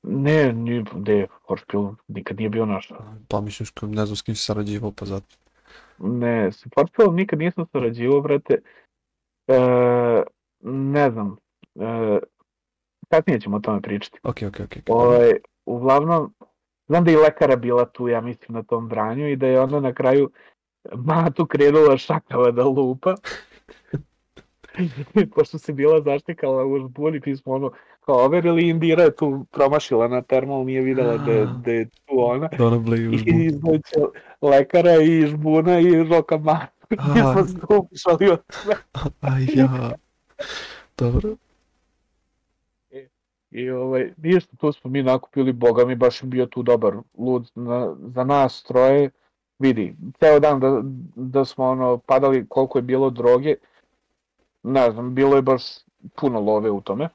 Ne, 0.02 0.52
ni, 0.52 0.84
de, 0.94 1.26
Forspill 1.46 1.94
nikad 2.08 2.36
nije 2.36 2.48
bio 2.48 2.66
naš. 2.66 2.92
Pa 3.28 3.40
mislim, 3.40 3.66
ne 3.82 4.06
znam 4.06 4.16
s 4.16 4.22
kim 4.22 4.34
si 4.34 4.44
sarađivao, 4.44 4.92
pa 4.92 5.04
zato. 5.04 5.36
Ne, 5.98 6.52
sa 6.52 6.68
Forspillom 6.74 7.16
nikad 7.16 7.38
nisam 7.38 7.66
sarađivao, 7.72 8.20
brate. 8.20 8.60
E, 9.46 9.58
ne 10.60 11.10
znam. 11.10 11.36
E, 11.74 12.18
kasnije 13.08 13.40
ćemo 13.40 13.56
o 13.56 13.60
tome 13.60 13.82
pričati. 13.82 14.18
Ok, 14.22 14.36
ok, 14.48 14.60
ok. 14.60 14.76
ok. 14.76 14.82
Ovaj, 14.88 15.32
uglavnom, 15.64 16.34
znam 16.86 17.04
da 17.04 17.10
je 17.10 17.14
i 17.14 17.20
lekara 17.20 17.56
bila 17.56 17.84
tu, 17.84 18.08
ja 18.08 18.20
mislim, 18.20 18.54
na 18.54 18.62
tom 18.62 18.88
branju 18.88 19.28
i 19.28 19.36
da 19.36 19.46
je 19.46 19.60
ona 19.60 19.80
na 19.80 19.92
kraju 19.92 20.30
Matu 20.92 21.46
krenula 21.46 21.96
šakala 21.96 22.50
da 22.50 22.64
lupa. 22.64 23.14
Pošto 25.34 25.58
se 25.58 25.72
bila 25.72 26.00
zaštekala 26.00 26.64
u 26.64 26.78
žbuni, 26.78 27.20
mi 27.26 27.36
smo 27.36 27.52
ono 27.52 27.72
kao 28.04 28.16
overili 28.16 28.68
Indira 28.68 29.02
je 29.02 29.16
tu 29.16 29.46
promašila 29.50 30.08
na 30.08 30.22
termal, 30.22 30.64
nije 30.64 30.80
videla 30.82 31.18
da, 31.18 31.32
je- 31.32 31.46
da 31.46 31.72
je 31.72 31.84
tu 31.86 32.14
ona. 32.16 32.48
Da 32.48 32.66
ona 32.66 32.78
bleju 32.78 33.12
I 33.12 33.22
izvuče 33.26 34.00
lekara 34.42 34.94
i 34.94 35.26
žbuna 35.26 35.80
i 35.80 36.04
roka 36.04 36.36
Matu. 36.38 36.72
Mi 36.90 36.96
smo 36.96 37.44
slušali 37.90 38.30
od 38.30 38.40
Aj, 39.22 39.46
ja. 39.54 39.92
Dobro. 40.98 41.36
I 43.50 43.70
ovaj, 43.70 44.12
ništa, 44.16 44.56
tu 44.56 44.72
smo 44.72 44.90
mi 44.90 45.02
nakupili, 45.02 45.52
boga 45.52 45.84
mi 45.84 45.94
baš 45.94 46.22
je 46.22 46.26
bio 46.26 46.46
tu 46.46 46.62
dobar 46.62 46.94
lud 47.18 47.50
na, 47.54 47.94
za 48.06 48.24
nas 48.24 48.62
troje. 48.62 49.10
Vidi, 49.58 49.96
ceo 50.18 50.40
dan 50.40 50.60
da, 50.60 50.80
da 51.16 51.44
smo 51.44 51.64
ono 51.64 51.98
padali 51.98 52.46
koliko 52.48 52.78
je 52.78 52.82
bilo 52.82 53.10
droge, 53.10 53.54
ne 54.62 54.90
znam, 54.90 55.14
bilo 55.14 55.36
je 55.36 55.42
baš 55.42 55.62
puno 56.16 56.40
love 56.40 56.70
u 56.70 56.80
tome. 56.80 57.08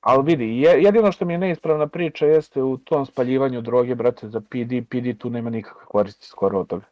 Ali 0.00 0.24
vidi, 0.24 0.44
je, 0.44 0.82
jedino 0.82 1.12
što 1.12 1.24
mi 1.24 1.32
je 1.32 1.38
neispravna 1.38 1.86
priča 1.86 2.26
jeste 2.26 2.62
u 2.62 2.76
tom 2.76 3.06
spaljivanju 3.06 3.60
droge, 3.60 3.94
brate, 3.94 4.28
za 4.28 4.40
PD, 4.40 4.82
PD 4.88 5.18
tu 5.18 5.30
nema 5.30 5.50
nikakve 5.50 5.86
koristi 5.86 6.26
skoro 6.26 6.60
od 6.60 6.66
toga. 6.66 6.84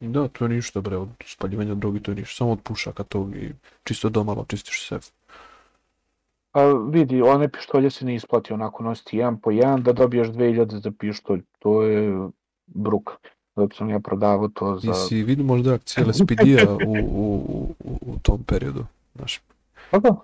Da, 0.00 0.28
to 0.28 0.44
je 0.44 0.48
ništa 0.48 0.80
bre, 0.80 0.96
od 0.96 1.08
spaljivanja 1.26 1.74
drogi 1.74 2.00
to 2.00 2.10
je 2.10 2.14
ništa, 2.14 2.36
samo 2.36 2.52
od 2.52 2.60
pušaka 2.62 3.02
tog 3.02 3.36
i 3.36 3.52
čisto 3.84 4.08
doma 4.08 4.34
malo 4.34 4.44
čistiš 4.48 4.88
sef. 4.88 5.06
Pa 6.50 6.72
vidi, 6.72 7.22
one 7.22 7.48
pištolje 7.48 7.90
se 7.90 8.04
ne 8.04 8.14
isplati 8.14 8.52
onako 8.52 8.82
nositi 8.82 9.16
jedan 9.16 9.40
po 9.40 9.50
jedan, 9.50 9.82
da 9.82 9.92
dobiješ 9.92 10.28
2000 10.28 10.82
za 10.82 10.92
pištolj, 10.98 11.42
to 11.58 11.82
je 11.82 12.28
bruka. 12.66 13.12
Zato 13.56 13.76
sam 13.76 13.90
ja 13.90 13.98
prodavao 13.98 14.48
to 14.48 14.78
za... 14.78 14.88
Jesi 14.88 15.22
vidio 15.22 15.44
možda 15.44 15.74
akcije 15.74 16.04
LSPD-a 16.04 16.76
u, 16.86 16.92
u, 16.92 17.74
u, 17.84 17.98
u 18.00 18.18
tom 18.22 18.42
periodu, 18.44 18.84
znaš, 19.14 19.40
Pa 19.90 19.98
da, 19.98 20.16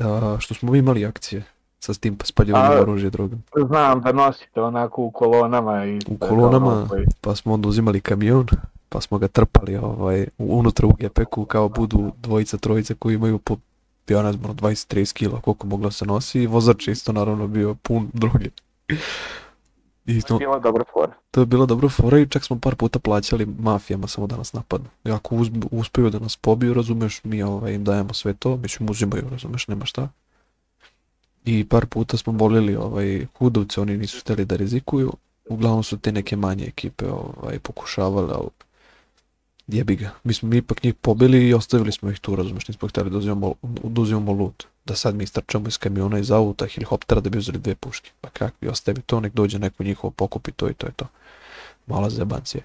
a, 0.00 0.36
što 0.40 0.54
smo 0.54 0.74
imali 0.74 1.06
akcije 1.06 1.42
sa 1.78 1.94
tim 1.94 2.18
spaljivanjem 2.24 2.80
oružja 2.82 3.06
i 3.06 3.10
drogom. 3.10 3.42
znam 3.66 4.00
da 4.00 4.12
nosite 4.12 4.60
onako 4.60 5.02
u 5.02 5.10
kolonama 5.10 5.84
i... 5.86 5.98
U 6.06 6.16
kolonama, 6.18 6.66
ono, 6.72 6.88
koji- 6.88 7.06
pa 7.20 7.34
smo 7.36 7.52
onda 7.54 7.68
uzimali 7.68 8.00
kamion, 8.00 8.46
pa 8.88 9.00
smo 9.00 9.18
ga 9.18 9.28
trpali 9.28 9.76
ovaj, 9.76 10.26
unutra 10.38 10.86
u 10.86 10.92
gepeku 10.92 11.44
kao 11.44 11.68
budu 11.68 12.12
dvojica, 12.18 12.56
trojica 12.56 12.94
koji 12.94 13.14
imaju 13.14 13.38
po 13.38 13.56
znam, 14.06 14.44
ono, 14.44 14.54
20-30 14.54 15.12
kila 15.12 15.40
koliko 15.40 15.66
mogla 15.66 15.90
se 15.90 16.06
nosi 16.06 16.40
i 16.40 16.46
vozač 16.46 16.88
isto 16.88 17.12
naravno 17.12 17.46
bio 17.46 17.74
pun 17.74 18.10
droge. 18.12 18.48
I 20.06 20.22
to, 20.22 20.38
Bila 20.38 20.58
dobra 20.58 20.84
fora. 20.92 21.12
to 21.30 21.40
je 21.40 21.46
bilo 21.46 21.66
dobro 21.66 21.88
fora 21.88 22.18
i 22.18 22.26
čak 22.28 22.44
smo 22.44 22.58
par 22.58 22.74
puta 22.74 22.98
plaćali 22.98 23.46
mafijama 23.58 24.06
samo 24.06 24.26
da 24.26 24.36
nas 24.36 24.52
napadnu. 24.52 24.86
I 25.04 25.10
ako 25.10 25.36
uz, 25.36 25.50
uspeju 25.70 26.10
da 26.10 26.18
nas 26.18 26.36
pobiju, 26.36 26.74
razumeš, 26.74 27.24
mi 27.24 27.42
ovaj, 27.42 27.74
im 27.74 27.84
dajemo 27.84 28.14
sve 28.14 28.34
to, 28.34 28.56
mislim 28.56 28.90
uzimaju, 28.90 29.28
razumeš, 29.30 29.68
nema 29.68 29.84
šta. 29.84 30.08
I 31.44 31.64
par 31.68 31.86
puta 31.86 32.16
smo 32.16 32.32
volili 32.32 32.76
ovaj, 32.76 33.26
hudovce, 33.38 33.80
oni 33.80 33.96
nisu 33.96 34.20
htjeli 34.20 34.44
da 34.44 34.56
rizikuju. 34.56 35.12
Uglavnom 35.48 35.82
su 35.82 35.98
te 35.98 36.12
neke 36.12 36.36
manje 36.36 36.64
ekipe 36.64 37.04
ovaj, 37.10 37.58
pokušavale, 37.58 38.34
ali 38.34 38.48
jebi 39.66 39.96
ga. 39.96 40.10
Mi 40.24 40.34
smo 40.34 40.48
mi 40.48 40.56
ipak 40.56 40.82
njih 40.82 40.94
pobili 40.94 41.48
i 41.48 41.54
ostavili 41.54 41.92
smo 41.92 42.10
ih 42.10 42.20
tu, 42.20 42.36
razumeš, 42.36 42.68
nismo 42.68 42.88
htjeli 42.88 43.10
da 43.10 43.18
uzimamo, 43.18 43.54
da 43.62 44.00
uzimamo 44.00 44.32
loot. 44.32 44.64
Da 44.84 44.94
sad 44.94 45.14
mi 45.14 45.24
istrčamo 45.24 45.68
iz 45.68 45.78
kamiona, 45.78 46.18
iz 46.18 46.30
auta, 46.30 46.66
helikoptera 46.66 47.20
da 47.20 47.30
bi 47.30 47.38
uzeli 47.38 47.58
dve 47.58 47.74
puške. 47.74 48.10
Pa 48.20 48.28
kakvi, 48.28 48.68
ostavi 48.68 49.02
to, 49.02 49.20
nek 49.20 49.32
dođe 49.32 49.58
neko 49.58 49.82
njihovo 49.84 50.10
pokupi 50.10 50.52
to 50.52 50.68
i 50.70 50.74
to 50.74 50.86
je 50.86 50.92
to. 50.92 51.06
Mala 51.86 52.10
zebancija. 52.10 52.62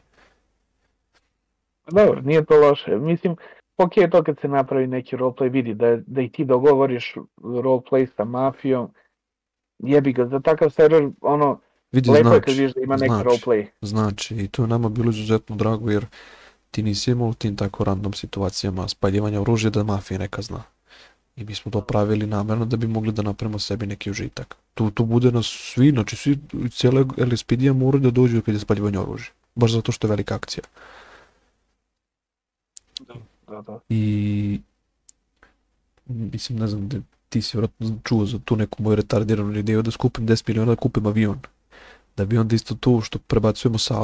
Dobro, 1.92 2.22
nije 2.22 2.46
to 2.46 2.60
loše. 2.60 2.98
Mislim, 2.98 3.36
ok 3.78 3.98
je 3.98 4.10
to 4.10 4.24
kad 4.24 4.36
se 4.42 4.48
napravi 4.48 4.88
neki 4.88 5.16
roleplay, 5.16 5.52
vidi 5.52 5.74
da, 5.74 5.98
da 6.08 6.22
i 6.22 6.30
ti 6.30 6.46
dogovoriš 6.46 7.16
roleplay 7.38 8.08
sa 8.18 8.24
mafijom, 8.26 8.90
jebi 9.80 10.14
ga, 10.14 10.28
za 10.28 10.40
takav 10.40 10.70
server, 10.70 11.10
ono, 11.22 11.60
Vidi, 11.92 12.10
lepo 12.10 12.20
je 12.20 12.24
znači, 12.24 12.46
kad 12.46 12.56
vidiš 12.56 12.74
da 12.74 12.82
ima 12.82 12.98
neki 12.98 13.14
znači. 13.14 13.28
roleplay. 13.28 13.66
Znači, 13.82 14.36
i 14.36 14.48
to 14.48 14.62
je 14.62 14.68
nama 14.68 14.90
bilo 14.90 15.10
izuzetno 15.10 15.56
drago 15.56 15.92
jer 15.92 16.06
ti 16.72 16.84
nisi 16.84 17.12
imao 17.12 17.30
u 17.30 17.34
tim 17.34 17.56
tako 17.56 17.84
random 17.84 18.14
situacijama 18.14 18.88
spaljivanja 18.88 19.42
oružja 19.42 19.70
da 19.70 19.84
mafija 19.84 20.18
neka 20.18 20.42
zna. 20.42 20.64
I 21.36 21.44
mi 21.44 21.56
smo 21.56 21.72
to 21.72 21.82
pravili 21.82 22.28
namjerno 22.28 22.66
da 22.66 22.78
bi 22.78 22.88
mogli 22.88 23.12
da 23.12 23.22
napravimo 23.22 23.60
sebi 23.60 23.86
neki 23.86 24.12
užitak. 24.12 24.56
Tu, 24.74 24.92
tu 24.92 25.06
bude 25.06 25.32
nas 25.32 25.46
svi, 25.46 25.90
znači 25.92 26.16
svi, 26.16 26.40
cijela 26.72 27.06
LSPD-a 27.18 27.74
moraju 27.74 28.02
da 28.02 28.12
dođu 28.12 28.42
kad 28.42 28.56
je 28.56 28.60
spaljivanje 28.60 29.00
oružja. 29.00 29.32
Baš 29.56 29.72
zato 29.72 29.92
što 29.92 30.08
je 30.08 30.10
velika 30.10 30.36
akcija. 30.36 30.64
Da, 33.48 33.62
da. 33.62 33.80
I 33.90 34.60
mislim, 36.06 36.60
ne 36.60 36.68
znam, 36.68 36.90
da 36.90 36.98
ti 37.30 37.42
si 37.42 37.58
vjerojatno 37.58 38.00
čuo 38.04 38.26
za 38.26 38.40
tu 38.46 38.56
neku 38.56 38.84
moju 38.84 38.96
retardiranu 38.96 39.60
ideju 39.60 39.82
da 39.82 39.92
skupim 39.92 40.28
10 40.28 40.44
miliona 40.48 40.72
da 40.72 40.82
kupim 40.82 41.06
avion. 41.06 41.40
Da 42.18 42.26
bi 42.26 42.38
onda 42.38 42.56
isto 42.56 42.76
tu 42.76 43.02
što 43.02 43.20
prebacujemo 43.20 43.78
sa, 43.78 43.96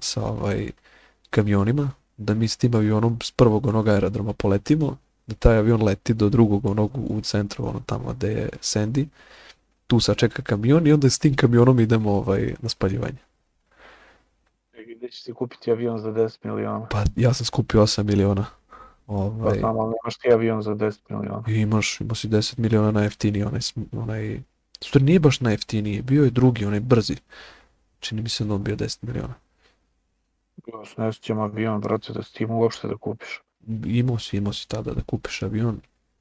sa 0.00 0.22
ovaj, 0.22 0.70
kamionima, 1.30 1.90
da 2.16 2.34
mi 2.34 2.48
s 2.48 2.56
tim 2.56 2.74
avionom 2.74 3.18
s 3.22 3.30
prvog 3.30 3.66
onog 3.66 3.88
aerodroma 3.88 4.32
poletimo, 4.32 4.96
da 5.26 5.34
taj 5.34 5.56
avion 5.56 5.82
leti 5.82 6.14
do 6.14 6.28
drugog 6.28 6.66
onog 6.66 6.90
u 6.94 7.20
centru, 7.20 7.66
ono 7.66 7.80
tamo 7.86 8.12
gde 8.12 8.28
je 8.28 8.48
Sandy, 8.60 9.06
tu 9.86 10.00
sačeka 10.00 10.42
kamion 10.42 10.86
i 10.86 10.92
onda 10.92 11.10
s 11.10 11.18
tim 11.18 11.36
kamionom 11.36 11.80
idemo 11.80 12.12
ovaj, 12.12 12.54
na 12.62 12.68
spaljivanje. 12.68 13.18
Gde 14.96 15.08
ćeš 15.08 15.22
ti 15.22 15.32
kupiti 15.32 15.70
avion 15.70 15.98
za 15.98 16.12
10 16.12 16.38
miliona? 16.42 16.86
Pa 16.90 17.04
ja 17.16 17.34
sam 17.34 17.46
skupio 17.46 17.82
8 17.82 18.02
miliona. 18.02 18.46
Pa 19.06 19.12
Ovaj, 19.12 19.58
znam, 19.58 19.78
ali 19.80 19.94
nemaš 19.94 20.18
ti 20.18 20.32
avion 20.32 20.62
za 20.62 20.74
10 20.74 20.98
miliona. 21.08 21.42
I 21.48 21.52
imaš, 21.52 22.00
imao 22.00 22.14
si 22.14 22.28
10 22.28 22.58
miliona 22.58 22.90
na 22.90 23.02
jeftiniji, 23.02 23.42
onaj, 23.42 23.60
onaj, 23.92 24.40
stvari 24.80 25.04
nije 25.04 25.20
baš 25.20 25.40
na 25.40 25.50
jeftiniji, 25.50 26.02
bio 26.02 26.24
je 26.24 26.30
drugi, 26.30 26.64
onaj 26.64 26.80
brzi. 26.80 27.16
Čini 28.00 28.22
mi 28.22 28.28
se 28.28 28.44
da 28.44 28.54
on 28.54 28.64
bio 28.64 28.76
10 28.76 28.98
miliona. 29.02 29.34
Ja 30.78 30.84
se 30.84 30.94
ne 31.02 31.12
sjećam 31.12 31.40
avion, 31.40 31.80
brate, 31.80 32.12
da 32.12 32.22
s 32.22 32.32
tim 32.32 32.50
uopšte 32.50 32.88
da 32.88 32.96
kupiš. 32.96 33.40
Imao 33.84 34.18
si, 34.18 34.36
imao 34.36 34.52
si 34.52 34.68
tada 34.68 34.94
da 34.94 35.00
kupiš 35.06 35.42
avion. 35.42 35.80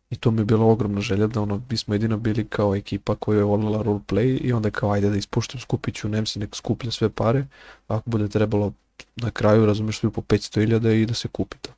I 0.10 0.16
to 0.16 0.32
mi 0.32 0.42
je 0.42 0.46
bila 0.46 0.66
ogromna 0.66 1.02
želja 1.02 1.28
da 1.28 1.42
ono, 1.42 1.62
mi 1.70 1.78
smo 1.78 1.96
jedino 1.96 2.18
bili 2.18 2.46
kao 2.48 2.76
ekipa 2.76 3.16
koja 3.16 3.38
je 3.38 3.44
volila 3.44 3.84
roleplay 3.84 4.38
i 4.42 4.54
onda 4.54 4.70
kao 4.70 4.92
ajde 4.92 5.10
da 5.10 5.16
ispuštam, 5.16 5.60
skupit 5.60 5.96
ću 5.96 6.10
Nemci, 6.10 6.40
nek 6.40 6.56
skuplja 6.56 6.92
sve 6.92 7.10
pare, 7.10 7.46
ako 7.88 8.10
bude 8.10 8.28
trebalo 8.30 8.74
na 9.16 9.32
kraju, 9.32 9.66
razumeš, 9.66 10.00
svi 10.00 10.12
po 10.12 10.22
500.000 10.22 11.02
i 11.02 11.06
da 11.06 11.14
se 11.14 11.28
kupi 11.28 11.58
to. 11.58 11.72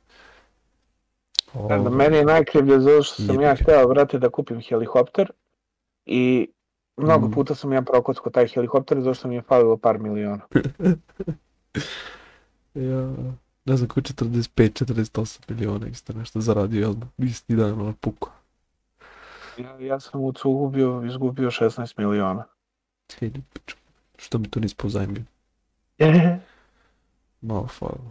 Ne 1.54 1.78
znam, 1.78 1.80
Ovaj, 1.80 1.96
meni 1.96 2.16
je 2.16 2.24
najkrivlje 2.24 2.80
zato 2.80 3.02
što 3.02 3.22
sam 3.22 3.40
ja 3.40 3.54
hteo, 3.54 3.88
brate, 3.88 4.18
da 4.18 4.30
kupim 4.30 4.60
helikopter 4.60 5.30
i 6.06 6.48
mnogo 6.96 7.28
Mm. 7.28 7.30
puta 7.30 7.54
sam 7.54 7.72
ja 7.72 7.82
prokocko 7.82 8.30
taj 8.30 8.48
helikopter 8.48 9.00
zato 9.00 9.14
što 9.14 9.28
mi 9.28 9.34
je 9.34 9.42
falilo 9.42 9.76
par 9.76 9.98
miliona. 9.98 10.40
Ja, 12.76 13.14
ne 13.64 13.76
znam 13.76 13.88
koji 13.88 14.04
45, 14.04 14.84
48 14.84 15.40
miliona 15.48 15.86
isto 15.86 16.12
nešto 16.12 16.40
zaradio, 16.40 16.80
jel 16.80 16.94
isti 17.18 17.56
dan 17.56 17.72
ono 17.72 17.92
puko. 17.92 18.30
Ja, 19.56 19.78
ja 19.78 20.00
sam 20.00 20.20
u 20.20 20.32
Cugubio 20.32 21.02
izgubio 21.06 21.50
16 21.50 21.94
miliona. 21.98 22.44
Ili 23.20 23.42
pičku, 23.52 23.80
Što 24.18 24.38
mi 24.38 24.50
to 24.50 24.60
nisi 24.60 24.74
pozajmio? 24.76 25.22
Malo 27.40 27.66
falilo. 27.66 28.10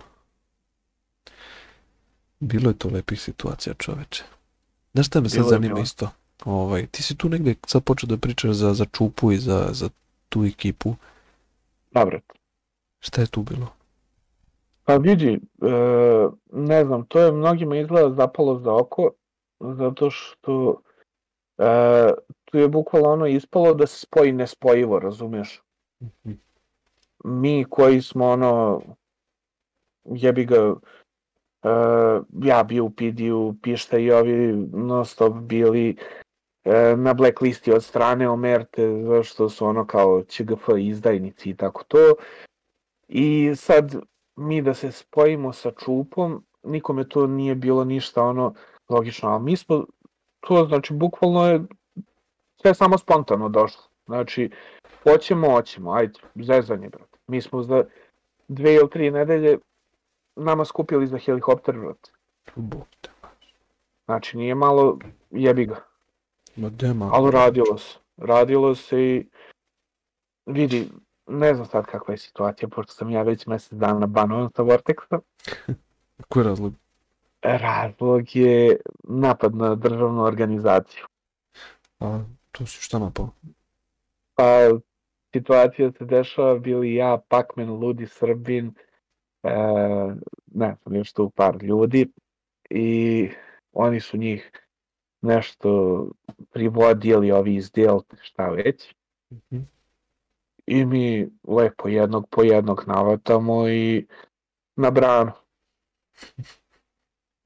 Bilo 2.39 2.69
je 2.69 2.77
to 2.77 2.89
lepih 2.89 3.21
situacija 3.21 3.73
čoveče. 3.73 4.23
Znaš 4.93 5.07
šta 5.07 5.21
me 5.21 5.29
sad 5.29 5.37
Bilo 5.37 5.49
zanima 5.49 5.73
bilo. 5.73 5.83
isto? 5.83 6.09
Ovaj, 6.45 6.87
ti 6.87 7.03
si 7.03 7.15
tu 7.17 7.29
negdje 7.29 7.55
sad 7.67 7.83
počeo 7.83 8.07
da 8.07 8.17
pričaš 8.17 8.51
za, 8.51 8.73
za 8.73 8.85
čupu 8.85 9.31
i 9.31 9.37
za, 9.37 9.69
za 9.71 9.89
tu 10.29 10.45
ekipu. 10.45 10.95
Brate. 11.91 12.33
Šta 12.99 13.21
je 13.21 13.27
tu 13.27 13.43
bilo? 13.43 13.73
Pa 14.85 14.97
vidi, 14.97 15.33
e, 15.33 15.39
ne 16.51 16.85
znam, 16.85 17.05
to 17.05 17.19
je 17.19 17.31
mnogima 17.31 17.77
izgleda 17.77 18.09
zapalo 18.09 18.59
za 18.59 18.73
oko, 18.73 19.11
zato 19.59 20.09
što 20.09 20.81
e, 21.57 22.13
tu 22.45 22.57
je 22.57 22.67
bukvalno 22.67 23.09
ono 23.09 23.27
ispalo 23.27 23.73
da 23.73 23.87
se 23.87 23.99
spoji 23.99 24.31
nespojivo, 24.31 24.99
razumiješ? 24.99 25.61
Mi 27.23 27.65
koji 27.69 28.01
smo 28.01 28.27
ono, 28.27 28.81
jebi 30.05 30.45
ga, 30.45 30.75
e, 31.63 31.69
ja 32.43 32.63
bio 32.63 32.85
u 32.85 32.89
PD-u, 32.89 33.55
Pišta 33.61 33.97
i 33.97 34.11
ovi 34.11 34.67
non 34.73 35.05
stop 35.05 35.33
bili, 35.33 35.97
e, 36.63 36.95
na 36.97 37.13
blacklisti 37.13 37.71
od 37.71 37.83
strane 37.83 38.29
Omerte, 38.29 39.03
zašto 39.03 39.49
su 39.49 39.65
ono 39.65 39.87
kao 39.87 40.23
ČGF 40.23 40.69
izdajnici 40.79 41.49
i 41.49 41.55
tako 41.55 41.83
to. 41.83 42.13
I 43.07 43.51
sad 43.55 43.95
mi 44.35 44.61
da 44.61 44.73
se 44.73 44.91
spojimo 44.91 45.53
sa 45.53 45.71
Čupom, 45.71 46.43
nikome 46.63 47.09
to 47.09 47.27
nije 47.27 47.55
bilo 47.55 47.83
ništa 47.83 48.23
ono 48.23 48.53
logično, 48.89 49.29
ali 49.29 49.43
mi 49.43 49.57
smo 49.57 49.85
to 50.39 50.65
znači 50.65 50.93
bukvalno 50.93 51.47
je 51.47 51.61
sve 52.61 52.73
samo 52.73 52.97
spontano 52.97 53.49
došlo. 53.49 53.83
Znači, 54.05 54.49
hoćemo, 55.03 55.51
hoćemo, 55.51 55.93
ajde, 55.93 56.19
zezanje, 56.35 56.89
brate. 56.89 57.17
Mi 57.27 57.41
smo 57.41 57.63
za 57.63 57.83
dve 58.47 58.73
ili 58.73 58.89
tri 58.89 59.11
nedelje 59.11 59.57
nama 60.35 60.65
skupili 60.65 61.07
za 61.07 61.17
helikopter, 61.17 61.77
brate. 61.79 62.11
Bog 62.55 62.87
te. 63.01 63.09
Znači, 64.05 64.37
nije 64.37 64.55
malo 64.55 64.99
jebi 65.31 65.65
ga. 65.65 65.83
Ma 66.55 66.69
dema. 66.69 67.09
Ali 67.13 67.31
radilo 67.31 67.77
se. 67.77 67.97
Radilo 68.17 68.75
se 68.75 69.01
i 69.01 69.25
vidi, 70.45 70.89
ne 71.27 71.53
znam 71.53 71.65
sad 71.65 71.85
kakva 71.85 72.13
je 72.13 72.17
situacija, 72.17 72.69
pošto 72.69 72.93
sam 72.93 73.09
ja 73.09 73.21
već 73.21 73.45
mesec 73.45 73.73
dana 73.73 74.07
banovan 74.07 74.49
sa 74.55 74.63
Vortexa. 74.63 75.19
Koji 76.29 76.43
je 76.43 76.47
razlog? 76.47 76.73
Razlog 77.41 78.35
je 78.35 78.77
napad 79.03 79.55
na 79.55 79.75
državnu 79.75 80.23
organizaciju. 80.23 81.05
A, 81.99 82.19
to 82.51 82.65
si 82.65 82.81
šta 82.81 82.99
napao? 82.99 83.29
Pa, 84.35 84.43
situacija 85.33 85.91
se 85.91 86.05
dešava, 86.05 86.59
bili 86.59 86.95
ja, 86.95 87.17
Pakmen, 87.27 87.69
Ludi, 87.69 88.07
Srbin, 88.07 88.73
e, 89.43 89.49
ne 90.45 90.75
znam, 90.81 90.95
još 90.95 91.13
tu 91.13 91.29
par 91.29 91.63
ljudi 91.63 92.07
i 92.69 93.29
oni 93.73 93.99
su 93.99 94.17
njih 94.17 94.51
nešto 95.21 96.01
privodili, 96.51 97.31
ovi 97.31 97.55
iz 97.55 97.71
Delta, 97.71 98.15
šta 98.21 98.49
već. 98.49 98.95
Mhm. 99.31 99.74
I 100.65 100.85
mi 100.85 101.29
lepo 101.47 101.87
jednog 101.87 102.27
po 102.29 102.43
jednog 102.43 102.83
navatamo 102.87 103.69
i 103.69 104.07
na 104.75 104.91
branu. 104.91 105.31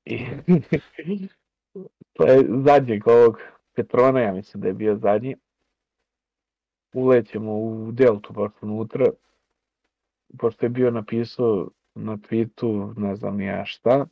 I 0.06 0.26
to 2.14 2.26
je 2.26 2.46
zadnjeg 2.66 3.08
ovog 3.08 3.38
Petrona, 3.76 4.20
ja 4.20 4.34
mislim 4.34 4.62
da 4.62 4.68
je 4.68 4.74
bio 4.74 4.96
zadnji. 4.96 5.36
Ulećemo 6.94 7.60
u 7.60 7.92
Deltu 7.92 8.34
baš 8.34 8.52
unutra, 8.62 9.06
pošto 10.40 10.66
je 10.66 10.70
bio 10.70 10.92
napisao 10.92 11.70
na 11.96 12.18
tweetu, 12.18 13.00
ne 13.00 13.16
znam 13.16 13.42
ja 13.42 13.66
šta. 13.66 14.06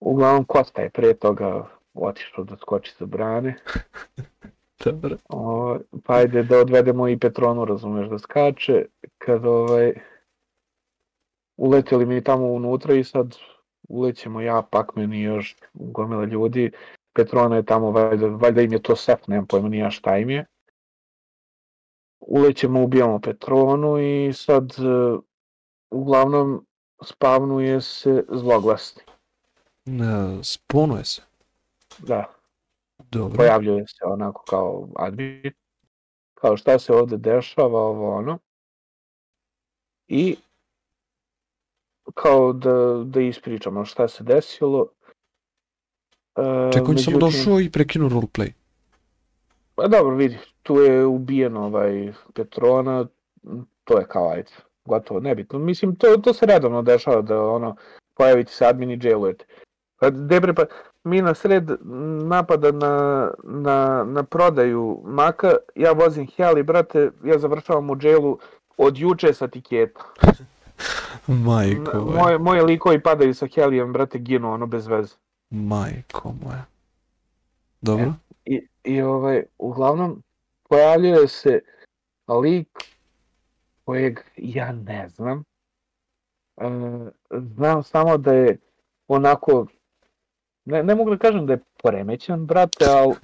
Uglavnom 0.00 0.44
Kosta 0.44 0.82
je 0.82 0.90
pre 0.90 1.14
toga 1.14 1.68
otišao 1.94 2.44
da 2.44 2.56
skoči 2.56 2.92
sa 2.92 3.06
brane. 3.06 3.56
Dobro. 4.84 5.16
O, 5.28 5.78
pa 6.04 6.14
ajde 6.14 6.42
da 6.42 6.58
odvedemo 6.58 7.08
i 7.08 7.18
Petronu, 7.18 7.64
razumeš, 7.64 8.08
da 8.08 8.18
skače. 8.18 8.84
Kad 9.18 9.44
ovaj, 9.44 9.94
uleteli 11.56 12.06
mi 12.06 12.24
tamo 12.24 12.46
unutra 12.46 12.94
i 12.94 13.04
sad 13.04 13.36
ulećemo 13.88 14.40
ja, 14.40 14.62
Pakmen 14.62 15.12
i 15.12 15.22
još 15.22 15.56
gomila 15.74 16.24
ljudi. 16.24 16.70
Petrona 17.12 17.56
je 17.56 17.62
tamo, 17.62 17.90
valjda, 17.90 18.26
valjda 18.26 18.62
im 18.62 18.72
je 18.72 18.82
to 18.82 18.96
sef, 18.96 19.26
nemam 19.26 19.46
pojma 19.46 19.68
ni 19.68 19.78
ja 19.78 19.90
šta 19.90 20.18
im 20.18 20.30
je. 20.30 20.46
Ulećemo, 22.20 22.82
ubijamo 22.82 23.20
Petronu 23.20 23.98
i 23.98 24.32
sad 24.32 24.70
e, 24.70 25.18
uglavnom 25.90 26.66
spavnuje 27.04 27.80
se 27.80 28.24
zloglasni. 28.28 29.02
Ne, 29.84 30.44
sponuje 30.44 31.04
se. 31.04 31.22
Da, 31.98 32.39
Dobro. 33.10 33.36
pojavljuje 33.36 33.86
se 33.86 34.04
onako 34.04 34.44
kao 34.48 34.88
admin, 34.96 35.52
kao 36.34 36.56
šta 36.56 36.78
se 36.78 36.92
ovde 36.92 37.16
dešava, 37.16 37.80
ovo 37.80 38.16
ono. 38.16 38.38
I 40.08 40.36
kao 42.14 42.52
da, 42.52 43.02
da 43.04 43.20
ispričamo 43.20 43.84
šta 43.84 44.08
se 44.08 44.24
desilo. 44.24 44.88
E, 46.36 46.70
Čekaj, 46.72 46.94
međutim- 46.94 47.18
došao 47.18 47.60
i 47.60 47.70
prekinuo 47.70 48.08
roleplay. 48.08 48.52
Pa 49.74 49.88
dobro, 49.88 50.16
vidi, 50.16 50.38
tu 50.62 50.76
je 50.76 51.06
ubijen 51.06 51.56
ovaj 51.56 52.12
Petrona, 52.34 53.06
to 53.84 53.98
je 53.98 54.06
kao 54.08 54.30
ajde, 54.30 54.50
gotovo, 54.84 55.20
nebitno. 55.20 55.58
Mislim, 55.58 55.96
to, 55.96 56.16
to 56.16 56.34
se 56.34 56.46
redovno 56.46 56.82
dešava 56.82 57.22
da 57.22 57.42
ono, 57.42 57.76
pojaviti 58.14 58.52
se 58.52 58.66
admin 58.66 58.90
i 58.90 58.98
jailujete. 59.02 59.44
Pa 60.00 60.10
debre, 60.10 60.54
pa 60.54 60.64
mi 61.04 61.22
na 61.22 61.34
sred 61.34 61.70
napada 62.24 62.72
na, 62.72 63.30
na, 63.44 64.04
na 64.04 64.22
prodaju 64.22 65.02
maka, 65.04 65.56
ja 65.74 65.92
vozim 65.92 66.26
heli, 66.36 66.62
brate, 66.62 67.10
ja 67.24 67.38
završavam 67.38 67.90
u 67.90 67.96
jailu 68.02 68.38
od 68.76 68.98
juče 68.98 69.32
sa 69.34 69.48
tiketa. 69.48 70.04
Majko 71.26 71.98
moja. 71.98 72.22
Moje, 72.22 72.38
moje 72.38 72.62
likovi 72.62 73.02
padaju 73.02 73.34
sa 73.34 73.46
helijem, 73.46 73.92
brate, 73.92 74.18
ginu, 74.18 74.52
ono, 74.52 74.66
bez 74.66 74.86
veze. 74.86 75.14
Majko 75.50 76.34
moja. 76.44 76.64
Dobro. 77.80 78.14
I, 78.44 78.66
i 78.84 79.02
ovaj, 79.02 79.42
uglavnom, 79.58 80.22
pojavljuje 80.68 81.28
se 81.28 81.60
lik 82.28 82.68
kojeg 83.84 84.20
ja 84.36 84.72
ne 84.72 85.08
znam. 85.08 85.44
E, 86.56 86.64
znam 87.30 87.82
samo 87.82 88.16
da 88.16 88.32
je 88.32 88.58
onako, 89.08 89.66
ne, 90.64 90.82
ne 90.82 90.94
mogu 90.94 91.10
da 91.10 91.18
kažem 91.18 91.46
da 91.46 91.52
je 91.52 91.62
poremećen, 91.82 92.46
brate, 92.46 92.84
ali 92.88 93.14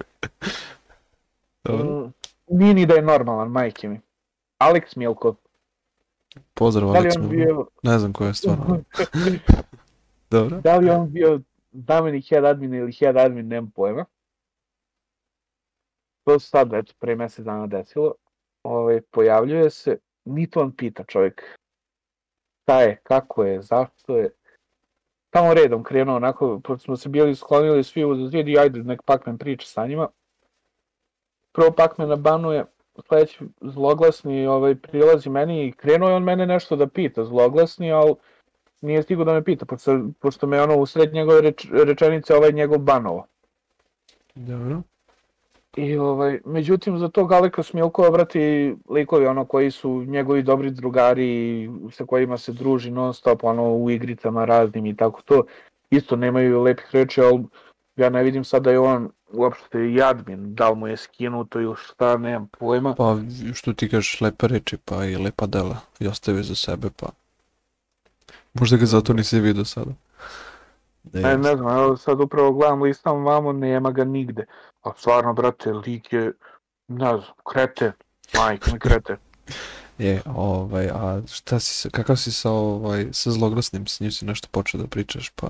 mm, 1.69 2.13
nije 2.47 2.73
ni 2.73 2.85
da 2.85 2.93
je 2.93 3.01
normalan, 3.01 3.51
majke 3.51 3.89
mi. 3.89 3.99
Alex 4.59 4.97
Milkov. 4.97 5.35
Pozdrav, 6.53 6.91
Da 6.91 6.99
Alex. 6.99 7.29
bio, 7.29 7.67
Ne 7.83 7.99
znam 7.99 8.13
koja 8.13 8.27
je 8.27 8.33
stvarno. 8.33 8.79
Dobro. 10.31 10.61
da 10.61 10.77
li 10.77 10.89
on 10.89 11.11
bio 11.11 11.41
znameni 11.71 12.21
head 12.21 12.45
admin 12.45 12.73
ili 12.73 12.91
head 12.91 13.17
admin, 13.17 13.47
nemam 13.47 13.71
pojma. 13.71 14.05
To 16.23 16.39
se 16.39 16.49
sad 16.49 16.71
već 16.71 16.93
pre 16.93 17.15
mesec 17.15 17.45
dana 17.45 17.67
desilo. 17.67 18.13
Ovaj, 18.63 19.01
pojavljuje 19.01 19.69
se, 19.69 19.97
nito 20.25 20.61
on 20.61 20.75
pita 20.75 21.03
čovjek 21.03 21.57
šta 22.63 22.81
je, 22.81 22.99
kako 23.03 23.43
je, 23.43 23.61
zašto 23.61 24.17
je. 24.17 24.29
Tamo 25.29 25.53
redom 25.53 25.83
krenuo 25.83 26.15
onako, 26.15 26.59
pošto 26.63 26.83
smo 26.83 26.95
se 26.97 27.09
bili 27.09 27.35
sklonili 27.35 27.83
svi 27.83 28.05
uz 28.05 28.31
zid 28.31 28.47
i 28.47 28.59
ajde 28.59 28.83
nek 28.83 29.01
Pakman 29.03 29.37
priča 29.37 29.67
sa 29.67 29.87
njima. 29.87 30.07
Prvo 31.51 31.71
Pakmana 31.71 32.15
banuje, 32.15 32.65
sledeći 33.07 33.39
zloglasni 33.61 34.47
ovaj, 34.47 34.75
prilazi 34.75 35.29
meni 35.29 35.67
i 35.67 35.71
krenuo 35.71 36.09
je 36.09 36.15
on 36.15 36.23
mene 36.23 36.45
nešto 36.45 36.75
da 36.75 36.87
pita, 36.87 37.25
zloglasni, 37.25 37.91
ali 37.91 38.15
nije 38.81 39.03
stigao 39.03 39.25
da 39.25 39.33
me 39.33 39.43
pita, 39.43 39.65
pošto, 39.65 39.99
pošto 40.19 40.47
me 40.47 40.61
ono 40.61 40.77
u 40.77 40.85
sred 40.85 41.13
njegove 41.13 41.41
reč, 41.41 41.67
rečenice 41.71 42.35
ovaj 42.35 42.51
njegov 42.51 42.77
banovo. 42.77 43.25
Dobro. 44.35 44.81
I 45.77 45.97
ovaj, 45.97 46.39
međutim 46.45 46.99
za 46.99 47.09
tog 47.09 47.31
Aleka 47.31 47.63
Smilkova, 47.63 48.11
brati, 48.11 48.39
likovi 48.89 49.25
ono 49.25 49.45
koji 49.45 49.71
su 49.71 50.03
njegovi 50.03 50.43
dobri 50.43 50.71
drugari 50.71 51.69
sa 51.91 52.05
kojima 52.05 52.37
se 52.37 52.51
druži 52.53 52.91
non 52.91 53.13
stop 53.13 53.43
ono 53.43 53.75
u 53.75 53.91
igricama 53.91 54.45
raznim 54.45 54.85
i 54.85 54.95
tako 54.95 55.21
to, 55.21 55.43
isto 55.89 56.15
nemaju 56.15 56.61
lepih 56.61 56.87
reči, 56.91 57.21
ali 57.21 57.43
ja 57.95 58.09
ne 58.09 58.23
vidim 58.23 58.43
sad 58.43 58.63
da 58.63 58.71
je 58.71 58.79
on 58.79 59.09
uopšte 59.33 59.89
i 59.89 60.01
admin, 60.01 60.55
da 60.55 60.69
li 60.69 60.75
mu 60.75 60.87
je 60.87 60.97
skinuto 60.97 61.61
ili 61.61 61.75
šta, 61.77 62.17
nemam 62.17 62.47
pojma. 62.59 62.95
Pa 62.95 63.17
što 63.53 63.73
ti 63.73 63.89
kažeš 63.89 64.21
lepe 64.21 64.47
reči 64.47 64.77
pa 64.85 65.05
i 65.05 65.15
lepa 65.17 65.45
dela 65.45 65.77
i 65.99 66.07
ostavio 66.07 66.43
za 66.43 66.55
sebe 66.55 66.87
pa 66.99 67.07
možda 68.53 68.77
ga 68.77 68.85
zato 68.85 69.13
nisi 69.13 69.39
vidio 69.39 69.65
sada. 69.65 69.91
Da 71.03 71.19
Ne, 71.19 71.29
je- 71.29 71.37
ne 71.37 71.55
znam, 71.55 71.77
evo 71.77 71.97
sad 71.97 72.21
upravo 72.21 72.51
gledam 72.51 72.81
listam 72.81 73.25
vamo, 73.25 73.51
nema 73.53 73.91
ga 73.91 74.03
nigde. 74.03 74.45
A 74.81 74.91
stvarno, 74.97 75.33
brate, 75.33 75.73
lik 75.73 76.13
je, 76.13 76.33
ne 76.87 77.09
znam, 77.09 77.35
kreten, 77.51 77.91
majke 78.33 78.71
mi 78.73 78.79
kreten. 78.79 79.17
Je, 79.97 80.21
ovaj, 80.35 80.87
a 80.87 81.21
šta 81.27 81.59
si, 81.59 81.89
kakav 81.89 82.15
si 82.15 82.31
sa, 82.31 82.51
ovaj, 82.51 83.07
sa 83.11 83.31
zloglasnim, 83.31 83.87
s 83.87 83.99
njim 83.99 84.11
si 84.11 84.25
nešto 84.25 84.47
počeo 84.51 84.81
da 84.81 84.87
pričaš, 84.87 85.29
pa... 85.29 85.47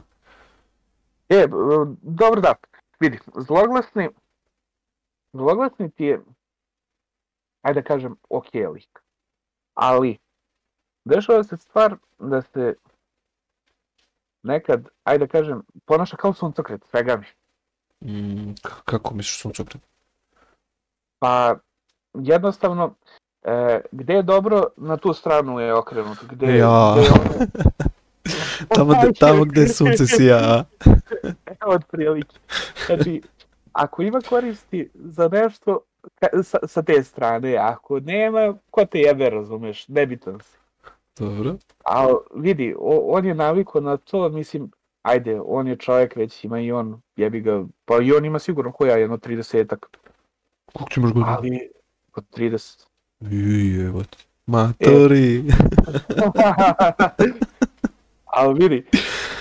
E, 1.29 1.47
dobro 2.01 2.41
da, 2.41 2.53
vidi, 2.99 3.19
zloglasni, 3.35 4.09
zloglasni 5.33 5.91
ti 5.91 6.05
je, 6.05 6.21
ajde 7.61 7.81
da 7.81 7.87
kažem, 7.87 8.15
ok 8.29 8.53
lik. 8.73 8.99
Ali, 9.73 10.17
dešava 11.05 11.43
se 11.43 11.57
stvar 11.57 11.95
da 12.19 12.41
se 12.41 12.75
nekad, 14.43 14.89
ajde 15.03 15.25
da 15.25 15.31
kažem, 15.31 15.61
ponaša 15.85 16.17
kao 16.17 16.33
suncokret, 16.33 16.81
svega 16.89 17.17
mi. 17.17 17.25
Mm, 18.05 18.53
kako 18.85 19.13
misliš 19.13 19.41
suncokret? 19.41 19.81
Pa, 21.19 21.55
jednostavno, 22.13 22.93
e, 23.43 23.81
gde 23.91 24.13
je 24.13 24.23
dobro, 24.23 24.63
na 24.77 24.97
tu 24.97 25.13
stranu 25.13 25.59
je 25.59 25.73
okrenut. 25.73 26.17
Gde, 26.29 26.57
Ja. 26.57 26.95
gde 26.95 27.01
je 27.05 27.11
ono... 27.11 27.47
Tamo, 28.75 28.93
gde, 28.93 29.13
tamo 29.13 29.45
gde 29.45 29.67
sunce 29.67 30.05
sija? 30.07 30.63
Evo 31.61 31.71
otprilike. 31.73 32.35
Znači, 32.85 33.21
ako 33.73 34.01
ima 34.01 34.21
koristi 34.21 34.89
za 34.93 35.27
nešto 35.27 35.79
ka- 36.21 36.43
sa, 36.43 36.57
sa 36.67 36.81
te 36.81 37.03
strane, 37.03 37.55
ako 37.57 37.99
nema, 37.99 38.53
ko 38.71 38.85
te 38.85 38.99
jebe, 38.99 39.29
razumeš, 39.29 39.87
nebitan 39.87 40.39
si. 40.39 40.57
Dobro. 41.19 41.55
Ali 41.83 42.15
vidi, 42.35 42.75
o, 42.79 42.97
on 43.07 43.25
je 43.25 43.33
navikao 43.33 43.81
na 43.81 43.97
to, 43.97 44.29
mislim, 44.29 44.71
ajde, 45.07 45.41
on 45.45 45.67
je 45.67 45.75
čovjek, 45.75 46.15
već 46.15 46.43
ima 46.43 46.59
i 46.59 46.71
on, 46.71 47.01
jebi 47.15 47.41
ga, 47.41 47.63
pa 47.85 48.01
i 48.01 48.13
on 48.13 48.25
ima 48.25 48.39
sigurno 48.39 48.71
koja 48.71 48.97
jedno 48.97 49.17
30-ak, 49.17 49.85
Koliko 50.73 50.93
imaš 50.97 51.11
godina? 51.11 51.35
ali 51.37 51.69
kod 52.11 52.25
30. 52.37 52.85
Jebot. 53.19 54.17
Matori. 54.45 55.43
ali 58.37 58.59
vidi, 58.59 58.85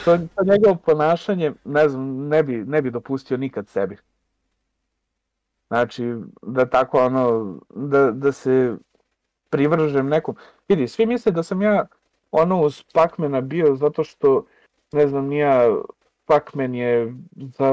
to, 0.04 0.18
to 0.18 0.44
njegovo 0.44 0.74
ponašanje, 0.74 1.52
ne 1.64 1.88
znam, 1.88 2.28
ne 2.28 2.42
bi, 2.42 2.56
ne 2.56 2.82
bi 2.82 2.90
dopustio 2.90 3.36
nikad 3.36 3.68
sebi. 3.68 3.96
Znači, 5.68 6.14
da 6.42 6.70
tako 6.70 7.04
ono, 7.04 7.54
da, 7.74 8.10
da 8.10 8.32
se 8.32 8.76
privržem 9.50 10.08
nekom. 10.08 10.36
Vidi, 10.68 10.88
svi 10.88 11.06
misle 11.06 11.32
da 11.32 11.42
sam 11.42 11.62
ja 11.62 11.86
ono 12.30 12.60
uz 12.60 12.82
Pacmana 12.94 13.40
bio 13.40 13.74
zato 13.74 14.04
što, 14.04 14.46
ne 14.92 15.06
znam, 15.06 15.26
nija, 15.26 15.76
Pacman 16.26 16.74
je 16.74 17.14
za, 17.34 17.70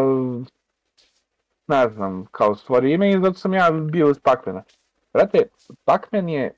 ne 1.68 1.89
znam, 1.89 2.26
kao 2.32 2.55
stvori 2.55 2.93
ime 2.93 3.09
i 3.09 3.20
zato 3.22 3.34
sam 3.34 3.53
ja 3.53 3.72
bio 3.72 4.09
uz 4.09 4.20
Pacmana. 4.20 4.64
Brate, 5.14 5.43
Pacman 5.86 6.30
je, 6.30 6.53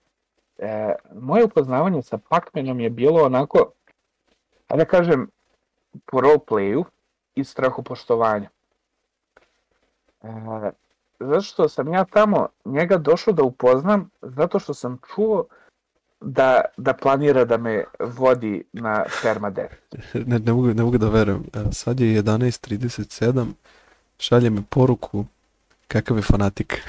e, 0.58 0.96
moje 1.14 1.46
upoznavanje 1.46 2.02
sa 2.02 2.18
Pacmanom 2.30 2.80
je 2.80 2.90
bilo 2.90 3.24
onako, 3.24 3.72
a 4.68 4.78
da 4.78 4.86
kažem, 4.86 5.30
po 6.06 6.22
roleplayu 6.22 6.84
i 7.36 7.44
strahopoštovanja. 7.44 8.50
E, 10.24 10.28
zato 11.20 11.42
što 11.42 11.70
sam 11.70 11.94
ja 11.94 12.06
tamo 12.06 12.48
njega 12.66 12.98
došao 12.98 13.34
da 13.34 13.44
upoznam, 13.44 14.10
zato 14.22 14.60
što 14.60 14.74
sam 14.74 15.00
čuo 15.16 15.46
da, 16.22 16.62
da 16.78 16.94
planira 16.94 17.46
da 17.46 17.58
me 17.58 17.84
vodi 18.00 18.64
na 18.74 19.06
permadeath. 19.22 19.76
Ne, 20.28 20.40
ne, 20.40 20.54
mogu, 20.54 20.74
ne 20.74 20.84
mogu 20.84 20.98
da 20.98 21.10
verujem. 21.10 21.44
E, 21.54 21.72
Sad 21.72 22.00
je 22.00 22.24
11.37. 22.24 23.46
Šalje 24.20 24.50
mi 24.50 24.64
poruku 24.70 25.26
kakav 25.88 26.18
je 26.18 26.24
fanatik. 26.24 26.82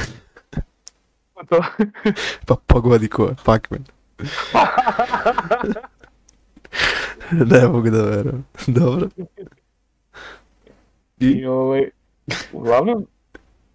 To. 1.48 1.64
Pa 2.46 2.56
pogodi 2.66 3.08
ko 3.08 3.24
je, 3.24 3.34
Pac-Man. 3.44 3.84
ne 7.50 7.68
mogu 7.68 7.90
da 7.90 8.02
verujem. 8.02 8.44
Dobro. 8.66 9.08
I, 11.20 11.26
I 11.26 11.46
ovaj, 11.46 11.90
uglavnom, 12.52 13.06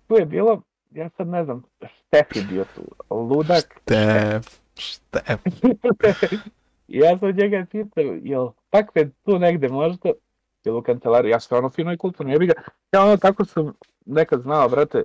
tu 0.08 0.16
je 0.16 0.26
bilo, 0.26 0.62
ja 0.92 1.10
sad 1.18 1.28
ne 1.28 1.44
znam, 1.46 1.64
Stef 2.08 2.36
je 2.36 2.44
bio 2.44 2.66
tu, 2.76 2.82
ludak. 3.16 3.80
Štef, 3.84 4.61
štef. 4.82 5.40
I 6.88 6.98
ja 7.04 7.18
sam 7.18 7.32
njega 7.32 7.66
pitao, 7.72 8.04
jel 8.24 8.50
takve 8.70 9.10
tu 9.26 9.40
negde 9.40 9.70
možda, 9.70 10.10
jel 10.64 10.78
u 10.78 10.82
kancelariji, 10.82 11.32
ja 11.32 11.40
sve 11.40 11.58
ono 11.58 11.70
fino 11.70 11.94
i 11.94 11.98
kulturno, 11.98 12.34
jebi 12.34 12.46
ga, 12.46 12.54
ja 12.92 13.04
ono 13.04 13.18
tako 13.18 13.46
sam 13.46 13.74
nekad 14.06 14.42
znao, 14.42 14.70
brate, 14.70 15.04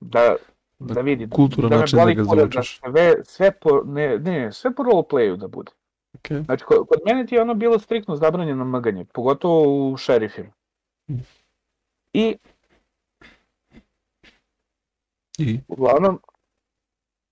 da, 0.00 0.36
da 0.78 1.00
vidi, 1.00 1.30
Kulturan 1.30 1.70
da 1.70 1.76
način 1.76 1.96
da 1.96 2.02
boli 2.02 2.14
ga 2.14 2.24
kurac, 2.24 2.42
zvučaš. 2.42 2.80
sve, 2.80 3.14
sve 3.24 3.50
po, 3.50 3.82
ne, 3.84 4.18
ne, 4.18 4.52
sve 4.52 4.74
po 4.74 4.82
roleplayu 4.82 5.36
da 5.36 5.48
bude. 5.48 5.72
Okay. 6.18 6.44
Znači, 6.44 6.64
kod, 6.64 6.78
kod 6.88 6.98
mene 7.06 7.26
ti 7.26 7.34
je 7.34 7.42
ono 7.42 7.54
bilo 7.54 7.78
striktno 7.78 8.16
zabranjeno 8.16 8.64
maganje, 8.64 9.04
pogotovo 9.04 9.90
u 9.90 9.96
šerifima. 9.96 10.52
Mm. 11.10 11.14
I 12.12 12.36
I, 15.38 15.60
uglavnom, 15.68 16.20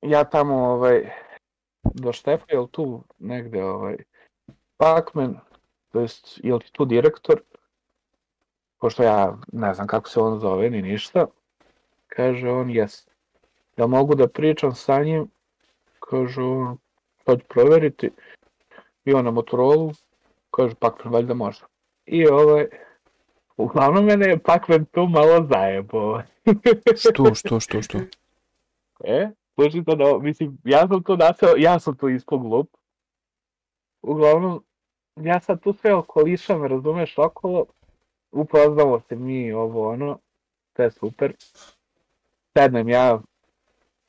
ja 0.03 0.25
tamo 0.25 0.55
ovaj, 0.55 1.11
do 1.95 2.13
Štefa, 2.13 2.45
jel 2.49 2.67
tu 2.67 3.05
negde 3.19 3.65
ovaj, 3.65 3.97
Pacman, 4.77 5.39
to 5.93 6.01
jest, 6.01 6.41
jel 6.45 6.59
ti 6.59 6.73
tu 6.73 6.85
direktor, 6.85 7.43
pošto 8.81 9.03
ja 9.03 9.37
ne 9.53 9.75
znam 9.75 9.87
kako 9.87 10.09
se 10.09 10.21
on 10.21 10.39
zove, 10.41 10.71
ni 10.71 10.83
ništa, 10.83 11.27
kaže 12.09 12.51
on, 12.51 12.71
jes. 12.71 13.09
Ja 13.77 13.87
mogu 13.87 14.15
da 14.15 14.29
pričam 14.29 14.75
sa 14.75 15.03
njim, 15.03 15.31
kaže 16.01 16.43
on, 16.43 16.79
sad 17.25 17.41
ću 17.41 17.47
proveriti, 17.49 18.11
on 19.15 19.25
na 19.25 19.31
Motorola, 19.31 19.93
kaže 20.51 20.75
Pacman, 20.75 21.15
valjda 21.15 21.35
može. 21.35 21.65
I 22.07 22.27
ovaj, 22.27 22.67
uglavnom 23.57 24.05
mene 24.05 24.29
je 24.29 24.39
Pacman 24.39 24.85
tu 24.85 25.07
malo 25.07 25.47
zajebo. 25.51 26.21
što, 26.97 27.35
što, 27.35 27.61
što, 27.61 27.83
što? 27.83 27.99
E, 29.05 29.31
to 29.87 29.95
da, 29.95 30.19
mislim, 30.19 30.59
ja 30.65 30.89
sam 30.89 31.03
tu 31.03 31.17
naseo, 31.17 31.55
ja 31.57 31.79
sam 31.79 31.97
tu 31.97 32.09
ispod 32.09 32.41
glup. 32.41 32.69
Uglavnom, 34.03 34.65
ja 35.17 35.41
sad 35.41 35.61
tu 35.61 35.73
sve 35.73 35.95
okolišam, 35.95 36.65
razumeš, 36.65 37.19
okolo, 37.19 37.67
upoznamo 38.33 39.01
se 39.09 39.17
mi, 39.17 39.53
ovo, 39.53 39.91
ono, 39.91 40.19
sve 40.77 40.91
super. 40.91 41.35
Sednem 42.57 42.89
ja, 42.89 43.21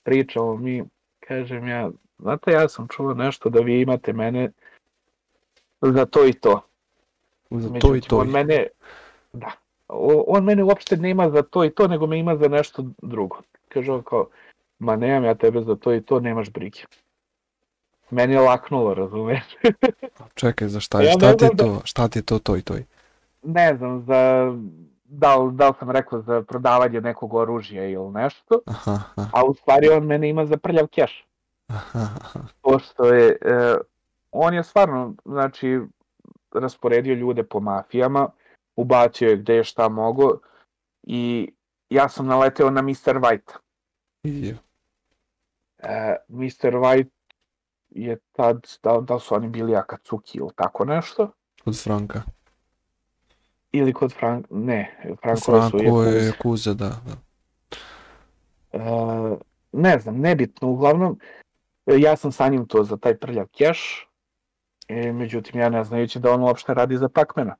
pričamo 0.03 0.57
mi, 0.57 0.83
kažem 1.19 1.67
ja, 1.67 1.89
znate, 2.19 2.51
ja 2.51 2.69
sam 2.69 2.87
čuo 2.87 3.13
nešto 3.13 3.49
da 3.49 3.59
vi 3.59 3.81
imate 3.81 4.13
mene 4.13 4.51
za 5.81 6.05
to 6.05 6.25
i 6.25 6.33
to. 6.33 6.61
Za 7.49 7.69
to 7.69 7.75
i 7.75 7.91
Međutim, 7.91 8.09
to. 8.09 8.17
On 8.17 8.29
mene, 8.29 8.67
da, 9.33 9.51
on 10.27 10.43
mene 10.43 10.63
uopšte 10.63 10.97
nema 10.97 11.29
za 11.29 11.41
to 11.41 11.65
i 11.65 11.69
to, 11.69 11.87
nego 11.87 12.07
me 12.07 12.19
ima 12.19 12.35
za 12.35 12.47
nešto 12.47 12.83
drugo. 13.01 13.37
Kaže 13.69 13.91
on 13.91 14.03
kao, 14.03 14.27
ma 14.83 14.95
nemam 14.95 15.23
ja 15.23 15.35
tebe 15.35 15.61
za 15.61 15.75
to 15.75 15.93
i 15.93 16.01
to, 16.01 16.19
nemaš 16.19 16.49
brige. 16.49 16.79
Meni 18.09 18.33
je 18.33 18.39
laknulo, 18.39 18.93
razumeš? 18.93 19.43
Čekaj, 20.35 20.67
za 20.67 20.79
šta, 20.79 21.01
Ja 21.01 21.11
šta 21.11 21.37
ti 21.37 21.45
je 21.45 21.49
da- 21.49 21.63
to, 21.63 21.81
šta 21.83 22.07
ti 22.07 22.19
je 22.19 22.23
to, 22.23 22.39
to 22.39 22.57
i 22.57 22.61
to? 22.61 22.73
ne 23.43 23.75
znam, 23.75 24.01
za, 24.01 24.51
da 25.05 25.35
li, 25.35 25.53
da 25.53 25.67
li 25.67 25.73
sam 25.79 25.91
rekao 25.91 26.21
za 26.21 26.41
prodavanje 26.41 27.01
nekog 27.01 27.33
oružja 27.33 27.85
ili 27.85 28.11
nešto, 28.11 28.59
Aha, 28.65 28.99
aha, 29.15 29.29
a 29.33 29.45
u 29.45 29.53
stvari 29.53 29.89
on 29.89 30.05
mene 30.05 30.29
ima 30.29 30.45
za 30.45 30.57
prljav 30.57 30.87
keš. 30.87 31.25
aha, 31.67 32.07
aha. 32.21 32.39
Pošto 32.61 33.05
je, 33.05 33.37
e, 33.41 33.75
on 34.31 34.53
je 34.53 34.63
stvarno, 34.63 35.15
znači, 35.25 35.79
rasporedio 36.53 37.13
ljude 37.13 37.43
po 37.43 37.59
mafijama, 37.59 38.29
ubacio 38.75 39.29
je 39.29 39.37
gde 39.37 39.55
je 39.55 39.63
šta 39.63 39.89
mogo 39.89 40.39
i 41.03 41.51
ja 41.89 42.09
sam 42.09 42.25
naleteo 42.27 42.69
na 42.69 42.81
Mr. 42.81 42.93
White. 43.15 43.51
I, 44.23 44.53
E, 45.83 46.15
Mr. 46.27 46.73
White 46.73 47.09
je 47.89 48.17
tad, 48.31 48.67
da, 48.83 48.99
da 49.01 49.19
su 49.19 49.35
oni 49.35 49.47
bili 49.47 49.75
Akatsuki 49.75 50.37
ili 50.37 50.49
tako 50.55 50.85
nešto, 50.85 51.31
od 51.65 51.83
Franka. 51.83 52.21
ili 53.71 53.93
kod 53.93 54.13
Frank, 54.13 54.45
ne, 54.49 54.97
Frankove 55.21 55.61
su 55.61 55.79
Franko 55.79 56.03
je. 56.03 56.25
Jakuza, 56.25 56.73
da, 56.73 56.89
da. 56.89 57.15
E, 58.73 58.79
ne 59.71 59.99
znam, 59.99 60.19
nebitno, 60.19 60.69
uglavnom, 60.69 61.19
ja 61.85 62.15
sam 62.15 62.31
sa 62.31 62.47
njim 62.47 62.67
to 62.67 62.83
za 62.83 62.97
taj 62.97 63.17
prljav 63.17 63.47
keš, 63.51 64.07
e, 64.87 65.11
međutim 65.11 65.61
ja 65.61 65.69
ne 65.69 65.83
znajući 65.83 66.19
da 66.19 66.31
on 66.31 66.41
uopšte 66.41 66.73
radi 66.73 66.97
za 66.97 67.09
Pacmana. 67.09 67.55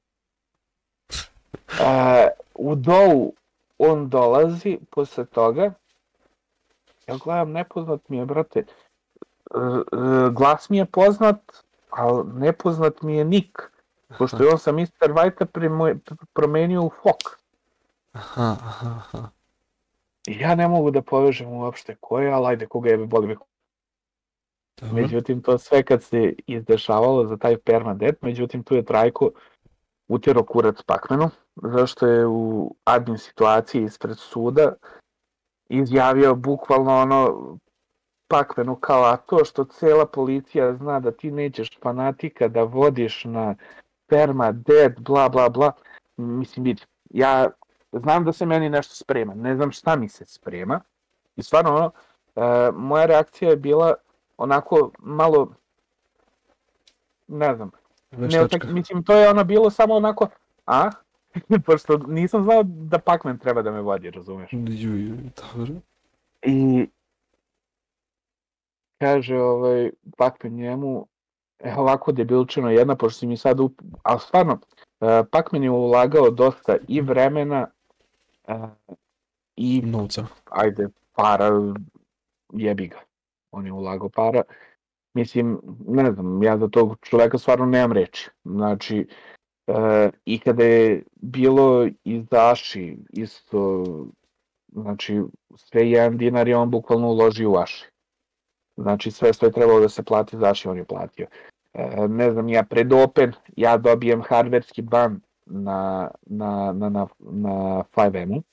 E, 1.12 2.28
u 2.56 2.76
dovu 2.76 3.34
on 3.78 4.10
dolazi 4.10 4.80
posle 4.90 5.26
toga, 5.26 5.74
ja 7.08 7.18
gledam, 7.24 7.52
nepoznat 7.52 8.10
mi 8.10 8.18
je, 8.18 8.26
brate, 8.26 8.60
e, 8.60 8.66
glas 10.32 10.70
mi 10.70 10.78
je 10.78 10.86
poznat, 10.86 11.40
ali 11.90 12.24
nepoznat 12.34 13.02
mi 13.02 13.18
je 13.18 13.26
nik, 13.26 13.72
pošto 14.18 14.44
je 14.44 14.50
on 14.50 14.60
sa 14.60 14.72
Mr. 14.72 15.10
White 15.10 15.46
promenio 16.34 16.84
u 16.84 16.90
Fok. 16.90 17.38
Aha, 18.12 18.56
aha, 18.62 18.88
aha. 18.88 19.30
I 20.28 20.40
ja 20.40 20.56
ne 20.56 20.68
mogu 20.68 20.92
da 20.92 21.02
povežem 21.02 21.48
uopšte 21.48 21.96
ko 22.00 22.20
je, 22.20 22.32
ali 22.32 22.48
ajde, 22.48 22.66
koga 22.66 22.90
jebe, 22.90 23.06
boli 23.06 23.28
me 23.28 23.36
Dobro. 24.82 25.02
Međutim, 25.02 25.42
to 25.42 25.58
sve 25.58 25.84
kad 25.84 26.04
se 26.04 26.34
izdešavalo 26.48 27.28
za 27.28 27.38
taj 27.38 27.58
permadet, 27.58 28.22
međutim, 28.22 28.64
tu 28.64 28.76
je 28.76 28.86
Trajko 28.86 29.32
utjero 30.08 30.44
kurac 30.44 30.82
Pakmenu, 30.86 31.30
zašto 31.56 32.08
je 32.08 32.28
u 32.28 32.76
admin 32.84 33.18
situaciji 33.18 33.84
ispred 33.84 34.18
suda 34.18 34.74
izjavio 35.70 36.36
bukvalno 36.36 36.98
ono 36.98 37.58
Pakmenu 38.28 38.76
kao, 38.76 39.04
a 39.04 39.18
to 39.18 39.46
što 39.46 39.64
cela 39.64 40.06
policija 40.06 40.74
zna 40.74 41.00
da 41.00 41.12
ti 41.12 41.32
nećeš 41.32 41.80
fanatika 41.84 42.48
da 42.48 42.64
vodiš 42.64 43.24
na 43.26 43.56
permadet, 44.08 45.00
bla 45.00 45.30
bla 45.30 45.50
bla, 45.50 45.72
mislim, 46.18 46.64
vidi, 46.64 46.82
ja 47.10 47.50
znam 47.92 48.26
da 48.26 48.34
se 48.34 48.46
meni 48.46 48.70
nešto 48.70 48.96
sprema, 48.96 49.34
ne 49.34 49.56
znam 49.56 49.72
šta 49.72 49.96
mi 49.96 50.10
se 50.10 50.26
sprema, 50.26 50.82
i 51.36 51.44
stvarno 51.44 51.76
ono, 51.76 51.92
e, 52.36 52.72
moja 52.72 53.06
reakcija 53.06 53.50
je 53.50 53.58
bila 53.58 53.94
onako 54.38 54.92
malo 55.00 55.54
ne 57.28 57.56
znam, 57.56 57.72
ne, 58.12 58.48
mislim 58.64 59.04
to 59.04 59.16
je 59.16 59.30
ono 59.30 59.44
bilo 59.44 59.70
samo 59.70 59.96
onako 59.96 60.28
a 60.66 60.90
Pošto 61.66 61.98
nisam 61.98 62.44
znao 62.44 62.64
da 62.64 63.00
Pac-Man 63.00 63.38
treba 63.38 63.62
da 63.62 63.72
me 63.72 63.82
vodi, 63.82 64.12
razumeš? 64.12 64.50
Ju, 64.54 64.96
ju, 64.98 65.16
dobro. 65.36 65.74
I 66.42 66.88
kaže 68.98 69.38
ovaj, 69.40 69.92
Pac-Man 70.18 70.54
njemu, 70.54 71.08
e, 71.60 71.76
ovako 71.78 72.12
debilčino 72.12 72.70
jedna, 72.70 72.96
pošto 72.96 73.20
si 73.20 73.28
mi 73.28 73.38
sad, 73.38 73.60
up... 73.60 73.82
ali 74.04 74.20
stvarno, 74.20 74.54
uh, 74.54 75.08
Pac-Man 75.32 75.64
je 75.64 75.70
ulagao 75.70 76.30
dosta 76.30 76.78
i 76.88 77.02
vremena 77.02 77.68
uh, 78.48 78.70
i, 79.56 79.82
Novca. 79.82 80.26
ajde, 80.50 80.88
para, 81.16 81.50
jebi 82.54 82.88
ga. 82.88 83.00
On 83.52 83.66
je 83.66 83.72
ulagao 83.72 84.10
para. 84.10 84.42
Mislim, 85.14 85.62
ne 85.88 86.12
znam, 86.12 86.44
ja 86.44 86.58
za 86.58 86.68
tog 86.68 86.98
čoveka 87.02 87.38
stvarno 87.38 87.66
nemam 87.66 87.92
reči. 87.92 88.30
Znači, 88.44 89.08
e, 89.68 90.10
i 90.26 90.40
kada 90.40 90.64
je 90.64 91.04
bilo 91.16 91.88
izaši 92.04 92.98
isto, 93.10 93.86
znači, 94.72 95.22
sve 95.56 95.90
jedan 95.90 96.18
dinar 96.18 96.48
je 96.48 96.58
on 96.58 96.72
bukvalno 96.72 97.08
uložio 97.08 97.52
u 97.52 97.58
Aši. 97.58 97.86
Znači, 98.78 99.12
sve 99.12 99.34
što 99.34 99.46
je 99.46 99.52
trebalo 99.52 99.80
da 99.80 99.90
se 99.90 100.04
plati 100.04 100.38
za 100.38 100.50
Aši, 100.50 100.68
on 100.68 100.78
je 100.78 100.86
platio. 100.86 101.28
E, 101.74 102.08
ne 102.08 102.32
znam, 102.32 102.50
ja 102.50 102.64
pred 102.64 102.94
Open, 102.94 103.34
ja 103.56 103.78
dobijem 103.78 104.22
hardverski 104.22 104.82
ban 104.82 105.22
na, 105.46 106.12
na, 106.26 106.74
na, 106.74 106.90
na, 106.90 107.08
na 107.20 107.84
5M-u. 107.96 108.44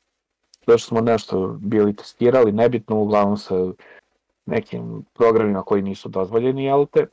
Zato 0.67 0.79
što 0.79 0.89
smo 0.89 1.01
nešto 1.01 1.59
bili 1.61 1.97
testirali, 1.97 2.53
nebitno, 2.53 2.97
uglavnom 2.97 3.37
sa 3.37 3.55
nekim 4.47 5.05
programima 5.15 5.63
koji 5.63 5.83
nisu 5.83 6.09
dozvoljeni, 6.09 6.65
jel 6.65 6.87
te? 6.87 7.07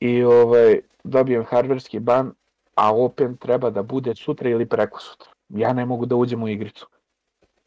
I 0.00 0.22
ovaj, 0.24 0.80
dobijem 1.04 1.44
hardverski 1.44 1.98
ban, 1.98 2.32
a 2.74 2.94
Open 2.94 3.36
treba 3.36 3.70
da 3.70 3.82
bude 3.82 4.14
sutra 4.14 4.50
ili 4.50 4.66
preko 4.66 5.00
sutra. 5.00 5.30
Ja 5.48 5.72
ne 5.72 5.86
mogu 5.86 6.06
da 6.06 6.16
uđem 6.16 6.42
u 6.42 6.48
igricu. 6.48 6.86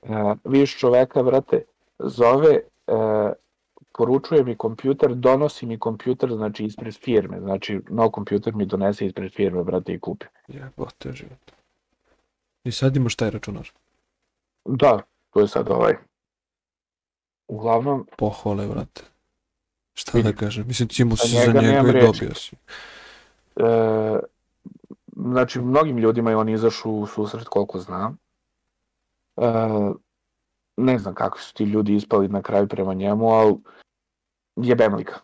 E, 0.03 0.07
viš 0.43 0.77
čoveka, 0.79 1.21
vrate, 1.21 1.63
zove, 1.99 2.53
e, 2.87 3.33
poručuje 3.97 4.43
mi 4.43 4.55
kompjuter, 4.57 5.15
donosi 5.15 5.65
mi 5.65 5.79
kompjuter, 5.79 6.33
znači 6.33 6.65
ispred 6.65 6.95
firme, 6.95 7.39
znači 7.39 7.79
no 7.89 8.11
kompjuter 8.11 8.55
mi 8.55 8.65
donese 8.65 9.05
ispred 9.05 9.33
firme, 9.33 9.63
brate, 9.63 9.93
i 9.93 9.99
kupi. 9.99 10.25
Jebote 10.47 11.11
život. 11.11 11.51
I 12.63 12.71
sad 12.71 12.95
imaš 12.95 13.15
taj 13.15 13.29
računar. 13.29 13.69
Da, 14.65 14.99
to 15.33 15.39
je 15.39 15.47
sad 15.47 15.71
ovaj. 15.71 15.93
Uglavnom, 17.47 18.07
Pohvale, 18.17 18.67
brate. 18.67 19.01
Šta 19.93 20.17
Vidi. 20.17 20.31
da 20.31 20.35
kažem? 20.37 20.67
Mislim, 20.67 20.87
ti 20.87 21.03
Za 21.09 21.15
si 21.15 21.27
za 21.45 21.61
njega 21.61 21.89
i 21.89 22.01
dobio 22.01 22.33
si. 22.35 22.55
e, 23.55 24.19
znači 25.25 25.59
mnogim 25.59 25.97
ljudima 25.97 26.29
je 26.29 26.37
on 26.37 26.49
izašao 26.49 26.91
u 26.91 27.07
susret 27.07 27.47
koliko 27.47 27.79
znam. 27.79 28.17
E, 29.37 29.51
ne 30.77 30.99
znam 30.99 31.15
kako 31.15 31.39
su 31.39 31.53
ti 31.53 31.63
ljudi 31.63 31.95
ispali 31.95 32.27
na 32.27 32.41
kraju 32.41 32.67
prema 32.67 32.93
njemu, 32.93 33.29
ali 33.29 33.55
jebem 34.55 34.95
li 34.95 35.03
ga. 35.03 35.19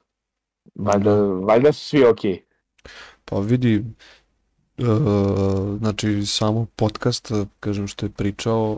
Valjda, 0.75 1.15
valjda 1.21 1.73
su 1.73 1.85
svi 1.85 2.05
okej. 2.05 2.43
Pa 3.25 3.39
vidi, 3.39 3.75
e, 4.77 4.83
znači 5.77 6.25
samo 6.25 6.65
podcast, 6.75 7.31
kažem 7.59 7.87
što 7.87 8.05
je 8.05 8.09
pričao, 8.09 8.77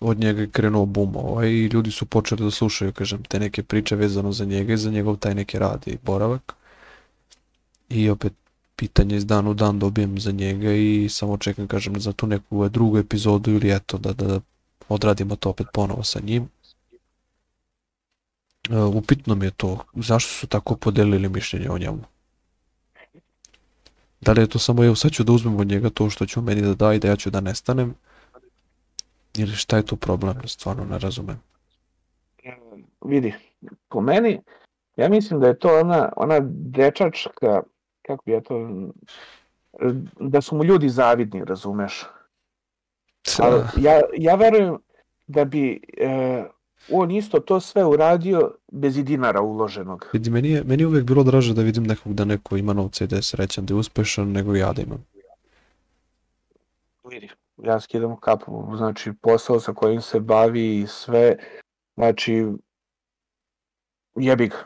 od 0.00 0.18
njega 0.18 0.40
je 0.40 0.50
krenuo 0.50 0.86
bum 0.86 1.16
ovaj 1.16 1.48
i 1.48 1.66
ljudi 1.66 1.90
su 1.90 2.06
počeli 2.06 2.44
da 2.44 2.50
slušaju, 2.50 2.92
kažem, 2.92 3.22
te 3.22 3.38
neke 3.40 3.62
priče 3.62 3.96
vezano 3.96 4.32
za 4.32 4.44
njega 4.44 4.72
i 4.72 4.76
za 4.76 4.90
njegov 4.90 5.16
taj 5.16 5.34
neki 5.34 5.58
rad 5.58 5.82
i 5.86 5.98
boravak. 6.02 6.54
I 7.88 8.10
opet 8.10 8.32
pitanje 8.82 9.16
iz 9.16 9.26
dan 9.26 9.46
u 9.48 9.54
dan 9.54 9.78
dobijem 9.78 10.18
za 10.18 10.32
njega 10.32 10.72
i 10.72 11.08
samo 11.08 11.36
čekam, 11.38 11.68
kažem, 11.68 12.00
za 12.00 12.12
tu 12.12 12.26
neku 12.26 12.68
drugu 12.68 12.98
epizodu 12.98 13.50
ili 13.50 13.70
eto 13.74 13.98
da, 13.98 14.12
da, 14.12 14.26
da 14.26 14.40
odradimo 14.88 15.36
to 15.36 15.50
opet 15.50 15.66
ponovo 15.72 16.02
sa 16.02 16.20
njim. 16.20 16.48
E, 18.70 18.76
upitno 18.76 19.34
mi 19.34 19.46
je 19.46 19.50
to, 19.50 19.78
zašto 19.94 20.30
su 20.30 20.46
tako 20.46 20.76
podelili 20.76 21.28
mišljenje 21.28 21.70
o 21.70 21.78
njemu? 21.78 22.02
Da 24.20 24.32
li 24.32 24.40
je 24.40 24.46
to 24.46 24.58
samo, 24.58 24.84
evo 24.84 24.94
sad 24.94 25.12
ću 25.12 25.24
da 25.24 25.32
uzmem 25.32 25.60
od 25.60 25.66
njega 25.66 25.90
to 25.90 26.10
što 26.10 26.26
ću 26.26 26.42
meni 26.42 26.62
da 26.62 26.74
da 26.74 26.94
i 26.94 26.98
da 26.98 27.08
ja 27.08 27.16
ću 27.16 27.30
da 27.30 27.40
nestanem? 27.40 27.94
Ili 29.36 29.56
šta 29.56 29.76
je 29.76 29.86
tu 29.86 29.96
problem, 29.96 30.42
stvarno 30.46 30.84
ne 30.84 30.98
razumem. 30.98 31.38
Vidi, 33.04 33.34
po 33.88 34.00
meni, 34.00 34.40
ja 34.96 35.08
mislim 35.08 35.40
da 35.40 35.46
je 35.46 35.58
to 35.58 35.80
ona, 35.80 36.12
ona 36.16 36.40
dečačka, 36.80 37.62
kako 38.02 38.22
bi 38.26 38.32
ja 38.32 38.40
to, 38.40 38.68
da 40.20 40.40
su 40.40 40.56
mu 40.56 40.64
ljudi 40.64 40.88
zavidni, 40.88 41.44
razumeš? 41.44 42.04
Ali 43.38 43.62
ja, 43.76 44.00
ja 44.18 44.34
verujem 44.34 44.78
da 45.26 45.44
bi 45.44 45.80
e, 45.98 46.44
on 46.90 47.10
isto 47.10 47.40
to 47.40 47.60
sve 47.60 47.84
uradio 47.84 48.54
bez 48.72 48.96
i 48.96 49.02
dinara 49.02 49.40
uloženog. 49.40 50.06
Vidi, 50.12 50.30
meni 50.30 50.50
je, 50.50 50.64
meni 50.64 50.82
je 50.82 50.86
uvijek 50.86 51.04
bilo 51.04 51.22
draže 51.22 51.54
da 51.54 51.62
vidim 51.62 51.84
nekog 51.84 52.14
da 52.14 52.24
neko 52.24 52.56
ima 52.56 52.72
novca 52.72 53.04
i 53.04 53.06
da 53.06 53.16
je 53.16 53.22
srećan, 53.22 53.66
da 53.66 53.74
je 53.74 53.78
uspešan, 53.78 54.32
nego 54.32 54.54
ja 54.54 54.72
da 54.72 54.82
imam. 54.82 55.04
Vidi, 57.04 57.28
ja 57.62 57.80
skidam 57.80 58.16
kapu, 58.16 58.76
znači 58.76 59.12
posao 59.12 59.60
sa 59.60 59.72
kojim 59.72 60.00
se 60.00 60.20
bavi 60.20 60.80
i 60.80 60.86
sve, 60.86 61.36
znači 61.94 62.46
jebi 64.16 64.48
ga. 64.48 64.56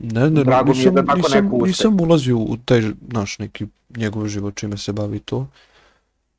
Ne, 0.00 0.30
ne, 0.30 0.44
Drago 0.44 0.72
mi 0.72 0.78
je 0.78 0.90
nisam, 0.90 0.94
da 0.94 1.04
tako 1.04 1.16
nisam, 1.16 1.44
neko 1.44 1.56
uspe. 1.56 1.68
nisam 1.68 2.00
ulazio 2.00 2.36
u 2.36 2.56
taj 2.64 2.82
naš 3.00 3.38
neki 3.38 3.66
njegov 3.96 4.26
život 4.26 4.54
čime 4.54 4.76
se 4.76 4.92
bavi 4.92 5.18
to, 5.18 5.46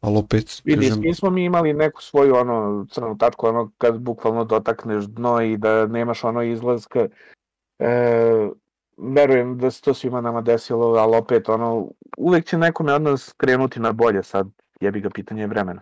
ali 0.01 0.18
opet, 0.18 0.62
Vidi, 0.66 0.88
kažem, 0.88 1.03
svi 1.03 1.14
smo 1.14 1.30
mi 1.30 1.43
imali 1.43 1.74
neku 1.74 2.01
svoju 2.01 2.36
ono 2.36 2.86
crnu 2.91 3.18
tačku, 3.18 3.47
ono 3.47 3.72
kad 3.78 3.99
bukvalno 3.99 4.43
dotakneš 4.43 5.05
dno 5.05 5.41
i 5.41 5.57
da 5.57 5.88
nemaš 5.88 6.24
ono 6.24 6.43
izlaska. 6.43 7.07
E, 7.80 8.49
verujem 8.97 9.57
da 9.57 9.72
se 9.72 9.82
to 9.82 9.93
svima 9.93 10.22
nama 10.22 10.41
desilo, 10.41 10.88
ali 10.88 11.18
opet 11.18 11.49
ono, 11.49 11.88
uvek 12.18 12.45
će 12.45 12.57
nekome 12.57 12.93
od 12.93 13.01
nas 13.01 13.34
krenuti 13.38 13.80
na 13.80 13.91
bolje 13.91 14.24
sad, 14.24 14.47
jebi 14.80 15.01
ga 15.01 15.09
pitanje 15.09 15.47
vremena. 15.47 15.82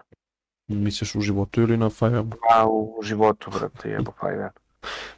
misliš 0.68 1.16
u 1.16 1.22
životu 1.22 1.62
ili 1.62 1.78
na 1.78 1.90
5 1.90 2.34
A 2.56 2.68
u 2.70 3.00
životu, 3.04 3.52
brate, 3.52 3.90
jebo 3.90 4.12
pa 4.22 4.30
ja. 4.30 4.52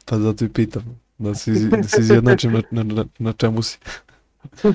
Pa 0.04 0.18
zato 0.18 0.44
i 0.44 0.48
pitam, 0.48 1.00
da 1.18 1.34
se, 1.34 1.50
iz- 1.52 1.68
da 1.70 1.82
se 1.82 2.00
izjednačim 2.00 2.52
na, 2.52 2.62
na, 2.70 2.82
na, 2.82 3.04
na 3.18 3.32
čemu 3.32 3.62
si. 3.62 3.78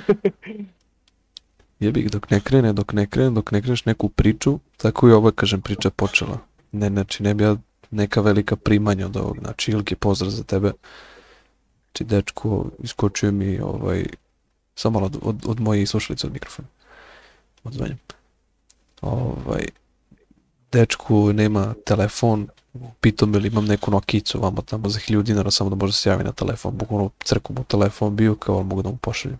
Jebi 1.79 2.09
dok 2.09 2.29
ne 2.31 2.39
krene, 2.39 2.73
dok 2.73 2.93
ne 2.93 3.07
krene, 3.07 3.29
dok 3.29 3.51
ne 3.51 3.61
kreneš 3.61 3.85
neku 3.85 4.09
priču, 4.09 4.59
tako 4.77 5.09
i 5.09 5.11
ova, 5.11 5.31
kažem, 5.31 5.61
priča 5.61 5.89
počela. 5.89 6.37
Ne, 6.71 6.89
znači, 6.89 7.23
ne 7.23 7.33
bi 7.33 7.43
ja 7.43 7.55
neka 7.91 8.21
velika 8.21 8.55
primanja 8.55 9.05
od 9.05 9.17
ovog, 9.17 9.37
znači, 9.39 9.71
Ilki, 9.71 9.95
pozdrav 9.95 10.31
za 10.31 10.43
tebe. 10.43 10.71
Znači, 11.85 12.03
dečko, 12.03 12.65
iskočio 12.79 13.31
mi, 13.31 13.59
ovaj, 13.59 14.05
samo 14.75 14.99
malo 14.99 15.05
od, 15.05 15.19
od, 15.21 15.45
od 15.45 15.59
moje 15.59 15.85
slušalice 15.87 16.27
od 16.27 16.33
mikrofona. 16.33 16.67
Odzvanjam. 17.63 17.97
Ovaj, 19.01 19.67
dečku 20.71 21.33
nema 21.33 21.73
telefon, 21.85 22.47
pitao 23.01 23.27
me 23.27 23.39
li 23.39 23.47
imam 23.47 23.65
neku 23.65 23.91
nokicu 23.91 24.39
vamo 24.41 24.61
tamo 24.61 24.89
za 24.89 24.99
1000 24.99 25.23
dinara 25.23 25.51
samo 25.51 25.69
da 25.69 25.75
može 25.75 25.91
da 25.91 25.95
se 25.95 26.09
javi 26.09 26.23
na 26.23 26.31
telefon, 26.31 26.77
bukvalno 26.77 27.09
crku 27.23 27.53
mu 27.53 27.63
telefon 27.63 28.15
bio 28.15 28.35
kao 28.35 28.63
mogu 28.63 28.81
da 28.81 28.89
mu 28.89 28.97
pošaljem. 28.97 29.39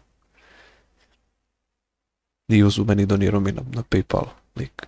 I 2.48 2.64
uzu 2.64 2.86
meni 2.86 3.06
donirao 3.06 3.40
mi 3.40 3.52
na, 3.52 3.62
na 3.74 3.84
Paypal 3.84 4.26
lik. 4.56 4.88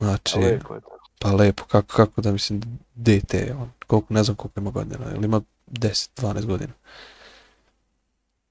Znači, 0.00 0.38
Lepo 0.38 0.74
je 0.74 0.80
to. 0.80 0.98
pa 1.18 1.32
lepo, 1.32 1.64
kako, 1.64 1.96
kako 1.96 2.20
da 2.20 2.32
mislim, 2.32 2.62
dete 2.94 3.38
je 3.38 3.54
on, 3.54 3.70
koliko, 3.86 4.14
ne 4.14 4.24
znam 4.24 4.36
koliko 4.36 4.60
ima 4.60 4.70
godina, 4.70 5.10
ili 5.14 5.24
ima 5.24 5.40
10, 5.66 6.22
12 6.22 6.46
godina. 6.46 6.72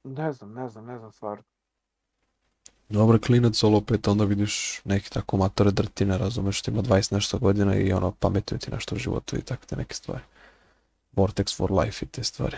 Ne 0.04 0.34
znam, 0.34 0.54
ne 0.54 0.70
znam, 0.70 0.86
ne 0.86 1.00
znam 1.00 1.12
stvarno. 1.12 1.44
Dobro, 2.94 3.20
klinac, 3.20 3.64
ali 3.64 3.76
opet 3.76 4.08
onda 4.08 4.24
vidiš 4.24 4.82
neki 4.86 5.10
tako 5.10 5.38
matore 5.38 5.72
drtine, 5.72 6.18
razumeš, 6.18 6.60
što 6.60 6.72
ima 6.72 6.82
20 6.82 7.14
nešto 7.14 7.38
godina 7.38 7.76
i 7.76 7.94
ono, 7.94 8.12
pametuje 8.12 8.60
ti 8.60 8.72
nešto 8.72 8.96
u 8.96 8.98
životu 8.98 9.38
i 9.38 9.42
tako 9.42 9.66
te 9.66 9.76
neke 9.76 9.96
stvari. 9.96 10.22
Vortex 11.16 11.56
for 11.58 11.72
life 11.72 12.06
i 12.06 12.08
te 12.08 12.24
stvari. 12.24 12.58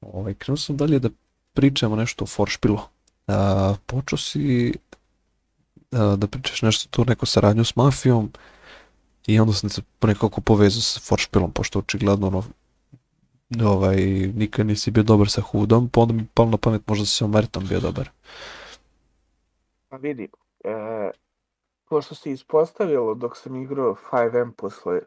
Ovaj, 0.00 0.34
krenuo 0.34 0.56
sam 0.56 0.76
dalje 0.76 0.98
da 0.98 1.08
pričamo 1.52 1.96
nešto 1.96 2.24
o 2.24 2.26
Foršpilu. 2.26 2.78
A, 3.26 3.74
počeo 3.86 4.18
si 4.18 4.72
a, 5.92 6.16
da 6.16 6.26
pričaš 6.26 6.62
nešto 6.62 6.88
tu, 6.90 7.04
neku 7.04 7.26
saradnju 7.26 7.64
s 7.64 7.76
mafijom 7.76 8.32
i 9.26 9.40
onda 9.40 9.52
sam 9.52 9.70
se 9.70 9.82
nekako 10.02 10.40
povezao 10.40 10.82
sa 10.82 11.00
Foršpilom, 11.00 11.52
pošto 11.52 11.78
očigledno 11.78 12.26
ono, 12.26 12.44
ovaj, 13.64 13.96
nikad 14.34 14.66
nisi 14.66 14.90
bio 14.90 15.02
dobar 15.02 15.30
sa 15.30 15.40
Hudom, 15.42 15.88
pa 15.88 16.00
onda 16.00 16.14
mi 16.14 16.26
palo 16.34 16.50
na 16.50 16.56
pamet 16.56 16.82
možda 16.86 17.06
si 17.06 17.16
sa 17.16 17.26
Mertom 17.26 17.66
bio 17.66 17.80
dobar. 17.80 18.10
Pa 19.90 19.96
vidi, 19.96 20.28
e, 20.64 21.10
pošto 21.88 22.14
se 22.14 22.30
ispostavilo 22.30 23.14
dok 23.14 23.36
sam 23.36 23.56
igrao 23.56 23.96
5M 24.10 24.52
posle 24.52 25.00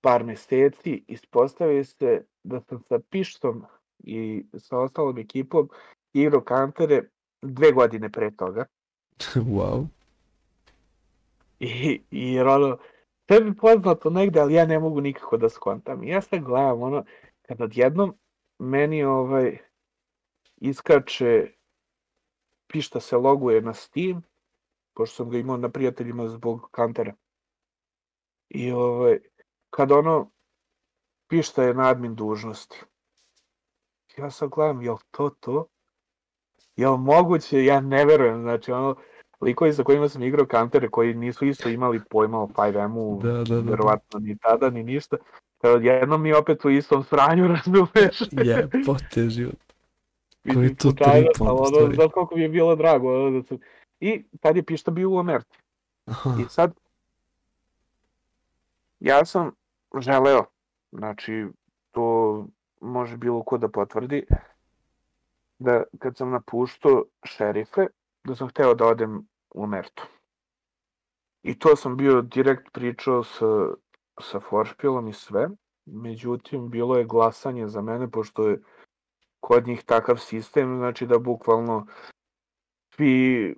par 0.00 0.24
meseci, 0.24 1.04
ispostavio 1.08 1.84
se 1.84 2.24
da 2.44 2.60
sam 2.60 2.82
sa 2.82 2.98
Pištom 3.10 3.64
i 3.98 4.44
sa 4.58 4.78
ostalom 4.78 5.18
ekipom 5.18 5.68
igrao 6.12 6.40
kantere 6.40 7.02
dve 7.42 7.72
godine 7.72 8.12
pre 8.12 8.30
toga. 8.30 8.64
wow. 9.34 9.86
I, 11.60 12.00
i 12.10 12.32
jer 12.32 12.46
ono, 12.46 12.78
sve 13.26 13.40
mi 13.40 13.56
poznato 13.56 14.10
negde, 14.10 14.40
ali 14.40 14.54
ja 14.54 14.66
ne 14.66 14.78
mogu 14.78 15.00
nikako 15.00 15.36
da 15.36 15.48
skontam. 15.48 16.04
I 16.04 16.08
ja 16.08 16.20
sad 16.22 16.40
gledam, 16.40 16.82
ono, 16.82 17.04
kad 17.42 17.60
odjednom 17.60 18.14
meni 18.58 19.04
ovaj, 19.04 19.58
iskače, 20.56 21.52
pišta 22.68 23.00
se 23.00 23.16
loguje 23.16 23.60
na 23.60 23.74
Steam, 23.74 24.22
pošto 24.94 25.16
sam 25.16 25.30
ga 25.30 25.38
imao 25.38 25.56
na 25.56 25.68
prijateljima 25.68 26.28
zbog 26.28 26.68
kantera. 26.70 27.14
I 28.48 28.72
ovaj, 28.72 29.18
kad 29.70 29.92
ono, 29.92 30.30
pišta 31.28 31.62
je 31.62 31.74
na 31.74 31.88
admin 31.88 32.14
dužnosti. 32.14 32.80
Ja 34.16 34.30
sad 34.30 34.48
gledam, 34.48 34.82
jel 34.82 34.96
to 35.10 35.30
to? 35.30 35.66
Jel 36.76 36.96
moguće? 36.96 37.64
Ja 37.64 37.80
ne 37.80 38.04
verujem, 38.04 38.42
znači 38.42 38.72
ono, 38.72 38.96
likovi 39.40 39.72
sa 39.72 39.84
kojima 39.84 40.08
sam 40.08 40.22
igrao 40.22 40.46
kantere 40.46 40.88
koji 40.88 41.14
nisu 41.14 41.46
isto 41.46 41.68
imali 41.68 42.00
pojma 42.10 42.42
o 42.42 42.46
5M-u, 42.46 43.20
Da, 43.22 43.32
da, 43.32 43.44
da. 43.44 43.70
verovatno 43.70 44.20
ni 44.20 44.38
tada, 44.38 44.70
ni 44.70 44.82
ništa. 44.82 45.16
Odjednom 45.62 46.22
mi 46.22 46.32
opet 46.32 46.64
u 46.64 46.70
istom 46.70 47.04
sranju, 47.04 47.48
razumeš? 47.56 48.20
Jebote 48.32 49.28
život. 49.28 49.67
Koji 50.54 50.74
to 50.74 50.82
slučajno 50.82 51.26
trip, 51.26 51.36
sam, 51.36 51.46
ono. 51.46 51.94
Znaš 51.94 52.12
koliko 52.14 52.36
mi 52.36 52.42
je 52.42 52.48
bilo 52.48 52.76
drago. 52.76 53.14
Ono, 53.14 53.40
da 53.40 53.42
sam... 53.42 53.58
I 54.00 54.24
tad 54.40 54.56
je 54.56 54.62
pišta 54.62 54.90
bio 54.90 55.10
u 55.10 55.18
Amerci. 55.18 55.58
Aha, 56.06 56.34
I 56.40 56.44
sad, 56.48 56.72
ja 59.00 59.24
sam 59.24 59.50
želeo, 59.98 60.44
znači, 60.92 61.46
to 61.90 62.46
može 62.80 63.16
bilo 63.16 63.42
ko 63.42 63.58
da 63.58 63.68
potvrdi, 63.68 64.26
da 65.58 65.82
kad 65.98 66.16
sam 66.16 66.30
napuštao 66.30 67.04
šerife, 67.24 67.86
da 68.24 68.34
sam 68.34 68.48
hteo 68.48 68.74
da 68.74 68.86
odem 68.86 69.28
u 69.50 69.66
Mertu. 69.66 70.06
I 71.42 71.58
to 71.58 71.76
sam 71.76 71.96
bio 71.96 72.22
direkt 72.22 72.72
pričao 72.72 73.24
sa, 73.24 73.46
sa 74.20 74.40
Foršpilom 74.40 75.08
i 75.08 75.12
sve, 75.12 75.48
međutim, 75.86 76.70
bilo 76.70 76.96
je 76.96 77.04
glasanje 77.04 77.68
za 77.68 77.82
mene, 77.82 78.10
pošto 78.10 78.48
je 78.48 78.62
kod 79.48 79.66
njih 79.66 79.84
takav 79.84 80.16
sistem, 80.16 80.76
znači 80.76 81.06
da 81.06 81.18
bukvalno 81.18 81.86
svi, 82.94 83.54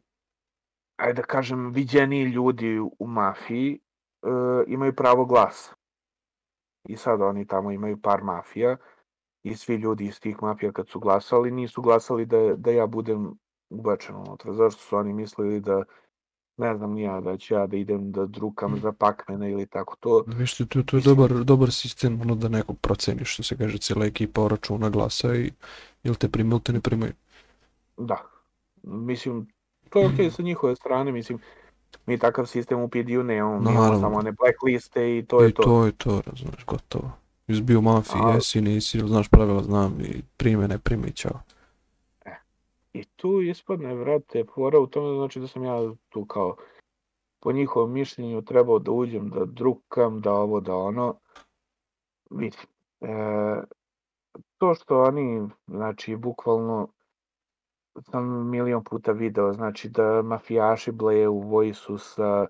ajde 0.97 1.23
da 1.23 1.23
kažem, 1.23 1.73
viđeniji 1.73 2.25
ljudi 2.25 2.79
u 2.79 3.07
mafiji 3.07 3.73
e, 3.75 4.29
imaju 4.67 4.95
pravo 4.95 5.25
glasa. 5.25 5.75
I 6.89 6.97
sad 6.97 7.21
oni 7.21 7.47
tamo 7.47 7.71
imaju 7.71 8.01
par 8.03 8.23
mafija 8.23 8.77
i 9.43 9.57
svi 9.57 9.75
ljudi 9.75 10.05
iz 10.05 10.21
tih 10.21 10.43
mafija 10.43 10.73
kad 10.73 10.89
su 10.89 11.01
glasali, 11.01 11.51
nisu 11.51 11.83
glasali 11.83 12.27
da, 12.27 12.55
da 12.57 12.71
ja 12.71 12.87
budem 12.87 13.35
ubačen 13.71 14.17
unutra. 14.17 14.53
Zašto 14.53 14.81
su 14.81 14.97
oni 14.97 15.13
mislili 15.13 15.61
da 15.61 15.83
ne 16.61 16.77
znam 16.77 16.93
ni 16.93 17.03
ja, 17.03 17.21
da 17.21 17.37
ću 17.37 17.55
ja 17.55 17.67
da 17.67 17.77
idem 17.77 18.13
da 18.13 18.27
drukam 18.27 18.79
za 18.83 18.93
pakmene 18.93 19.51
ili 19.51 19.67
tako 19.67 19.97
to. 20.01 20.25
Viš 20.27 20.55
ti, 20.55 20.67
to, 20.67 20.83
to 20.83 20.97
je 20.97 21.03
dobar, 21.03 21.31
dobar 21.45 21.73
sistem, 21.73 22.21
ono 22.21 22.35
da 22.35 22.49
nekog 22.49 22.79
proceni, 22.81 23.25
što 23.25 23.43
se 23.43 23.57
kaže, 23.57 23.79
cijela 23.79 24.07
ekipa 24.07 24.49
računa 24.49 24.91
glasa 24.91 25.35
i 25.35 25.51
ili 26.05 26.17
te 26.17 26.29
prime 26.29 26.51
ili 26.51 26.61
te 26.61 26.73
ne 26.73 26.81
primaju. 26.81 27.13
Da. 27.97 28.19
Mislim, 28.83 29.47
to 29.91 30.01
je 30.01 30.07
okej 30.07 30.31
sa 30.37 30.43
njihove 30.43 30.77
strane, 30.77 31.13
mislim, 31.13 31.39
mi 32.07 32.19
takav 32.19 32.47
sistem 32.47 32.81
u 32.81 32.89
PD-u 32.89 33.23
nemamo, 33.23 33.61
mi 33.61 33.73
imamo 33.73 34.01
samo 34.01 34.17
one 34.17 34.33
blackliste 34.33 35.19
i 35.19 35.25
to 35.27 35.43
je 35.43 35.49
I 35.49 35.53
to. 35.53 35.63
to 35.63 35.85
je 35.87 35.93
to, 35.93 36.23
razumeš, 36.27 36.65
gotovo. 36.67 37.13
Jesi 37.49 37.63
bio 37.63 37.79
u 37.79 37.83
mafiji, 37.83 38.23
A- 38.25 38.35
jesi, 38.35 38.61
nisi, 38.61 39.01
znaš 39.01 39.29
pravila, 39.29 39.63
znam 39.63 40.01
i 40.01 40.23
prime, 40.37 40.69
ne 40.69 40.79
prime 40.79 41.09
i 41.09 41.13
čao. 41.13 41.41
I 42.93 43.05
tu 43.05 43.41
ispadne, 43.43 43.95
vrate, 43.95 44.45
fora 44.55 44.79
u 44.79 44.87
tome 44.87 45.17
znači 45.17 45.41
da 45.41 45.47
sam 45.47 45.65
ja 45.65 45.93
tu 46.09 46.25
kao 46.25 46.57
po 47.41 47.53
njihovom 47.53 47.93
mišljenju 47.93 48.43
trebao 48.43 48.79
da 48.79 48.91
uđem, 48.91 49.31
da 49.31 49.45
drukam, 49.45 50.21
da 50.21 50.33
ovo, 50.33 50.61
da 50.61 50.77
ono. 50.77 51.15
Vidi, 52.31 52.57
e, 53.01 53.63
to 54.59 54.75
što 54.75 55.03
oni, 55.03 55.49
znači, 55.67 56.17
bukvalno 56.17 56.89
sam 58.11 58.51
milion 58.51 58.85
puta 58.85 59.13
video, 59.13 59.53
znači 59.53 59.89
da 59.89 60.23
mafijaši 60.23 60.93
bleje 60.93 61.29
u 61.29 61.41
vojsu 61.41 61.99
sa 61.99 62.47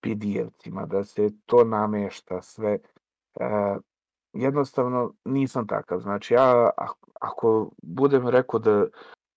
pidijevcima, 0.00 0.86
da 0.86 1.04
se 1.04 1.30
to 1.46 1.64
namešta 1.64 2.42
sve. 2.42 2.78
E, 3.40 3.76
jednostavno 4.32 5.14
nisam 5.24 5.66
takav. 5.66 6.00
Znači 6.00 6.34
ja 6.34 6.70
ako 7.20 7.70
budem 7.82 8.28
rekao 8.28 8.60
da, 8.60 8.86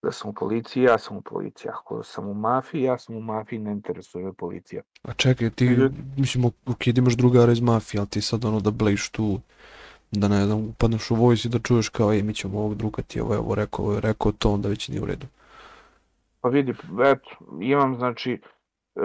da 0.04 0.12
sam 0.12 0.30
u 0.30 0.34
policiji, 0.34 0.84
ja 0.84 0.98
sam 0.98 1.18
u 1.18 1.22
policiji. 1.22 1.70
Ako 1.70 2.04
sam 2.04 2.28
u 2.28 2.34
mafiji, 2.34 2.82
ja 2.82 2.98
sam 2.98 3.16
u 3.16 3.22
mafiji, 3.22 3.60
ne 3.60 3.72
interesuje 3.72 4.26
me 4.26 4.34
policija. 4.34 4.82
A 5.04 5.14
čekaj, 5.14 5.50
ti, 5.50 5.78
mislim, 6.18 6.46
ok, 6.46 6.86
da 6.86 7.02
imaš 7.02 7.14
drugara 7.14 7.52
iz 7.52 7.60
mafije, 7.60 8.00
ali 8.00 8.10
ti 8.10 8.22
sad 8.22 8.46
ono 8.46 8.60
da 8.60 8.72
blejiš 8.72 9.10
tu, 9.10 9.40
da 10.12 10.28
ne 10.28 10.46
znam, 10.46 10.60
upadneš 10.60 11.12
u 11.12 11.16
vojsi 11.16 11.50
da 11.50 11.60
čuješ 11.60 11.90
kao, 11.90 12.14
ej, 12.14 12.24
mi 12.24 12.34
ćemo 12.34 12.60
ovog 12.60 12.76
drukati, 12.76 13.22
ovo 13.22 13.34
je 13.34 13.40
ovo 13.40 13.56
rekao, 13.56 13.86
ovo 13.86 14.00
rekao, 14.00 14.32
to 14.32 14.52
onda 14.52 14.70
već 14.70 14.90
nije 14.90 15.02
u 15.02 15.06
redu. 15.06 15.28
Pa 16.42 16.50
vidi, 16.50 16.74
eto, 17.06 17.30
imam 17.62 17.96
znači 17.96 18.42
e, 18.96 19.02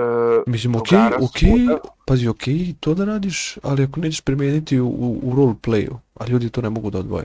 Mislim, 0.46 0.74
ok, 0.74 0.88
ok, 1.20 1.38
svuda. 1.38 1.78
pazi, 2.06 2.28
ok, 2.28 2.42
to 2.80 2.94
da 2.94 3.04
radiš, 3.04 3.58
ali 3.62 3.84
ako 3.84 4.00
nećeš 4.00 4.20
primijeniti 4.20 4.80
u, 4.80 4.86
u, 4.88 5.20
u 5.22 5.34
roleplayu, 5.34 5.96
a 6.14 6.26
ljudi 6.26 6.50
to 6.50 6.60
ne 6.60 6.70
mogu 6.70 6.90
da 6.90 6.98
odvoje. 6.98 7.24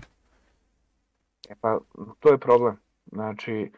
E 1.50 1.56
pa, 1.62 1.80
to 2.20 2.30
je 2.30 2.38
problem. 2.38 2.78
Znači, 3.12 3.72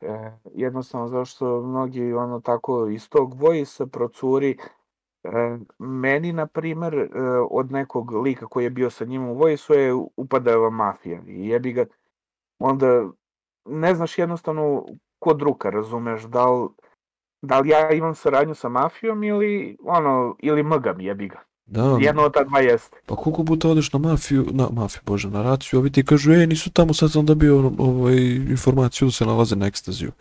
e, 0.00 0.32
jednostavno 0.54 1.08
zašto 1.08 1.62
mnogi 1.62 2.12
ono 2.12 2.40
tako 2.40 2.88
iz 2.88 3.08
tog 3.08 3.34
vojsa 3.34 3.86
procuri 3.86 4.58
e, 5.24 5.58
meni, 5.78 6.32
na 6.32 6.46
primer, 6.46 6.94
e, 6.94 7.08
od 7.50 7.72
nekog 7.72 8.12
lika 8.12 8.46
koji 8.46 8.64
je 8.64 8.70
bio 8.70 8.90
sa 8.90 9.04
njim 9.04 9.28
u 9.28 9.34
vojsu 9.34 9.74
je 9.74 9.94
upadava 10.16 10.70
mafija 10.70 11.22
i 11.26 11.48
jebi 11.48 11.72
ga, 11.72 11.84
onda 12.58 13.04
ne 13.64 13.94
znaš 13.94 14.18
jednostavno 14.18 14.86
ko 15.18 15.34
druga, 15.34 15.70
razumeš, 15.70 16.22
da 16.22 16.50
li, 16.50 16.68
da 17.42 17.60
li 17.60 17.68
ja 17.68 17.90
imam 17.92 18.14
saradnju 18.14 18.54
sa 18.54 18.68
mafijom 18.68 19.24
ili 19.24 19.76
ono, 19.82 20.36
ili 20.38 20.62
mgam 20.62 21.00
jebi 21.00 21.28
ga. 21.28 21.49
Da, 21.70 21.96
Jedno 22.00 22.22
od 22.22 22.34
ta 22.34 22.44
dva 22.44 22.60
jeste. 22.60 22.96
pa 23.06 23.16
koliko 23.16 23.44
puta 23.44 23.68
odeš 23.68 23.92
na 23.92 23.98
mafiju, 23.98 24.46
na 24.50 24.68
mafiju, 24.72 25.02
bože, 25.06 25.30
na 25.30 25.42
raciju, 25.42 25.78
ovi 25.80 25.92
ti 25.92 26.04
kažu, 26.04 26.32
ej, 26.32 26.46
nisu 26.46 26.70
tamo, 26.70 26.94
sad 26.94 27.12
sam 27.12 27.26
dobio 27.26 27.72
ovaj, 27.78 28.16
informaciju 28.50 29.08
da 29.08 29.12
se 29.12 29.26
nalaze 29.26 29.56
na 29.56 29.66
ekstaziju. 29.66 30.12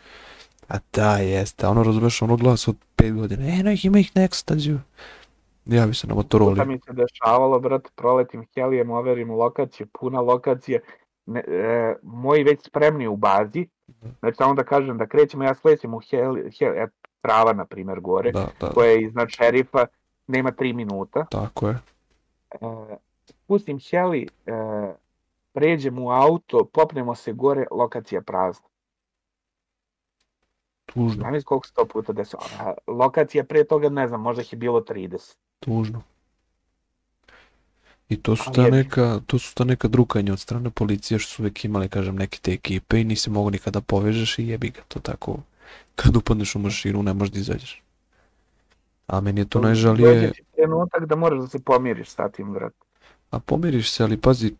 A 0.68 0.78
da, 0.93 1.18
jeste, 1.18 1.68
ono 1.68 1.84
razumeš, 1.84 2.22
ono 2.22 2.36
glas 2.36 2.68
od 2.68 2.76
5 2.97 3.14
godina, 3.14 3.47
e, 3.47 3.64
no 3.64 3.72
ih 3.72 3.86
ima 3.86 4.00
ih 4.00 4.12
na 4.16 4.24
ekstaziju. 4.24 4.80
Javi 5.66 5.93
se 5.93 6.08
na 6.08 6.14
Motorola. 6.16 6.52
Puta 6.52 6.66
mi 6.66 6.80
se 6.86 6.93
dešavalo, 6.93 7.60
brate, 7.60 7.89
proletim 7.95 8.45
helijem, 8.56 8.91
overim 8.91 9.32
lokacije, 9.32 9.88
puna 10.00 10.22
lokacije, 10.22 10.82
ne, 11.26 11.43
e, 11.47 11.95
moji 12.04 12.43
već 12.43 12.60
spremni 12.68 13.08
u 13.08 13.16
bazi, 13.16 13.68
znači 14.20 14.38
samo 14.38 14.54
da 14.54 14.64
kažem 14.64 14.97
da 14.97 15.08
krećemo, 15.08 15.43
ja 15.43 15.56
slećem 15.56 15.93
u 15.93 16.00
heli, 16.10 16.52
heli 16.60 16.78
e, 16.78 16.88
trava, 17.22 17.54
na 17.54 17.66
primjer, 17.66 18.00
gore, 18.00 18.32
Da, 18.32 18.47
da, 18.60 18.68
koja 18.68 18.89
je 18.89 19.02
iznad 19.02 19.30
šerifa, 19.30 19.86
nema 20.30 20.52
tri 20.52 20.74
minuta, 20.74 21.26
tako 21.32 21.68
je. 21.68 21.80
e, 22.52 22.98
pustim 23.48 23.80
heli, 23.80 24.28
e, 24.46 24.52
pređem 25.54 26.00
u 26.00 26.12
auto, 26.12 26.66
popnemo 26.74 27.16
se 27.16 27.34
gore, 27.34 27.66
lokacija 27.72 28.22
prazna. 28.22 28.68
Tužno, 30.86 31.22
Znam 31.22 31.36
iz 31.36 31.44
koliko 31.44 31.68
se 31.68 31.74
to 31.74 31.86
puta 31.86 32.14
desilo. 32.14 32.42
A 32.60 32.74
lokacija 32.88 33.44
pre 33.44 33.64
toga, 33.64 33.90
ne 33.90 34.08
znam, 34.08 34.22
možda 34.22 34.42
ih 34.42 34.54
je 34.54 34.58
bilo 34.58 34.82
30. 34.82 35.36
tužno. 35.60 36.02
I 38.10 38.18
to 38.18 38.36
su 38.36 38.52
ta 38.52 38.70
neka, 38.70 39.22
to 39.28 39.40
su 39.40 39.56
ta 39.56 39.64
neka 39.64 39.88
drukanja 39.88 40.34
od 40.34 40.40
strane 40.40 40.70
policije 40.70 41.20
što 41.20 41.32
su 41.32 41.42
uvijek 41.42 41.66
imali, 41.66 41.90
kažem, 41.90 42.16
neke 42.16 42.40
te 42.42 42.52
ekipe 42.52 43.02
i 43.02 43.04
nisi 43.04 43.30
mogu 43.30 43.50
nikada 43.50 43.82
povežeš 43.82 44.40
i 44.40 44.48
jebi 44.48 44.70
ga, 44.70 44.82
to 44.88 45.00
tako, 45.00 45.38
kad 45.96 46.16
upadneš 46.16 46.56
u 46.56 46.60
mašinu 46.60 47.04
ne 47.04 47.14
možeš 47.14 47.34
da 47.34 47.40
izađeš. 47.40 47.82
A 49.10 49.22
meni 49.22 49.41
je 49.41 49.45
to 49.45 49.60
Dođe 49.60 49.68
najžalije, 49.68 50.32
ti 50.32 50.43
trenutak 50.55 51.05
da 51.05 51.16
moraš 51.16 51.39
da 51.39 51.47
se 51.47 51.60
pomiriš 51.60 52.10
sa 52.10 52.30
tim, 52.30 52.53
brate. 52.53 52.76
a 53.32 53.39
pomiriš 53.39 53.91
se, 53.91 54.03
ali 54.03 54.18
pazi, 54.18 54.53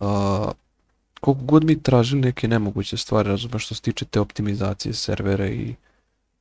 a, 0.00 0.50
koliko 1.20 1.42
god 1.44 1.64
mi 1.64 1.82
tražili 1.82 2.20
neke 2.20 2.48
nemoguće 2.48 2.96
stvari, 2.96 3.28
razumeš, 3.28 3.64
što 3.64 3.74
se 3.74 3.82
tiče 3.82 4.04
te 4.04 4.20
optimizacije 4.20 4.94
servera 4.94 5.46
i 5.46 5.74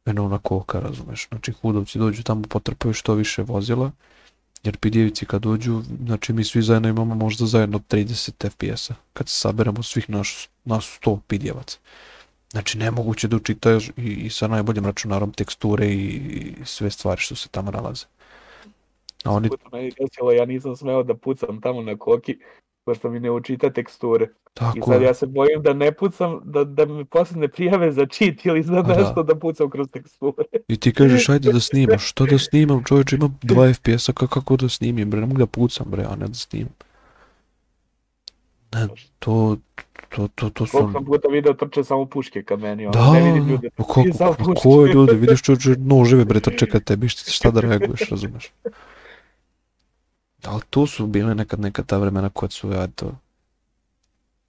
na 0.06 0.38
koka, 0.38 0.80
razumeš, 0.80 1.28
znači 1.28 1.52
hudovci 1.52 2.00
dođu 2.00 2.24
tamo, 2.24 2.42
potrpaju 2.50 2.94
što 2.94 3.14
više 3.14 3.44
vozila, 3.44 3.92
jer 4.64 4.78
pidjevici 4.78 5.26
kad 5.26 5.42
dođu, 5.42 5.82
znači 6.06 6.34
mi 6.34 6.44
svi 6.44 6.62
zajedno 6.62 6.90
imamo 6.90 7.16
možda 7.16 7.46
zajedno 7.46 7.80
30 7.80 8.50
FPS-a, 8.50 8.94
kad 9.14 9.30
se 9.30 9.40
saberemo 9.40 9.84
svih 9.84 10.10
naš, 10.10 10.50
nas 10.66 11.00
100 11.02 11.20
pidjevaca. 11.28 11.78
Znači 12.52 12.78
nemoguće 12.78 13.28
da 13.28 13.36
učitaš 13.36 13.90
i, 13.90 13.92
i 14.02 14.30
sa 14.30 14.48
najboljim 14.48 14.86
računarom 14.86 15.32
teksture 15.34 15.88
i, 15.88 16.16
i 16.16 16.56
sve 16.66 16.90
stvari 16.90 17.22
što 17.22 17.36
se 17.36 17.50
tamo 17.50 17.72
nalaze. 17.72 18.06
A 19.24 19.32
oni, 19.32 19.50
Puta 19.50 19.70
meni 19.72 19.92
desilo, 20.00 20.32
ja 20.32 20.46
nisam 20.46 20.76
smeo 20.76 21.04
da 21.04 21.14
pucam 21.14 21.62
tamo 21.62 21.82
na 21.82 21.98
koki, 21.98 22.38
pošto 22.86 23.10
mi 23.10 23.20
ne 23.20 23.32
učita 23.32 23.70
teksture. 23.70 24.26
I 24.26 24.54
Tako 24.54 24.92
sad 24.92 25.02
je. 25.02 25.08
ja 25.08 25.14
se 25.14 25.26
bojim 25.26 25.62
da 25.62 25.74
ne 25.74 25.92
pucam, 25.92 26.40
da, 26.44 26.64
da 26.64 26.86
mi 26.86 27.06
posle 27.06 27.38
ne 27.38 27.48
prijave 27.48 27.92
za 27.92 28.06
cheat 28.06 28.46
ili 28.46 28.64
za 28.64 28.82
da. 28.82 28.96
nešto 28.96 29.24
da 29.24 29.36
pucam 29.36 29.70
kroz 29.70 29.88
teksture. 29.92 30.44
I 30.68 30.78
ti 30.80 30.94
kažeš 30.94 31.30
ajde 31.30 31.52
da 31.52 31.60
snimaš, 31.70 32.10
što 32.10 32.26
da 32.26 32.38
snimam 32.38 32.84
čovječe, 32.84 33.16
imam 33.16 33.40
2 33.44 33.74
FPS-a, 33.74 34.14
ka- 34.14 34.28
kako 34.28 34.58
da 34.58 34.70
snimim 34.70 35.10
bre, 35.10 35.20
ne 35.20 35.26
mogu 35.26 35.40
da 35.40 35.46
pucam 35.46 35.86
bre, 35.90 36.04
a 36.04 36.16
ne 36.16 36.28
da 36.28 36.34
snimam. 36.34 36.74
Ne, 38.74 38.88
to, 39.20 39.58
to, 40.10 40.28
to, 40.36 40.50
to 40.50 40.66
su... 40.66 40.72
Koliko 40.72 40.92
sam 40.92 41.06
puta 41.06 41.28
video 41.28 41.54
trče 41.54 41.84
samo 41.84 42.06
puške 42.06 42.44
ka 42.44 42.56
meni, 42.56 42.86
ono, 42.88 42.94
Da, 42.94 43.14
ne 43.14 43.22
vidim 43.22 43.48
ljude. 43.50 43.70
kako, 43.78 44.04
I 44.08 44.14
samo 44.14 44.34
pa 44.34 44.44
puške. 44.44 44.62
koje 44.64 44.94
ljude, 44.94 45.14
vidiš 45.14 45.42
čovječe, 45.42 45.76
noževe 45.78 46.26
bre 46.26 46.40
trče 46.40 46.66
ka 46.70 46.80
tebi, 46.80 47.10
šta, 47.10 47.52
da 47.52 47.62
reaguješ, 47.62 48.10
razumeš? 48.10 48.52
Ali 50.44 50.62
to 50.70 50.88
su 50.88 51.08
bile 51.08 51.36
nekad 51.36 51.60
neka 51.60 51.84
ta 51.84 51.98
vremena 51.98 52.30
koja 52.30 52.50
su, 52.50 52.72
ja 52.72 52.88
to... 52.88 53.12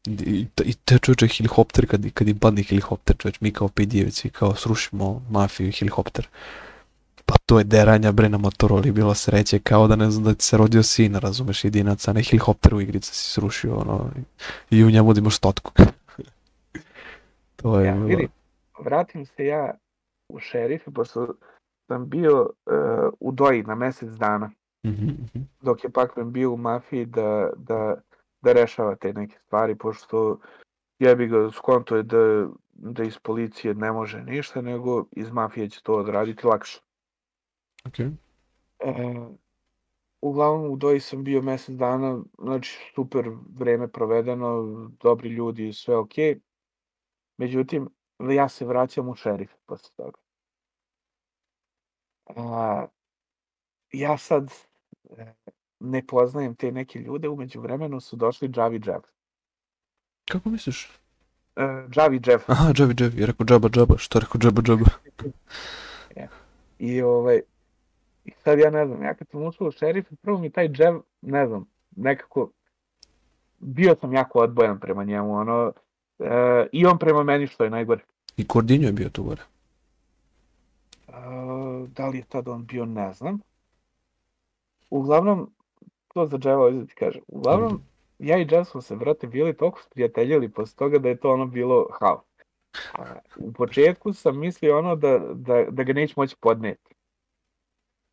I, 0.07 0.47
i 0.65 0.75
te 0.85 0.99
čovječe 0.99 1.29
helikopter, 1.29 1.87
kad, 1.87 2.11
kad 2.15 2.29
im 2.29 2.39
padne 2.39 2.63
helikopter, 2.63 3.17
čovječ, 3.17 3.41
mi 3.41 3.53
kao 3.53 3.69
pidjevici, 3.69 4.31
kao 4.31 4.55
srušimo 4.55 5.23
mafiju 5.31 5.69
i 5.69 5.73
helikopter. 5.73 6.29
Pa 7.31 7.37
to 7.47 7.59
je 7.59 7.65
deranja 7.65 8.13
bre 8.13 8.29
na 8.29 8.39
Motorola 8.39 8.83
bila 8.93 9.15
sreće, 9.15 9.59
kao 9.59 9.87
da 9.87 9.97
ne 9.97 10.11
znam 10.11 10.25
da 10.25 10.35
ti 10.35 10.45
se 10.45 10.57
rodio 10.57 10.83
sin, 10.83 11.15
razumeš, 11.15 11.65
jedinac, 11.65 12.09
a 12.09 12.13
ne 12.13 12.23
helikopter 12.23 12.75
u 12.75 12.81
igrica 12.81 13.13
si 13.13 13.33
srušio, 13.33 13.75
ono, 13.75 14.11
i 14.71 14.85
u 14.85 14.91
njemu 14.91 15.13
da 15.13 15.21
imaš 15.21 15.37
stotku. 15.37 15.73
to 17.63 17.81
je 17.81 17.87
Ja, 17.87 17.95
bilo... 17.95 18.07
vidi, 18.07 18.29
vratim 18.85 19.27
se 19.27 19.45
ja 19.47 19.75
u 20.29 20.39
šerife, 20.39 20.91
pošto 20.91 21.35
sam 21.87 22.09
bio 22.09 22.41
uh, 22.43 23.13
u 23.21 23.33
Doji 23.33 23.63
na 23.63 23.75
mjesec 23.75 24.11
dana, 24.11 24.51
Mhm, 24.87 25.09
mhm. 25.09 25.43
dok 25.61 25.85
je 25.85 25.91
Pakman 25.91 26.33
bio 26.33 26.53
u 26.53 26.57
mafiji 26.57 27.07
da, 27.07 27.51
da, 27.57 27.95
da 28.43 28.53
rešava 28.53 28.95
te 28.95 29.13
neke 29.13 29.39
stvari, 29.47 29.75
pošto 29.75 30.39
jebi 30.99 31.27
ga 31.27 31.51
skonto 31.51 31.97
je 31.97 32.03
da, 32.03 32.47
da 32.73 33.05
iz 33.05 33.19
policije 33.19 33.75
ne 33.75 33.93
može 33.93 34.23
ništa, 34.23 34.61
nego 34.61 35.05
iz 35.13 35.31
mafije 35.31 35.69
će 35.69 35.83
to 35.83 35.95
odraditi 35.95 36.47
lakše. 36.47 36.81
Okej. 37.85 38.07
E, 38.07 38.93
uglavnom 40.21 40.71
u 40.71 40.77
Doji 40.77 41.01
sam 41.01 41.25
bio 41.25 41.43
mjesec 41.43 41.77
dana, 41.77 42.23
znači 42.39 42.79
super 42.95 43.31
vreme 43.59 43.89
provedeno, 43.89 44.63
dobri 45.03 45.29
ljudi, 45.29 45.73
sve 45.73 45.97
ok. 45.97 46.15
Međutim, 47.37 47.89
ja 48.19 48.49
se 48.49 48.65
vraćam 48.65 49.09
u 49.09 49.15
šerif 49.15 49.51
posle 49.67 49.91
toga. 49.97 50.19
A, 52.37 52.87
ja 53.93 54.19
sad 54.19 54.53
e, 55.19 55.35
ne 55.81 56.07
poznajem 56.07 56.55
te 56.55 56.73
neke 56.73 56.99
ljude, 56.99 57.29
umeđu 57.29 57.61
vremenu 57.61 58.01
su 58.01 58.17
došli 58.17 58.53
Javi 58.57 58.81
Jeff. 58.87 59.07
Kako 60.25 60.51
misliš? 60.51 60.91
E, 61.57 61.63
Javi 61.97 62.21
Jeff. 62.27 62.51
Aha, 62.51 62.73
džabi, 62.73 62.95
džabi, 62.95 63.21
je 63.21 63.27
rekao 63.27 63.47
džaba, 63.47 63.69
džaba, 63.69 63.99
što 63.99 64.19
je 64.19 64.21
rekao 64.21 64.39
džaba, 64.41 64.63
džaba? 64.63 64.85
I 66.79 67.03
ovaj, 67.03 67.41
i 68.31 68.43
sad 68.45 68.59
ja 68.59 68.71
ne 68.71 68.87
znam, 68.87 69.03
ja 69.03 69.15
kad 69.15 69.29
sam 69.29 69.43
ušao 69.43 69.67
u 69.67 69.71
šerif, 69.71 70.07
prvo 70.23 70.39
mi 70.39 70.51
taj 70.51 70.69
džev, 70.69 71.01
ne 71.21 71.47
znam, 71.47 71.67
nekako, 71.97 72.51
bio 73.59 73.97
sam 74.01 74.13
jako 74.13 74.39
odbojan 74.39 74.81
prema 74.81 75.05
njemu, 75.05 75.35
ono, 75.35 75.73
e, 76.19 76.67
i 76.73 76.87
on 76.87 76.99
prema 76.99 77.23
meni 77.23 77.47
što 77.47 77.65
je 77.65 77.71
najgore. 77.71 78.05
I 78.37 78.47
Kordinjo 78.47 78.87
je 78.87 78.93
bio 78.93 79.09
tu 79.09 79.23
gore. 79.23 79.43
E, 81.09 81.13
da 81.87 82.09
li 82.09 82.19
je 82.19 82.25
tad 82.29 82.49
on 82.49 82.67
bio, 82.67 82.85
ne 82.85 83.13
znam. 83.13 83.41
Uglavnom, 84.91 85.51
to 86.15 86.27
za 86.27 86.39
dževa 86.39 86.65
ovdje 86.65 86.87
ti 86.87 86.95
kažem, 86.95 87.23
uglavnom, 87.29 87.83
ja 88.19 88.39
i 88.39 88.47
Džev 88.47 88.65
smo 88.65 88.83
se, 88.83 88.97
brate, 88.97 89.27
bili 89.27 89.57
toliko 89.57 89.83
sprijateljili 89.83 90.49
posle 90.49 90.77
toga 90.77 90.99
da 90.99 91.09
je 91.09 91.17
to 91.17 91.33
ono 91.33 91.47
bilo 91.47 91.87
haos. 92.01 92.21
A, 92.95 93.05
U 93.37 93.53
početku 93.53 94.13
sam 94.13 94.39
mislio 94.39 94.79
ono 94.79 94.97
da, 94.97 95.19
da, 95.19 95.65
da 95.71 95.83
ga 95.83 95.93
neće 95.93 96.15
moći 96.17 96.37
podneti. 96.41 96.95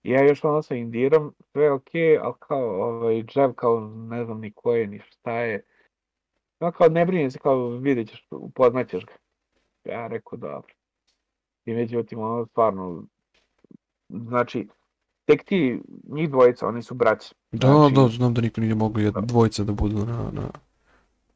Ja 0.04 0.24
još 0.24 0.44
ono 0.44 0.62
sa 0.62 0.76
Indirom, 0.76 1.34
sve 1.52 1.64
je 1.64 1.72
okej, 1.72 2.18
ali 2.18 2.34
kao, 2.40 2.82
ovaj, 2.84 3.24
Džev 3.24 3.54
kao 3.54 3.80
ne 3.96 4.26
znam 4.26 4.40
ni 4.40 4.52
ko 4.52 4.74
je, 4.74 4.88
ni 4.88 5.00
šta 5.00 5.32
je. 5.32 5.64
No 6.60 6.72
kao 6.72 6.88
ne 6.90 7.06
brini 7.06 7.32
se, 7.32 7.40
kao 7.40 7.70
vidjet 7.70 8.10
ćeš, 8.10 8.28
upoznaćeš 8.32 9.06
ga. 9.06 9.14
Ja 9.86 10.08
rekao 10.08 10.38
dobro. 10.38 10.74
I 11.66 11.74
međutim, 11.74 12.20
ono 12.20 12.46
stvarno, 12.46 13.04
znači, 14.10 14.68
tek 15.26 15.44
ti, 15.44 15.82
njih 16.10 16.30
dvojica, 16.30 16.68
oni 16.68 16.84
su 16.84 16.96
braći. 16.96 17.34
Da, 17.52 17.68
Znači- 17.68 17.96
da, 17.96 18.08
znam 18.08 18.34
da 18.34 18.42
niko 18.42 18.62
nije 18.62 18.76
mogli 18.76 19.04
jed- 19.04 19.26
dvojica 19.26 19.64
da 19.64 19.72
budu 19.74 20.06
na, 20.06 20.30
na, 20.34 20.50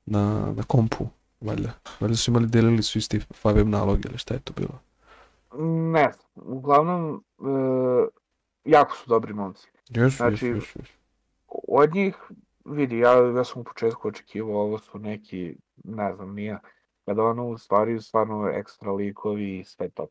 na, 0.06 0.54
na 0.56 0.64
kompu, 0.68 1.06
valjda. 1.42 1.72
Valjda 2.00 2.16
su 2.16 2.32
imali, 2.32 2.48
delili 2.48 2.84
su 2.84 2.98
isti 2.98 3.20
faveb 3.20 3.68
nalog 3.68 4.06
ili 4.06 4.18
šta 4.18 4.34
je 4.34 4.40
to 4.40 4.54
bilo. 4.58 4.80
Ne 5.92 6.12
znam, 6.14 6.48
uglavnom, 6.58 7.24
e, 7.40 8.08
jako 8.66 8.96
su 8.96 9.04
dobri 9.08 9.34
momci. 9.34 9.68
Jesu, 9.90 10.18
Znači- 10.18 10.46
jesu, 10.48 10.80
jesu. 10.80 10.94
Od 11.68 11.94
njih, 11.96 12.16
vidi, 12.66 12.98
ja, 12.98 13.12
ja 13.12 13.44
sam 13.44 13.62
u 13.62 13.66
početku 13.66 14.08
očekivao, 14.08 14.62
ovo 14.62 14.80
su 14.80 15.00
neki, 15.00 15.56
ne 15.84 16.16
znam, 16.16 16.34
nije, 16.34 16.58
kada 17.06 17.24
ono 17.24 17.48
u 17.48 17.58
stvari 17.58 18.02
stvarno 18.02 18.48
ekstra 18.50 18.92
likovi 18.92 19.60
i 19.60 19.64
sve 19.64 19.90
to. 19.90 20.08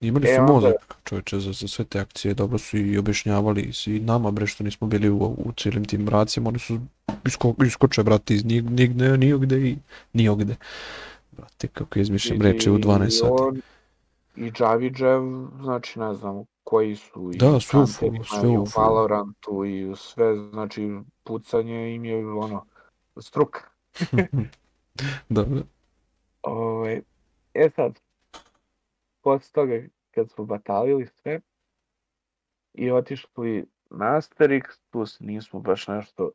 Imali 0.00 0.28
E, 0.28 0.34
su 0.34 0.40
onda- 0.40 0.52
mozak, 0.52 0.94
čovječe, 1.04 1.38
za, 1.38 1.52
za 1.52 1.68
sve 1.68 1.84
te 1.84 2.00
akcije, 2.00 2.34
dobro 2.34 2.58
su 2.58 2.76
i 2.76 2.98
objašnjavali 2.98 3.72
i 3.86 4.00
nama, 4.00 4.30
bre, 4.30 4.46
što 4.46 4.64
nismo 4.64 4.86
bili 4.86 5.10
u, 5.10 5.16
u 5.18 5.52
cijelim 5.56 5.84
tim 5.84 6.04
bracima, 6.04 6.48
oni 6.48 6.58
su 6.58 6.78
isko, 7.26 7.54
iskoče, 7.66 8.02
brate, 8.02 8.34
iz 8.34 8.44
nig, 8.44 8.70
nigde, 8.70 9.18
nigde 9.18 9.56
i 9.58 9.76
nigde. 10.12 10.56
Brate, 11.32 11.68
kako 11.68 11.98
izmišljam 11.98 12.42
reči 12.42 12.70
u 12.70 12.78
12 12.78 13.06
I 13.06 13.10
sati. 13.10 13.32
on 13.32 13.60
I 14.36 14.52
Javidžev, 14.60 15.20
znači 15.62 15.98
ne 15.98 16.14
znam 16.14 16.44
koji 16.70 16.96
su 16.96 17.30
i 17.34 17.38
Da, 17.38 17.50
u 17.50 17.60
sve 17.60 17.80
u 17.80 17.84
i 18.46 18.56
u. 18.56 18.64
Valorantu 18.76 19.64
i 19.64 19.88
u 19.88 19.96
sve, 19.96 20.36
znači 20.36 20.90
pucanje 21.24 21.94
im 21.94 22.04
je 22.04 22.26
ono, 22.26 22.66
struka. 23.20 23.60
da, 25.28 25.42
da. 25.42 25.62
Ovaj, 26.42 27.02
e 27.54 27.70
sad, 27.76 28.00
posle 29.20 29.52
toga 29.52 29.82
kad 30.10 30.30
smo 30.30 30.44
batalili 30.44 31.06
sve 31.06 31.40
i 32.74 32.90
otišli 32.90 33.66
na 33.90 34.06
Asterix, 34.06 34.62
tu 34.90 35.06
se 35.06 35.24
nismo 35.24 35.60
baš 35.60 35.88
nešto 35.88 36.30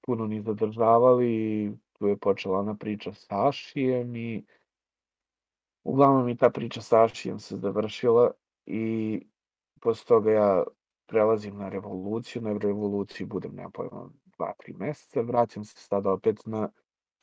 puno 0.00 0.26
ni 0.26 0.42
zadržavali 0.42 1.72
tu 1.92 2.06
je 2.06 2.16
počela 2.16 2.58
ona 2.58 2.74
priča 2.74 3.12
sa 3.12 3.48
Ašijem 3.48 4.16
i 4.16 4.44
uglavnom 5.84 6.28
i 6.28 6.36
ta 6.36 6.50
priča 6.50 6.80
sa 6.80 7.04
Ašijem 7.04 7.38
se 7.38 7.56
završila 7.56 8.30
i 8.66 9.20
posle 9.80 10.06
toga 10.06 10.32
ja 10.32 10.64
prelazim 11.06 11.56
na 11.56 11.68
revoluciju, 11.68 12.42
na 12.42 12.52
revoluciji 12.52 13.26
budem, 13.26 13.54
nema 13.54 13.70
pojma, 13.70 14.08
dva, 14.24 14.52
tri 14.58 14.72
meseca, 14.72 15.20
vraćam 15.20 15.64
se 15.64 15.76
sada 15.76 16.12
opet 16.12 16.46
na 16.46 16.68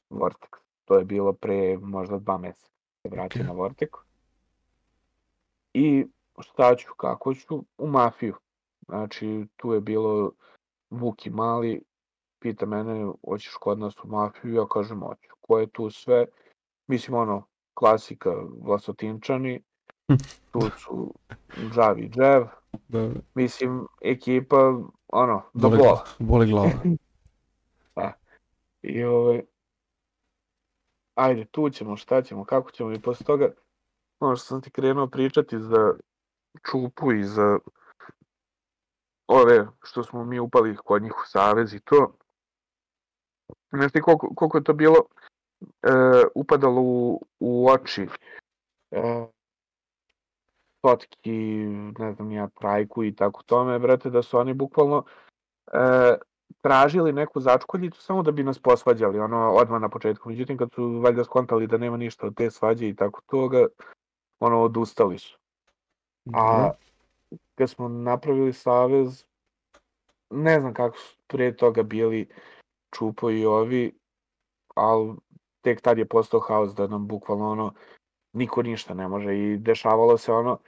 Vortex. 0.09 0.57
To 0.85 0.97
je 0.97 1.05
bilo 1.05 1.33
pre 1.33 1.77
možda 1.77 2.19
dva 2.19 2.37
meseca 2.37 2.69
se 3.01 3.09
vratio 3.09 3.41
Ok. 3.41 3.47
na 3.47 3.53
Vortex. 3.53 3.89
I 5.73 6.05
šta 6.39 6.75
ću, 6.75 6.93
kako 6.97 7.33
ću, 7.33 7.63
u 7.77 7.87
mafiju. 7.87 8.35
Znači, 8.87 9.45
tu 9.55 9.73
je 9.73 9.81
bilo 9.81 10.31
Vuki 10.89 11.29
Mali, 11.29 11.81
pita 12.39 12.65
mene, 12.65 13.11
hoćeš 13.27 13.53
kod 13.53 13.79
nas 13.79 13.95
u 14.03 14.07
mafiju, 14.07 14.53
ja 14.53 14.67
kažem, 14.67 14.99
hoću. 14.99 15.35
Ko 15.41 15.59
je 15.59 15.67
tu 15.67 15.89
sve? 15.89 16.25
Mislim, 16.87 17.17
ono, 17.17 17.47
klasika, 17.73 18.29
Vlasotinčani, 18.61 19.63
tu 20.51 20.61
su 20.77 21.13
Džavi 21.73 22.09
Džev, 22.09 22.43
da. 22.87 23.09
mislim, 23.35 23.87
ekipa, 24.01 24.79
ono, 25.07 25.41
do 25.53 25.69
Boli, 25.69 25.77
bola. 25.77 26.05
boli 26.19 26.47
glava. 26.47 26.71
I 28.81 29.03
ovaj, 29.03 29.41
ajde, 31.15 31.45
tu 31.45 31.69
ćemo, 31.69 31.97
šta 31.97 32.21
ćemo, 32.21 32.45
kako 32.45 32.71
ćemo 32.71 32.91
i 32.91 33.01
posle 33.01 33.25
toga, 33.25 33.51
ono 34.19 34.35
što 34.35 34.45
sam 34.45 34.61
ti 34.61 34.71
krenuo 34.71 35.07
pričati 35.07 35.59
za 35.59 35.93
Čupu 36.71 37.11
i 37.11 37.23
za 37.23 37.59
ove 39.27 39.67
što 39.83 40.03
smo 40.03 40.25
mi 40.25 40.39
upali 40.39 40.77
kod 40.77 41.03
njih 41.03 41.11
u 41.11 41.27
savez 41.27 41.73
i 41.73 41.79
to. 41.79 42.13
Znaš 43.71 43.91
ti 43.91 44.01
koliko, 44.01 44.35
koliko 44.35 44.57
je 44.57 44.63
to 44.63 44.73
bilo 44.73 44.95
e, 45.61 45.89
upadalo 46.35 46.81
u, 46.81 47.21
u 47.39 47.67
oči 47.69 48.07
e, 48.91 49.25
Totki, 50.85 51.65
ne 51.99 52.13
znam 52.13 52.31
ja, 52.31 52.47
Trajku 52.47 53.03
i 53.03 53.15
tako 53.15 53.43
tome, 53.43 53.79
brate, 53.79 54.09
da 54.09 54.21
su 54.21 54.37
oni 54.37 54.53
bukvalno 54.53 55.03
e, 55.73 56.17
tražili 56.61 57.13
neku 57.13 57.39
začkoljicu 57.39 58.01
samo 58.01 58.23
da 58.23 58.31
bi 58.31 58.43
nas 58.43 58.59
posvađali, 58.59 59.19
ono, 59.19 59.51
odmah 59.51 59.81
na 59.81 59.89
početku. 59.89 60.29
Međutim, 60.29 60.57
kad 60.57 60.69
su 60.75 60.99
valjda 60.99 61.23
skontali 61.23 61.67
da 61.67 61.77
nema 61.77 61.97
ništa 61.97 62.27
od 62.27 62.35
te 62.35 62.51
svađe 62.51 62.89
i 62.89 62.95
tako 62.95 63.21
toga, 63.25 63.67
ono, 64.39 64.61
odustali 64.61 65.17
su. 65.17 65.37
A 66.33 66.71
kad 67.55 67.69
smo 67.69 67.87
napravili 67.87 68.53
savez, 68.53 69.25
ne 70.29 70.59
znam 70.59 70.73
kako 70.73 70.97
su 70.97 71.17
pre 71.27 71.55
toga 71.55 71.83
bili, 71.83 72.29
Čupo 72.95 73.31
i 73.31 73.45
ovi, 73.45 73.99
ali 74.75 75.15
tek 75.61 75.81
tad 75.81 75.97
je 75.97 76.05
postao 76.05 76.39
haos 76.39 76.75
da 76.75 76.87
nam 76.87 77.07
bukvalno 77.07 77.49
ono, 77.51 77.73
niko 78.35 78.63
ništa 78.63 78.93
ne 78.93 79.07
može 79.07 79.37
i 79.37 79.57
dešavalo 79.57 80.17
se 80.17 80.31
ono 80.31 80.59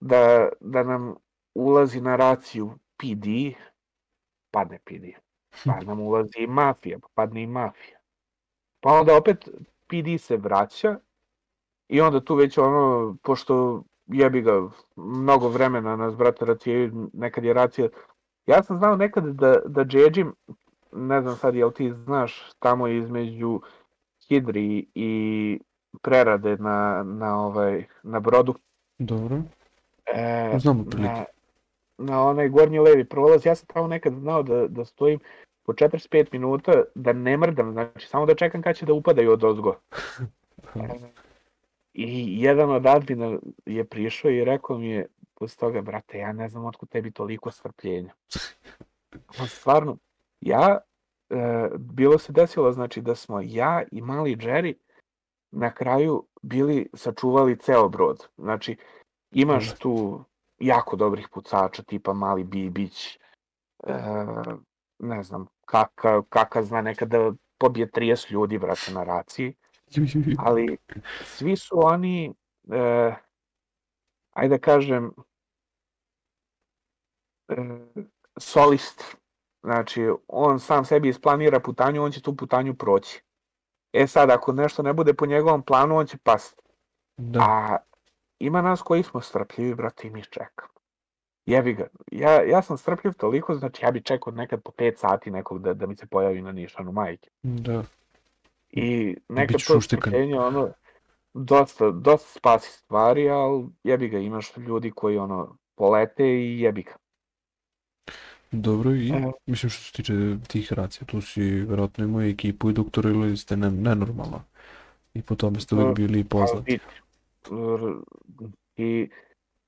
da, 0.00 0.48
da 0.60 0.82
nam 0.82 1.14
ulazi 1.54 2.00
na 2.00 2.16
raciju 2.16 2.78
PD, 2.96 3.56
padne 4.50 4.78
PD, 4.78 5.04
pa 5.64 5.80
nam 5.86 6.00
ulazi 6.00 6.38
i 6.38 6.46
mafija, 6.46 6.98
pa 6.98 7.08
padne 7.14 7.42
i 7.42 7.46
mafija. 7.46 7.98
Pa 8.80 8.92
onda 8.92 9.16
opet 9.16 9.48
PD 9.86 10.20
se 10.20 10.36
vraća 10.36 10.98
i 11.88 12.00
onda 12.00 12.20
tu 12.20 12.34
već 12.34 12.58
ono, 12.58 13.16
pošto 13.22 13.82
jebi 14.06 14.42
ga, 14.42 14.68
mnogo 14.96 15.48
vremena 15.48 15.96
nas, 15.96 16.16
brate, 16.16 16.44
racije, 16.44 16.90
nekad 17.12 17.44
je 17.44 17.52
racija, 17.52 17.88
ja 18.46 18.62
sam 18.62 18.78
znao 18.78 18.96
nekad 18.96 19.24
da, 19.24 19.56
da 19.66 19.84
džedžim, 19.84 20.34
ne 20.92 21.22
znam 21.22 21.36
sad 21.36 21.54
jel 21.54 21.72
ti 21.72 21.92
znaš, 21.92 22.52
tamo 22.58 22.88
između 22.88 23.60
Hidri 24.28 24.86
i 24.94 25.60
prerade 26.02 26.56
na, 26.56 27.02
na, 27.02 27.46
ovaj, 27.46 27.84
na 28.02 28.20
brodu. 28.20 28.54
Dobro. 28.98 29.42
E, 30.06 30.58
Znam 30.58 30.80
otprilike. 30.80 31.14
na, 31.14 31.24
na 31.98 32.22
onaj 32.22 32.48
gornji 32.48 32.78
levi 32.78 33.04
prolaz, 33.04 33.46
ja 33.46 33.54
sam 33.54 33.66
tamo 33.66 33.86
nekad 33.86 34.14
znao 34.14 34.42
da, 34.42 34.68
da 34.68 34.84
stojim 34.84 35.20
po 35.62 35.72
45 35.72 36.26
minuta, 36.32 36.82
da 36.94 37.12
ne 37.12 37.36
mrdam, 37.36 37.72
znači 37.72 38.06
samo 38.06 38.26
da 38.26 38.34
čekam 38.34 38.62
kad 38.62 38.76
će 38.76 38.86
da 38.86 38.92
upadaju 38.92 39.32
od 39.32 39.44
ozgo. 39.44 39.76
I 41.94 42.42
jedan 42.42 42.70
od 42.70 42.86
admina 42.86 43.38
je 43.66 43.84
prišao 43.84 44.30
i 44.30 44.44
rekao 44.44 44.78
mi 44.78 44.88
je, 44.88 45.06
posle 45.34 45.60
toga, 45.60 45.82
brate, 45.82 46.18
ja 46.18 46.32
ne 46.32 46.48
znam 46.48 46.64
otkud 46.64 46.88
tebi 46.88 47.10
toliko 47.10 47.50
strpljenja. 47.50 48.14
On 49.40 49.46
stvarno, 49.46 49.96
ja, 50.40 50.78
e, 51.30 51.68
bilo 51.78 52.18
se 52.18 52.32
desilo, 52.32 52.72
znači 52.72 53.00
da 53.00 53.14
smo 53.14 53.40
ja 53.42 53.82
i 53.92 54.00
mali 54.00 54.36
Jerry 54.36 54.74
na 55.54 55.74
kraju 55.74 56.26
bili, 56.42 56.88
sačuvali 56.94 57.56
ceo 57.56 57.88
brod. 57.88 58.28
Znači, 58.38 58.76
imaš 59.30 59.66
Dobro. 59.66 59.78
tu 59.78 60.24
jako 60.58 60.96
dobrih 60.96 61.28
pucača, 61.32 61.82
tipa 61.82 62.12
mali 62.12 62.44
Bibić, 62.44 63.18
e, 63.86 63.94
ne 64.98 65.22
znam, 65.22 65.46
kaka, 65.64 66.22
kaka 66.28 66.62
zna 66.62 66.80
nekada 66.80 67.32
pobije 67.58 67.90
30 67.90 68.32
ljudi, 68.32 68.58
brate, 68.58 68.92
na 68.92 69.04
raciji 69.04 69.54
ali 70.38 70.76
svi 71.24 71.56
su 71.56 71.86
oni, 71.86 72.34
e, 72.72 73.14
ajde 74.30 74.56
da 74.56 74.58
kažem, 74.58 75.12
e, 77.48 77.54
solisti. 78.36 79.04
Znači, 79.62 80.08
on 80.28 80.60
sam 80.60 80.84
sebi 80.84 81.08
isplanira 81.08 81.60
putanju, 81.60 82.02
on 82.02 82.12
će 82.12 82.22
tu 82.22 82.36
putanju 82.36 82.74
proći. 82.74 83.22
E 83.94 84.06
sad, 84.06 84.30
ako 84.30 84.52
nešto 84.52 84.82
ne 84.82 84.92
bude 84.92 85.14
po 85.14 85.26
njegovom 85.26 85.62
planu, 85.62 85.96
on 85.96 86.06
će 86.06 86.16
pasti. 86.22 86.62
Da, 87.16 87.40
A 87.40 87.76
ima 88.38 88.62
nas 88.62 88.82
koji 88.82 89.02
smo 89.02 89.20
strpljivi, 89.20 89.74
brate, 89.74 90.06
i 90.06 90.10
mi 90.10 90.22
čekamo. 90.22 90.74
Jebi 91.46 91.74
ga. 91.74 91.86
Ja, 92.12 92.42
ja 92.42 92.62
sam 92.62 92.78
strpljiv 92.78 93.12
toliko, 93.12 93.54
znači 93.54 93.84
ja 93.84 93.90
bi 93.90 94.02
čekao 94.02 94.32
nekad 94.32 94.62
po 94.62 94.70
5 94.70 94.96
sati 94.96 95.30
nekog 95.30 95.62
da, 95.62 95.74
da 95.74 95.86
mi 95.86 95.96
se 95.96 96.06
pojavi 96.06 96.42
na 96.42 96.52
nišanu 96.52 96.92
majke. 96.92 97.30
da. 97.42 97.84
I 98.70 99.16
nekad 99.28 99.60
to 99.66 99.80
strpljenje, 99.80 100.38
ono, 100.38 100.68
dosta, 101.34 101.90
dosta 101.90 102.38
spasi 102.38 102.72
stvari, 102.72 103.30
ali 103.30 103.66
jebi 103.84 104.08
ga, 104.08 104.18
imaš 104.18 104.56
ljudi 104.56 104.90
koji 104.90 105.18
ono, 105.18 105.56
polete 105.74 106.24
i 106.26 106.60
jebi 106.60 106.82
ga. 106.82 106.92
Dobro 108.60 108.90
i 108.94 109.08
Evo. 109.08 109.32
mislim 109.46 109.70
što 109.70 109.82
se 109.82 109.92
tiče 109.92 110.12
tih 110.48 110.72
racija, 110.72 111.06
tu 111.06 111.20
si 111.20 111.42
vjerojatno 111.42 112.04
imao 112.04 112.22
i 112.22 112.30
ekipu 112.30 112.70
i 112.70 112.72
doktora 112.72 113.10
ili 113.10 113.36
ste 113.36 113.56
ne, 113.56 113.70
nenormalno. 113.70 114.42
I 115.14 115.22
po 115.22 115.34
tome 115.34 115.60
ste 115.60 115.74
uvijek 115.74 115.96
bili 115.96 116.24
poznati. 116.24 116.78
r- 117.50 118.00
ti, 118.74 119.10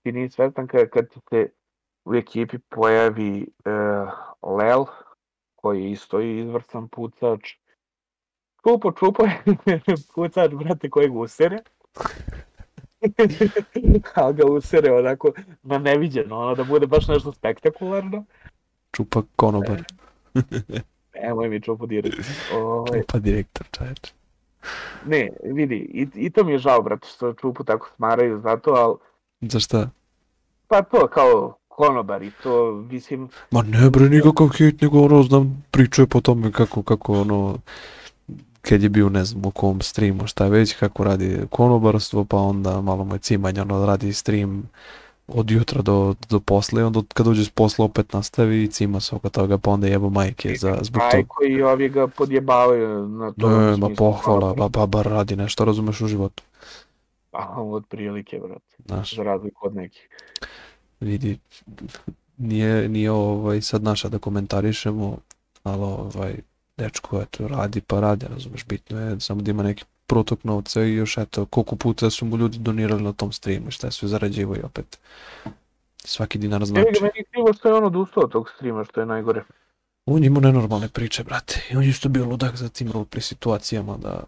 ti 0.02 0.12
nisi 0.12 0.34
svestan 0.34 0.66
kad, 0.66 0.88
kad 0.90 1.06
se 1.30 1.48
u 2.04 2.14
ekipi 2.14 2.58
pojavi 2.58 3.46
uh, 3.64 4.52
Lel, 4.58 4.84
koji 5.54 5.84
je 5.84 5.90
isto 5.90 6.20
izvrstan 6.20 6.88
pucač. 6.88 7.50
Čupo, 8.62 8.92
čupo 8.92 9.24
je 9.66 9.80
pucač, 10.14 10.50
brate, 10.52 10.90
koji 10.90 11.08
ga 11.08 11.18
usere. 11.18 11.58
ali 14.14 14.34
ga 14.34 14.46
usere 14.46 14.92
onako 14.92 15.32
na 15.62 15.78
neviđeno, 15.78 16.38
ono 16.38 16.54
da 16.54 16.64
bude 16.64 16.86
baš 16.86 17.08
nešto 17.08 17.32
spektakularno. 17.32 18.24
Čupa 18.96 19.22
konobar, 19.36 19.82
Nemoj 21.22 21.48
mi 21.48 21.60
čupo 21.60 21.86
dirati. 21.86 22.16
Ovaj, 22.56 23.00
čupa 23.00 23.18
direktor, 23.18 23.66
čaječ. 23.70 24.12
ne, 25.06 25.28
vidi, 25.44 25.76
i, 25.76 26.06
i 26.14 26.30
to 26.30 26.44
mi 26.44 26.52
je 26.52 26.58
žao, 26.58 26.82
brate, 26.82 27.08
što 27.08 27.32
čupu 27.32 27.64
tako 27.64 27.88
smaraju 27.96 28.40
zato, 28.40 28.70
ali 28.70 28.96
Za 29.40 29.60
šta? 29.60 29.90
pa 30.68 30.82
to 30.82 31.06
kao 31.06 31.58
konobar 31.68 32.22
i 32.22 32.30
to, 32.42 32.72
mislim, 32.90 33.28
Ma 33.50 33.62
ne 33.62 33.90
bre, 33.90 34.08
nikakav 34.08 34.48
hejt, 34.48 34.80
nego 34.80 35.02
ono, 35.02 35.22
znam, 35.22 35.64
pričao 35.70 36.06
po 36.06 36.20
tome 36.20 36.52
kako, 36.52 36.82
kako 36.82 37.20
ono, 37.20 37.58
kad 38.60 38.82
je 38.82 38.88
bio, 38.88 39.08
ne 39.08 39.24
znam, 39.24 39.44
u 39.44 39.50
kom 39.50 39.80
streamu, 39.80 40.26
šta 40.26 40.48
već, 40.48 40.74
kako 40.74 41.04
radi 41.04 41.38
konobarstvo, 41.50 42.24
pa 42.24 42.36
onda 42.36 42.80
malo 42.80 43.04
mu 43.04 43.14
je 43.14 43.18
cimanje, 43.18 43.60
ono, 43.62 43.86
radi 43.86 44.12
stream 44.12 44.70
od 45.28 45.50
jutra 45.50 45.82
do, 45.82 46.14
do 46.30 46.40
posle, 46.40 46.80
i 46.80 46.84
onda 46.84 47.00
kad 47.14 47.26
dođe 47.26 47.44
s 47.44 47.50
posla 47.50 47.84
opet 47.84 48.12
nastavi 48.12 48.64
i 48.64 48.68
cima 48.68 49.00
se 49.00 49.16
oko 49.16 49.28
toga, 49.28 49.58
pa 49.58 49.70
onda 49.70 49.86
jebo 49.86 50.10
majke 50.10 50.54
za, 50.58 50.78
zbog 50.82 51.02
toga. 51.02 51.16
aj 51.16 51.24
koji 51.28 51.62
ovi 51.62 51.88
ga 51.88 52.06
podjebavaju 52.06 53.08
na 53.08 53.32
to. 53.32 53.60
Ne, 53.60 53.76
ma 53.76 53.88
pohvala, 53.96 54.54
ba, 54.54 54.68
ba, 54.68 54.86
bar 54.86 55.06
radi 55.06 55.36
nešto, 55.36 55.64
razumeš 55.64 56.00
u 56.00 56.06
životu, 56.06 56.42
A, 57.32 57.62
od 57.62 57.86
prilike, 57.86 58.38
brate, 58.38 58.76
znaš. 58.86 59.16
za 59.16 59.22
razliku 59.22 59.66
od 59.66 59.74
nekih. 59.74 60.08
vidi, 61.00 61.38
nije, 62.36 62.88
nije 62.88 63.10
ovaj 63.10 63.60
sad 63.62 63.82
naša 63.82 64.08
da 64.08 64.18
komentarišemo, 64.18 65.18
ali 65.62 65.82
ovaj, 65.82 66.34
dečko 66.76 67.20
eto 67.20 67.48
radi 67.48 67.80
pa 67.80 68.00
radi, 68.00 68.26
razumeš, 68.26 68.66
bitno 68.66 69.00
je 69.00 69.20
samo 69.20 69.42
da 69.42 69.50
ima 69.50 69.62
neki 69.62 69.84
protok 70.06 70.44
novca 70.44 70.82
i 70.82 70.94
još 70.94 71.18
eto, 71.18 71.46
koliko 71.46 71.76
puta 71.76 72.10
su 72.10 72.24
mu 72.26 72.36
ljudi 72.36 72.58
donirali 72.58 73.02
na 73.02 73.12
tom 73.12 73.32
streamu, 73.32 73.70
šta 73.70 73.86
je 73.86 73.90
sve 73.90 74.08
zarađivo 74.08 74.56
i 74.56 74.62
opet 74.62 74.98
svaki 75.96 76.38
dinar 76.38 76.60
Evo 76.60 76.66
znači. 76.66 76.92
ga, 76.92 77.00
meni 77.00 77.24
krivo 77.30 77.52
što 77.52 77.68
je 77.68 77.74
on 77.74 77.84
odustao 77.84 78.22
od 78.22 78.32
tog 78.32 78.50
streama, 78.56 78.84
što 78.84 79.00
je 79.00 79.06
najgore. 79.06 79.44
On 80.06 80.22
je 80.22 80.26
imao 80.26 80.40
nenormalne 80.40 80.88
priče, 80.88 81.24
brate, 81.24 81.68
i 81.70 81.76
on 81.76 81.82
je 81.82 81.88
isto 81.88 82.08
bio 82.08 82.24
ludak 82.24 82.56
za 82.56 82.68
tim 82.68 82.92
roleplay 82.92 83.20
situacijama 83.20 83.96
da, 83.96 84.24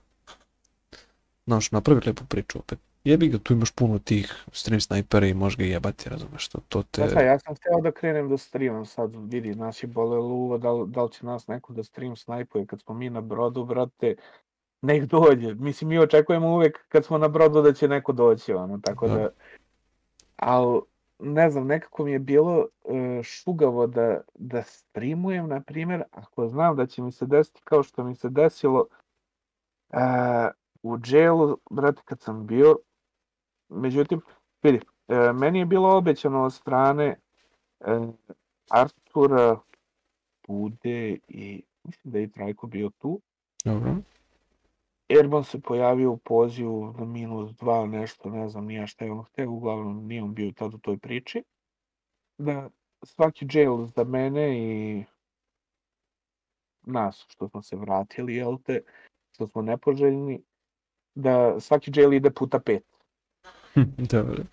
znaš, 1.46 1.72
napravi 1.72 2.00
lepu 2.07 2.25
priču 2.25 2.59
opet. 2.59 2.79
Jebi 3.05 3.29
ga, 3.29 3.38
tu 3.38 3.53
imaš 3.53 3.71
puno 3.71 3.99
tih 3.99 4.45
stream 4.53 4.80
snajpera 4.80 5.26
i 5.26 5.34
možeš 5.34 5.57
ga 5.57 5.64
jebati, 5.64 6.09
razumeš, 6.09 6.49
to, 6.49 6.59
to 6.68 6.83
te... 6.83 7.00
Ja, 7.00 7.09
sad, 7.09 7.25
ja 7.25 7.38
sam 7.38 7.55
hteo 7.55 7.80
da 7.83 7.92
krenem 7.92 8.29
da 8.29 8.38
streamam 8.38 8.87
sad, 8.87 9.14
vidi, 9.14 9.49
je 9.83 9.87
bole 9.87 10.18
luva, 10.18 10.59
da, 10.59 10.72
li- 10.72 10.91
da 10.91 11.03
li 11.05 11.13
će 11.13 11.26
nas 11.26 11.46
neko 11.46 11.72
da 11.72 11.84
stream 11.84 12.17
snajpuje 12.17 12.67
kad 12.67 12.80
smo 12.80 12.95
mi 12.95 13.11
na 13.11 13.21
brodu, 13.21 13.64
brate, 13.64 14.14
nek 14.83 15.05
dođe. 15.05 15.55
Mislim, 15.55 15.88
mi 15.88 15.99
očekujemo 15.99 16.49
uvek 16.49 16.88
kad 16.88 17.05
smo 17.05 17.18
na 17.18 17.29
brodu 17.29 17.63
da 17.63 17.72
će 17.72 17.88
neko 17.88 18.13
doći, 18.13 18.53
ono, 18.53 18.79
tako 18.79 19.09
Da. 19.09 19.14
da... 19.14 19.29
Al, 20.37 20.80
ne 21.18 21.50
znam, 21.50 21.67
nekako 21.67 22.05
mi 22.05 22.13
je 22.13 22.18
bilo 22.18 22.67
e, 22.84 23.22
šugavo 23.22 23.87
da, 23.87 24.21
da 24.34 24.63
streamujem, 24.63 25.49
na 25.49 25.61
primjer, 25.61 26.03
ako 26.11 26.49
znam 26.49 26.76
da 26.76 26.87
će 26.87 27.03
mi 27.03 27.13
se 27.13 27.26
desiti 27.26 27.61
kao 27.64 27.83
što 27.83 28.05
mi 28.05 28.14
se 28.14 28.29
desilo 28.29 28.87
e, 29.91 29.99
u 30.83 30.99
jailu, 31.07 31.59
brate, 31.71 32.03
kad 32.05 32.21
sam 32.21 32.46
bio, 32.46 32.76
međutim, 33.68 34.21
vidi, 34.63 34.80
e, 35.09 35.33
meni 35.33 35.59
je 35.59 35.67
bilo 35.67 35.96
obećano 35.96 36.45
od 36.45 36.55
strane 36.55 37.21
e, 37.80 37.99
Artura, 38.71 39.57
Bude 40.49 41.18
i 41.29 41.63
mislim 41.84 42.13
da 42.13 42.18
je 42.18 42.25
i 42.25 42.30
Trajko 42.30 42.67
bio 42.67 42.91
tu. 42.99 43.21
Dobro. 43.64 43.95
Erban 45.09 45.45
se 45.45 45.61
pojavio 45.61 46.13
u 46.13 46.17
pozivu 46.17 46.95
na 46.99 47.05
minus 47.05 47.53
dva, 47.53 47.87
nešto, 47.87 48.30
ne 48.30 48.49
znam 48.49 48.67
nija 48.67 48.87
šta 48.87 49.05
je 49.05 49.13
on 49.13 49.22
hteo, 49.25 49.51
uglavnom 49.51 50.07
nije 50.07 50.22
on 50.22 50.35
bio 50.35 50.53
tad 50.53 50.75
u 50.75 50.79
toj 50.79 50.99
priči. 50.99 51.43
Da 52.39 52.71
svaki 53.03 53.47
jail 53.53 53.87
za 53.87 54.05
mene 54.05 54.59
i 54.59 55.05
nas 56.87 57.26
što 57.29 57.49
smo 57.49 57.63
se 57.63 57.76
vratili, 57.76 58.35
jel 58.35 58.59
te, 58.64 58.83
što 59.35 59.47
smo 59.47 59.63
nepoželjni, 59.63 60.43
da 61.14 61.61
svaki 61.61 61.91
jail 61.95 62.13
ide 62.13 62.30
puta 62.30 62.59
pet. 62.61 62.85
Dobro. 64.13 64.45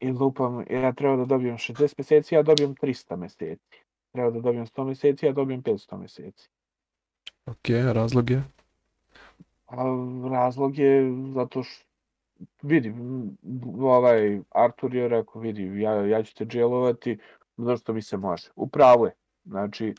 I 0.00 0.10
lupam, 0.12 0.64
ja 0.70 0.92
treba 0.92 1.16
da 1.16 1.24
dobijem 1.24 1.56
60 1.56 1.94
meseci, 1.98 2.34
ja 2.34 2.42
dobijem 2.42 2.74
300 2.74 3.16
meseci. 3.16 3.82
Treba 4.12 4.30
da 4.30 4.40
dobijem 4.40 4.66
100 4.66 4.84
meseci, 4.84 5.26
ja 5.26 5.32
dobijem 5.32 5.62
500 5.62 5.96
meseci. 5.98 6.48
Ok, 7.46 7.68
razlog 7.94 8.30
je? 8.30 8.42
A 9.72 9.84
razlog 10.30 10.78
je 10.78 11.14
zato 11.34 11.62
što 11.62 11.84
vidi, 12.62 12.94
ovaj 13.80 14.40
Artur 14.50 14.94
je 14.94 15.08
rekao, 15.08 15.42
vidi, 15.42 15.80
ja, 15.80 16.06
ja 16.06 16.22
ću 16.22 16.34
te 16.34 16.44
dželovati 16.44 17.18
zato 17.56 17.76
što 17.76 17.92
mi 17.92 18.02
se 18.02 18.16
može. 18.16 18.48
Upravo 18.56 19.06
je. 19.06 19.12
Znači, 19.44 19.94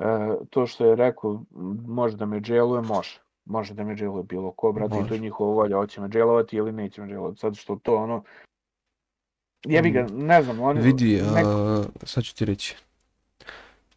E, 0.00 0.34
to 0.50 0.66
što 0.66 0.86
je 0.86 0.96
rekao, 0.96 1.42
može 1.86 2.16
da 2.16 2.26
me 2.26 2.40
dželuje, 2.40 2.82
može. 2.82 3.20
Može 3.44 3.74
da 3.74 3.84
me 3.84 3.96
dželuje 3.96 4.24
bilo 4.24 4.50
ko, 4.50 4.72
brate, 4.72 4.96
i 5.04 5.08
to 5.08 5.14
je 5.14 5.20
njihova 5.20 5.54
volja, 5.54 5.76
hoće 5.76 6.00
me 6.00 6.08
dželovati 6.08 6.56
ili 6.56 6.72
neće 6.72 7.00
me 7.00 7.08
dželovati, 7.08 7.40
zato 7.40 7.54
što 7.54 7.76
to 7.76 7.96
ono, 7.96 8.22
jebi 9.64 9.90
ga, 9.90 10.06
ne 10.12 10.42
znam, 10.42 10.60
oni, 10.60 10.80
Vidi, 10.80 11.22
neko, 11.34 11.48
a, 11.48 11.84
sad 12.06 12.24
ću 12.24 12.34
ti 12.34 12.44
reći. 12.44 12.76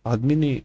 Admini, 0.03 0.63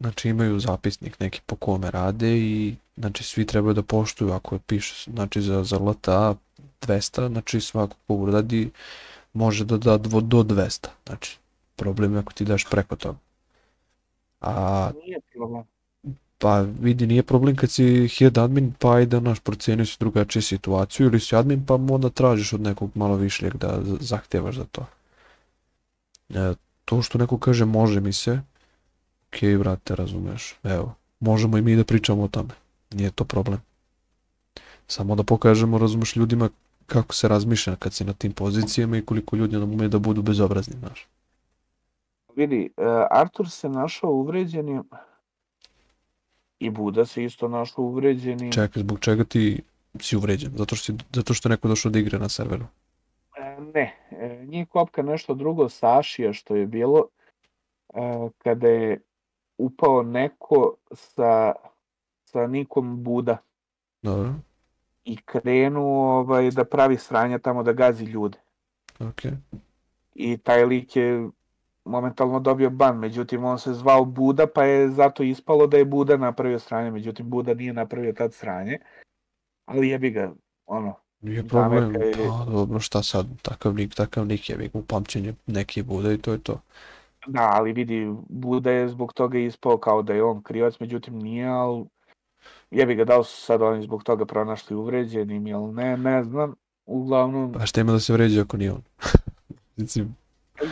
znači 0.00 0.28
imaju 0.28 0.58
zapisnik 0.58 1.20
neki 1.20 1.40
po 1.46 1.56
kome 1.56 1.90
rade 1.90 2.36
i 2.36 2.74
znači 2.96 3.24
svi 3.24 3.46
trebaju 3.46 3.74
da 3.74 3.82
poštuju 3.82 4.32
ako 4.32 4.58
piše, 4.58 5.10
znači 5.10 5.42
za, 5.42 5.64
za 5.64 5.78
LTA 5.78 6.34
200, 6.82 7.28
znači 7.28 7.60
svako 7.60 7.96
ko 8.06 8.14
uradi 8.14 8.70
može 9.32 9.64
da 9.64 9.78
da 9.78 9.98
dvo- 9.98 10.20
do 10.20 10.42
200, 10.42 10.88
znači 11.06 11.38
problem 11.76 12.12
je 12.12 12.18
ako 12.18 12.32
ti 12.32 12.44
daš 12.44 12.64
preko 12.70 12.96
toga. 12.96 13.18
A 14.40 14.90
nije 15.06 15.20
problem. 15.34 15.64
Pa 16.38 16.60
vidi, 16.60 17.06
nije 17.06 17.22
problem 17.22 17.56
kad 17.56 17.70
si 17.70 18.08
head 18.08 18.38
admin, 18.38 18.72
pa 18.78 18.94
ajde, 18.94 19.20
naš, 19.20 19.40
procenio 19.40 19.86
si 19.86 19.96
drugačiju 20.00 20.42
situaciju, 20.42 21.06
ili 21.06 21.20
si 21.20 21.36
admin, 21.36 21.66
pa 21.66 21.74
onda 21.74 22.10
tražiš 22.10 22.52
od 22.52 22.60
nekog 22.60 22.90
malo 22.94 23.16
višljeg 23.16 23.56
da 23.56 23.80
zahtevaš 24.00 24.56
za 24.56 24.64
to. 24.64 24.86
E, 26.30 26.54
to 26.84 27.02
što 27.02 27.18
neko 27.18 27.38
kaže 27.38 27.64
može 27.64 28.00
mi 28.00 28.12
se, 28.12 28.40
okej, 29.28 29.58
brate, 29.58 29.96
razumeš, 29.96 30.54
evo, 30.62 30.94
možemo 31.20 31.58
i 31.58 31.62
mi 31.62 31.76
da 31.76 31.84
pričamo 31.84 32.22
o 32.22 32.28
tome, 32.28 32.54
nije 32.92 33.10
to 33.10 33.24
problem. 33.24 33.60
Samo 34.86 35.14
da 35.14 35.22
pokažemo, 35.22 35.78
razumeš, 35.78 36.16
ljudima 36.16 36.48
kako 36.86 37.14
se 37.14 37.28
razmišlja 37.28 37.76
kad 37.76 37.92
si 37.92 38.04
na 38.04 38.12
tim 38.12 38.32
pozicijama 38.32 38.96
i 38.96 39.04
koliko 39.04 39.36
ljudi 39.36 39.56
nam 39.56 39.72
ume 39.72 39.88
da 39.88 39.98
budu 39.98 40.22
bezobrazni, 40.22 40.76
znaš. 40.78 41.06
Vidi, 42.36 42.70
e, 42.76 42.82
Artur 43.10 43.50
se 43.50 43.68
našao 43.68 44.10
uvređenim 44.10 44.82
i 46.58 46.70
Buda 46.70 47.04
se 47.04 47.24
isto 47.24 47.48
našao 47.48 47.84
uvređenim. 47.84 48.52
Čekaj, 48.52 48.82
zbog 48.82 49.00
čega 49.00 49.24
ti 49.24 49.62
si 50.00 50.16
uvređen? 50.16 50.52
Zato 50.56 50.76
što, 50.76 50.92
si, 50.92 50.98
zato 51.12 51.34
što 51.34 51.48
neko 51.48 51.68
došao 51.68 51.90
da 51.90 51.98
igra 51.98 52.18
na 52.18 52.28
serveru. 52.28 52.64
E, 53.36 53.60
Ne, 53.74 53.96
e, 54.10 54.44
njih 54.46 54.68
kopka 54.68 55.02
nešto 55.02 55.34
drugo 55.34 55.68
Sašija 55.68 56.32
što 56.32 56.56
je 56.56 56.66
bilo 56.66 57.06
e, 57.94 58.00
kada 58.38 58.68
je 58.68 59.00
upao 59.58 60.02
neko 60.02 60.74
sa, 60.92 61.52
sa 62.34 62.46
nikom 62.46 63.02
Buda 63.02 63.36
Dobro, 64.02 64.34
i 65.04 65.16
krenuo 65.16 66.18
ovaj, 66.18 66.50
da 66.50 66.64
pravi 66.64 66.96
sranja 66.98 67.38
tamo 67.38 67.62
da 67.62 67.72
gazi 67.72 68.04
ljude. 68.04 68.38
okej. 69.00 69.32
I 70.14 70.36
taj 70.38 70.64
lik 70.64 70.96
je 70.96 71.28
momentalno 71.84 72.40
dobio 72.40 72.70
ban, 72.70 72.98
međutim 72.98 73.44
on 73.44 73.58
se 73.58 73.74
zvao 73.74 74.04
Buda 74.04 74.46
pa 74.46 74.64
je 74.64 74.90
zato 74.90 75.22
ispalo 75.22 75.66
da 75.66 75.76
je 75.76 75.84
Buda 75.84 76.16
napravio 76.16 76.58
sranje, 76.58 76.90
međutim 76.90 77.30
Buda 77.30 77.54
nije 77.54 77.72
napravio 77.72 78.12
tad 78.12 78.34
sranje, 78.34 78.78
ali 79.64 79.88
jebi 79.88 80.10
ga, 80.10 80.32
ono, 80.66 80.94
Nije 81.20 81.48
problem, 81.48 81.94
je- 81.94 82.12
pa 82.12 82.50
dobro, 82.50 82.80
šta 82.80 83.02
sad, 83.02 83.26
takav 83.42 83.74
nik, 83.74 83.94
takav 83.94 84.26
nik 84.26 84.50
je, 84.50 84.70
u 84.72 84.82
pamćenje 84.82 85.34
neki 85.46 85.82
bude 85.82 86.14
i 86.14 86.18
to 86.18 86.32
je 86.32 86.38
to. 86.38 86.60
Da, 87.26 87.50
ali 87.52 87.72
vidi, 87.72 88.14
Buda 88.28 88.70
je 88.70 88.88
zbog 88.88 89.12
toga 89.12 89.38
ispao 89.38 89.78
kao 89.78 90.02
da 90.02 90.12
je 90.12 90.22
on 90.24 90.42
krivac, 90.42 90.80
međutim 90.80 91.18
nije, 91.18 91.46
ali 91.46 91.84
jebi 92.74 92.94
ga, 92.94 93.04
da 93.04 93.18
li 93.18 93.24
su 93.24 93.40
sad 93.40 93.62
oni 93.62 93.82
zbog 93.82 94.02
toga 94.04 94.24
pronašli 94.24 94.76
uvređenim 94.76 95.46
ili 95.46 95.72
ne, 95.72 95.96
ne 95.96 96.24
znam. 96.24 96.54
Uglavnom, 96.86 97.52
Pa 97.52 97.66
šta 97.66 97.80
ima 97.80 97.92
da 97.92 98.00
se 98.00 98.12
vređa 98.12 98.40
ako 98.40 98.56
nije 98.56 98.72
on? 98.72 98.82
Mislim, 99.76 100.16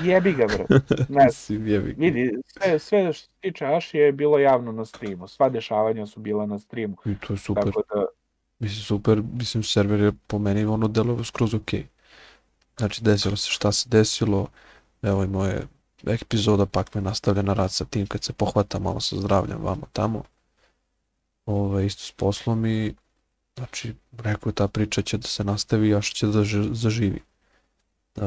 jebi 0.03 0.33
ga, 0.33 0.47
bre. 0.47 0.65
Ne, 1.09 1.29
jebi. 1.49 1.95
vidi, 1.99 2.43
sve, 2.47 2.79
sve 2.79 3.13
što 3.13 3.29
tiče 3.41 3.67
Ašije 3.67 4.05
je 4.05 4.13
bilo 4.13 4.39
javno 4.39 4.73
na 4.73 4.85
streamu. 4.85 5.29
Sva 5.29 5.49
dešavanja 5.49 6.07
su 6.07 6.21
bila 6.21 6.47
na 6.47 6.59
streamu. 6.59 6.97
I 7.05 7.15
to 7.27 7.33
je 7.33 7.37
super, 7.37 7.65
Tako 7.65 7.83
da, 7.95 8.07
mislim 8.59 8.83
super, 8.83 9.23
mislim 9.33 9.63
server 9.63 10.01
je 10.01 10.13
po 10.27 10.39
meni 10.39 10.65
ono 10.65 10.89
delo 10.89 11.25
skroz 11.25 11.55
okej. 11.55 11.87
Znači 12.79 13.05
desilo 13.05 13.37
se 13.37 13.51
šta 13.51 13.73
se 13.73 13.89
desilo, 13.89 14.47
evo 15.03 15.25
i 15.25 15.27
moje 15.27 15.63
epizoda 16.07 16.67
pak 16.67 16.95
me 16.95 17.01
nastavlja 17.01 17.43
na 17.43 17.53
rad 17.53 17.73
sa 17.73 17.85
tim 17.85 18.07
kad 18.07 18.25
se 18.25 18.33
pohvata 18.33 18.79
malo 18.79 19.01
sa 19.01 19.17
zdravljem 19.17 19.59
vamo 19.63 19.87
tamo. 19.93 20.23
Ove, 21.47 21.87
isto 21.87 22.03
s 22.03 22.13
poslom 22.13 22.67
i 22.67 22.95
znači 23.57 23.95
rekao 24.19 24.51
je 24.51 24.55
ta 24.55 24.69
priča 24.69 25.03
će 25.03 25.19
da 25.19 25.29
se 25.29 25.45
nastavi 25.45 25.89
još 25.89 26.13
će 26.15 26.27
da 26.27 26.45
zaživi. 26.73 27.23
E, 28.17 28.21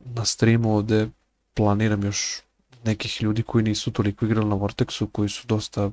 na 0.00 0.24
streamu 0.24 0.74
ovde 0.74 1.08
planiram 1.54 2.04
još 2.04 2.40
nekih 2.84 3.22
ljudi 3.22 3.42
koji 3.42 3.64
nisu 3.64 3.90
toliko 3.90 4.24
igrali 4.24 4.48
na 4.48 4.56
Vortexu, 4.56 5.06
koji 5.12 5.28
su 5.28 5.46
dosta 5.46 5.90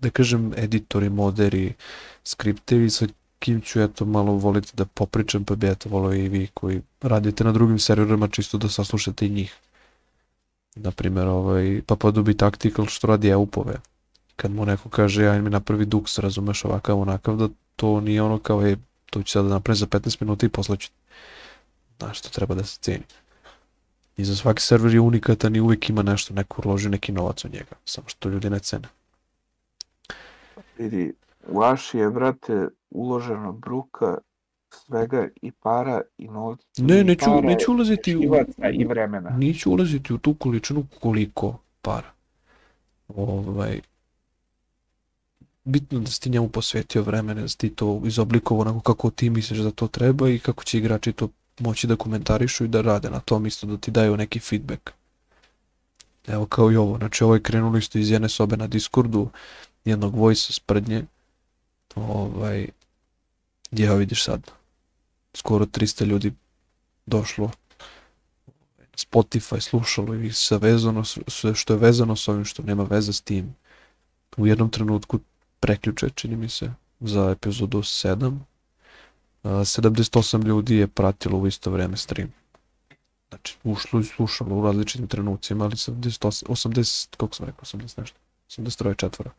da 0.00 0.10
kažem 0.10 0.52
editori, 0.56 1.10
moderi, 1.10 1.74
skriptevi 2.24 2.90
sa 2.90 3.06
kim 3.38 3.60
ću 3.60 3.80
eto 3.80 4.04
malo 4.04 4.32
voliti 4.32 4.72
da 4.76 4.84
popričam, 4.84 5.44
pa 5.44 5.54
bi 5.54 5.66
eto 5.66 5.88
volio 5.88 6.24
i 6.24 6.28
vi 6.28 6.48
koji 6.54 6.82
radite 7.00 7.44
na 7.44 7.52
drugim 7.52 7.78
serverima 7.78 8.28
čisto 8.28 8.58
da 8.58 8.68
saslušate 8.68 9.26
i 9.26 9.30
njih. 9.30 9.54
Naprimer, 10.74 11.26
ovaj, 11.26 11.82
Papadubi 11.86 12.36
Tactical 12.36 12.86
što 12.86 13.06
radi 13.06 13.28
EUP-ove. 13.28 13.76
Kad 14.36 14.50
mu 14.50 14.66
neko 14.66 14.88
kaže, 14.88 15.24
ja 15.24 15.42
mi 15.42 15.50
napravi 15.50 15.86
Dux, 15.86 16.20
razumeš 16.20 16.64
ovakav, 16.64 17.00
onakav, 17.00 17.36
da 17.36 17.48
to 17.76 18.00
nije 18.00 18.22
ono 18.22 18.38
kao, 18.38 18.60
je, 18.60 18.76
to 19.10 19.22
ću 19.22 19.32
sad 19.32 19.44
da 19.44 19.50
napravim 19.50 19.76
za 19.76 19.86
15 19.86 20.16
minuta 20.20 20.46
i 20.46 20.48
posle 20.48 20.76
ću. 20.76 20.90
Znaš, 21.98 22.20
to 22.20 22.28
treba 22.28 22.54
da 22.54 22.64
se 22.64 22.78
ceni. 22.80 23.04
I 24.16 24.24
za 24.24 24.36
svaki 24.36 24.62
server 24.62 24.94
je 24.94 25.00
unikatan 25.00 25.56
i 25.56 25.60
uvijek 25.60 25.90
ima 25.90 26.02
nešto, 26.02 26.34
neko 26.34 26.62
uloži 26.64 26.88
neki 26.88 27.12
novac 27.12 27.44
u 27.44 27.48
njega, 27.48 27.76
samo 27.84 28.08
što 28.08 28.28
ljudi 28.28 28.50
ne 28.50 28.58
cene. 28.58 28.88
vidi, 30.78 31.12
u 31.48 31.62
Aši 31.62 31.98
je, 31.98 32.10
brate, 32.10 32.68
uloženo 32.90 33.52
bruka, 33.52 34.18
svega 34.70 35.28
i 35.42 35.52
para 35.52 36.00
i 36.18 36.28
novca. 36.28 36.82
Ne, 36.82 37.04
neću, 37.04 37.24
para, 37.24 37.40
neću 37.40 37.72
ulaziti 37.72 38.16
u, 38.16 38.20
i 38.72 38.84
vremena. 38.84 39.30
Neću 39.30 39.70
ulaziti 39.70 40.14
u 40.14 40.18
tu 40.18 40.34
količinu 40.34 40.86
koliko 41.00 41.58
para. 41.82 42.12
Ovaj, 43.08 43.80
bitno 45.66 46.00
da 46.00 46.10
si 46.10 46.20
ti 46.20 46.30
njemu 46.30 46.48
posvetio 46.48 47.02
vremena, 47.02 47.40
da 47.40 47.48
si 47.48 47.58
ti 47.58 47.70
to 47.70 48.00
izoblikovao 48.04 48.60
onako 48.60 48.80
kako 48.80 49.10
ti 49.10 49.30
misliš 49.30 49.58
da 49.58 49.70
to 49.70 49.88
treba 49.88 50.28
i 50.28 50.38
kako 50.38 50.64
će 50.64 50.78
igrači 50.78 51.12
to 51.12 51.28
moći 51.58 51.86
da 51.86 51.96
komentarišu 51.96 52.64
i 52.64 52.68
da 52.68 52.80
rade 52.80 53.10
na 53.10 53.20
tom 53.20 53.46
isto, 53.46 53.66
da 53.66 53.76
ti 53.76 53.90
daju 53.90 54.16
neki 54.16 54.40
feedback. 54.40 54.90
Evo 56.26 56.46
kao 56.46 56.72
i 56.72 56.76
ovo, 56.76 56.98
znači 56.98 57.24
ovo 57.24 57.34
je 57.34 57.42
krenulo 57.42 57.78
isto 57.78 57.98
iz 57.98 58.10
jedne 58.10 58.28
sobe 58.28 58.56
na 58.56 58.66
Discordu, 58.66 59.28
jednog 59.84 60.14
voice 60.14 60.52
sprednje, 60.52 61.04
ovaj, 61.94 62.68
gdje 63.70 63.86
evo 63.86 63.96
vidiš 63.96 64.24
sad, 64.24 64.50
skoro 65.34 65.66
300 65.66 66.04
ljudi 66.04 66.32
došlo 67.06 67.50
Spotify 68.96 69.60
slušalo 69.60 70.14
i 70.14 70.32
sve 70.32 70.58
vezano, 70.58 71.04
sve 71.26 71.54
što 71.54 71.72
je 71.72 71.78
vezano 71.78 72.16
s 72.16 72.28
ovim 72.28 72.44
što 72.44 72.62
nema 72.62 72.82
veze 72.82 73.12
s 73.12 73.20
tim. 73.20 73.54
U 74.36 74.46
jednom 74.46 74.70
trenutku 74.70 75.20
preključe, 75.60 76.10
čini 76.10 76.36
mi 76.36 76.48
se, 76.48 76.72
za 77.00 77.30
epizodu 77.30 77.78
7. 77.78 78.38
a, 79.42 79.48
78 79.48 80.44
ljudi 80.44 80.76
je 80.76 80.86
pratilo 80.86 81.38
u 81.38 81.46
isto 81.46 81.70
vreme 81.70 81.96
stream. 81.96 82.32
Znači, 83.28 83.58
ušlo 83.64 84.00
i 84.00 84.04
slušalo 84.04 84.56
u 84.56 84.64
različitim 84.64 85.06
trenucima, 85.06 85.64
ali 85.64 85.74
78, 85.74 86.46
80, 86.46 87.16
koliko 87.16 87.36
sam 87.36 87.46
rekao, 87.46 87.64
80 87.64 88.00
nešto, 88.00 88.18
83 88.48 88.96
četvora. 88.96 89.30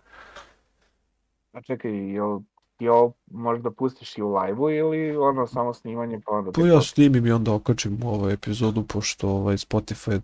A 1.52 1.62
čekaj, 1.62 1.92
jel, 1.92 2.40
jel 2.80 3.12
možda 3.32 3.72
pustiš 3.72 4.18
i 4.18 4.22
u 4.22 4.36
live-u 4.36 4.70
ili 4.70 5.18
ono 5.18 5.48
samo 5.48 5.74
snimanje 5.74 6.20
pa 6.26 6.32
onda... 6.32 6.52
Pa 6.52 6.62
ja 6.62 6.82
snimim 6.82 7.26
i 7.26 7.32
onda 7.32 7.54
okačim 7.54 8.00
ovaj 8.04 8.34
epizodu, 8.34 8.84
pošto 8.84 9.30
ovaj 9.30 9.58
Spotify 9.58 10.12
je 10.12 10.22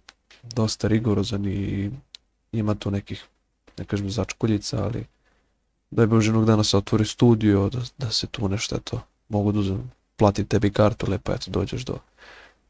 dosta 0.55 0.87
rigorozan 0.87 1.45
i 1.45 1.91
ima 2.51 2.75
tu 2.75 2.91
nekih, 2.91 3.25
ne 3.77 3.85
kažem 3.85 4.09
začkoljica, 4.09 4.83
ali 4.83 5.05
daj 5.95 6.07
Bože 6.07 6.27
jednog 6.27 6.45
dana 6.45 6.63
se 6.63 6.77
otvori 6.77 7.05
studio, 7.05 7.69
da, 7.69 7.79
da 7.97 8.11
se 8.11 8.27
tu 8.27 8.49
nešto 8.49 8.75
eto, 8.75 9.01
mogu 9.29 9.51
da 9.51 9.59
uzem, 9.59 9.91
plati 10.15 10.45
tebi 10.45 10.71
kartu, 10.71 11.11
lepo 11.11 11.31
eto 11.31 11.51
dođeš 11.51 11.85
do, 11.85 11.97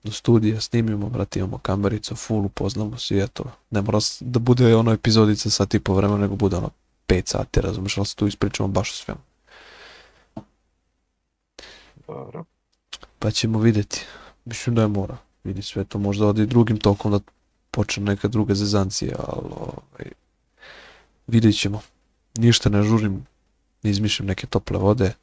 do 0.03 0.11
studija, 0.11 0.61
snimimo, 0.61 1.09
brate, 1.09 1.39
imamo 1.39 1.57
kamericu, 1.57 2.15
full, 2.15 2.45
upoznamo 2.45 2.97
se 2.97 3.15
i 3.15 3.19
eto, 3.19 3.43
ne 3.71 3.81
mora 3.81 3.99
da 4.19 4.39
bude 4.39 4.75
ono 4.75 4.91
epizodica 4.91 5.49
sat 5.49 5.73
i 5.73 5.79
po 5.79 5.93
vremena, 5.93 6.19
nego 6.19 6.35
bude 6.35 6.57
ono 6.57 6.69
5 7.07 7.21
sati, 7.25 7.61
razumeš, 7.61 7.97
ali 7.97 8.05
se 8.05 8.15
tu 8.15 8.27
ispričamo 8.27 8.69
baš 8.69 8.91
o 8.91 8.95
svemu. 8.95 9.19
Dobro. 12.07 12.43
Pa 13.19 13.31
ćemo 13.31 13.59
vidjeti. 13.59 14.05
Mislim 14.45 14.75
da 14.75 14.81
je 14.81 14.87
mora. 14.87 15.17
Vidi 15.43 15.61
sve 15.61 15.83
to 15.83 15.99
možda 15.99 16.27
ode 16.27 16.43
i 16.43 16.45
drugim 16.45 16.77
tokom 16.77 17.11
da 17.11 17.19
počne 17.71 18.03
neka 18.03 18.27
druga 18.27 18.55
zezancija, 18.55 19.15
ali 19.17 19.49
ovaj, 19.51 20.11
vidjet 21.27 21.59
ćemo. 21.59 21.81
Ništa 22.37 22.69
ne 22.69 22.83
žurim, 22.83 23.25
ne 23.83 23.91
izmišljam 23.91 24.27
neke 24.27 24.47
tople 24.47 24.79
vode 24.79 25.13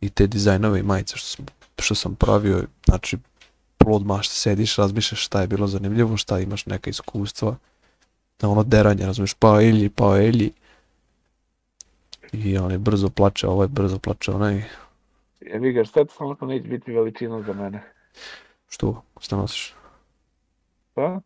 i 0.00 0.10
te 0.10 0.26
dizajnove 0.26 0.80
i 0.80 0.82
majice 0.82 1.16
što 1.16 1.26
sam, 1.26 1.46
što 1.78 1.94
sam 1.94 2.14
pravio, 2.14 2.64
znači 2.86 3.18
plod 3.78 4.06
mašte, 4.06 4.34
sediš, 4.34 4.76
razmišljaš 4.76 5.24
šta 5.24 5.40
je 5.40 5.46
bilo 5.46 5.66
zanimljivo, 5.66 6.16
šta 6.16 6.38
imaš 6.40 6.66
neka 6.66 6.90
iskustva 6.90 7.56
na 8.40 8.50
ono 8.50 8.62
deranje, 8.62 9.06
razumiješ, 9.06 9.34
pa 9.34 9.62
Elji, 9.62 9.88
pa 9.88 10.18
Elji. 10.18 10.52
I 12.32 12.58
on 12.58 12.70
je 12.70 12.78
brzo 12.78 13.08
plače, 13.08 13.48
ovaj 13.48 13.68
brzo 13.68 13.98
plače, 13.98 14.32
onaj, 14.32 14.64
Jebi 15.40 15.72
ga, 15.72 15.84
šta 15.84 16.04
samo 16.18 16.34
to 16.34 16.46
neće 16.46 16.68
biti 16.68 16.92
veličina 16.92 17.42
za 17.42 17.52
mene. 17.52 17.82
što, 18.68 19.02
šta 19.20 19.36
nosiš? 19.36 19.74
Pa? 20.94 21.20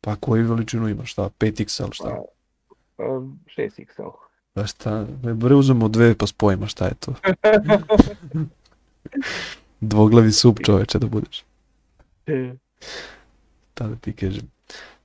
Pa 0.00 0.16
koju 0.16 0.48
veličinu 0.48 0.88
imaš, 0.88 1.12
šta, 1.12 1.30
5XL, 1.38 1.94
šta? 1.94 2.08
Pa, 2.08 2.22
pa 2.96 3.04
6XL. 3.56 4.29
Pa 4.52 4.66
šta, 4.66 5.06
ne 5.22 5.34
bre 5.34 5.54
uzmemo 5.54 5.88
dve 5.88 6.14
pa 6.14 6.26
spojimo, 6.26 6.66
šta 6.66 6.84
je 6.84 6.94
to? 6.94 7.14
Dvoglavi 9.80 10.32
sup 10.32 10.58
čoveče 10.64 10.98
da 10.98 11.06
budeš. 11.06 11.44
Da 13.76 13.88
da 13.88 13.96
ti 13.96 14.12
kažem. 14.12 14.50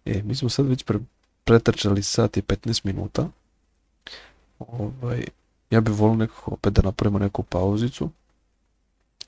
E, 0.05 0.21
mi 0.23 0.35
smo 0.35 0.49
sad 0.49 0.67
već 0.67 0.83
pre, 0.83 0.99
pretrčali 1.43 2.03
sat 2.03 2.37
i 2.37 2.41
15 2.41 2.85
minuta. 2.85 3.29
Ovaj, 4.59 5.25
ja 5.69 5.81
bih 5.81 5.93
volio 5.93 6.15
nekako 6.15 6.51
opet 6.51 6.73
da 6.73 6.81
napravimo 6.81 7.19
neku 7.19 7.43
pauzicu. 7.43 8.09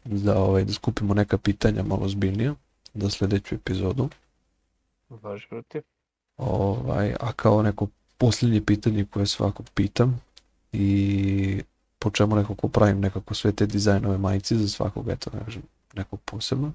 Da, 0.06 0.40
ovaj, 0.40 0.64
da 0.64 0.74
skupimo 0.74 1.14
neka 1.14 1.38
pitanja 1.38 1.84
malo 1.84 2.08
zbiljnija 2.08 2.56
za 2.94 3.10
sljedeću 3.10 3.56
epizodu. 3.56 4.10
Baš, 5.10 5.48
brate. 5.50 5.82
Ovaj, 6.38 7.14
a 7.20 7.34
kao 7.34 7.62
neko 7.62 7.88
posljednje 8.18 8.62
pitanje 8.66 9.06
koje 9.06 9.26
svakog 9.26 9.70
pitam 9.70 10.22
i 10.72 11.62
po 12.00 12.10
čemu 12.10 12.36
nekako 12.36 12.68
pravim 12.68 13.00
nekako 13.00 13.34
sve 13.34 13.52
te 13.52 13.66
dizajnove 13.66 14.18
majice 14.18 14.56
za 14.56 14.68
svakog, 14.68 15.10
eto, 15.10 15.32
kažem, 15.46 15.62
nekog 15.94 16.20
posebno. 16.26 16.72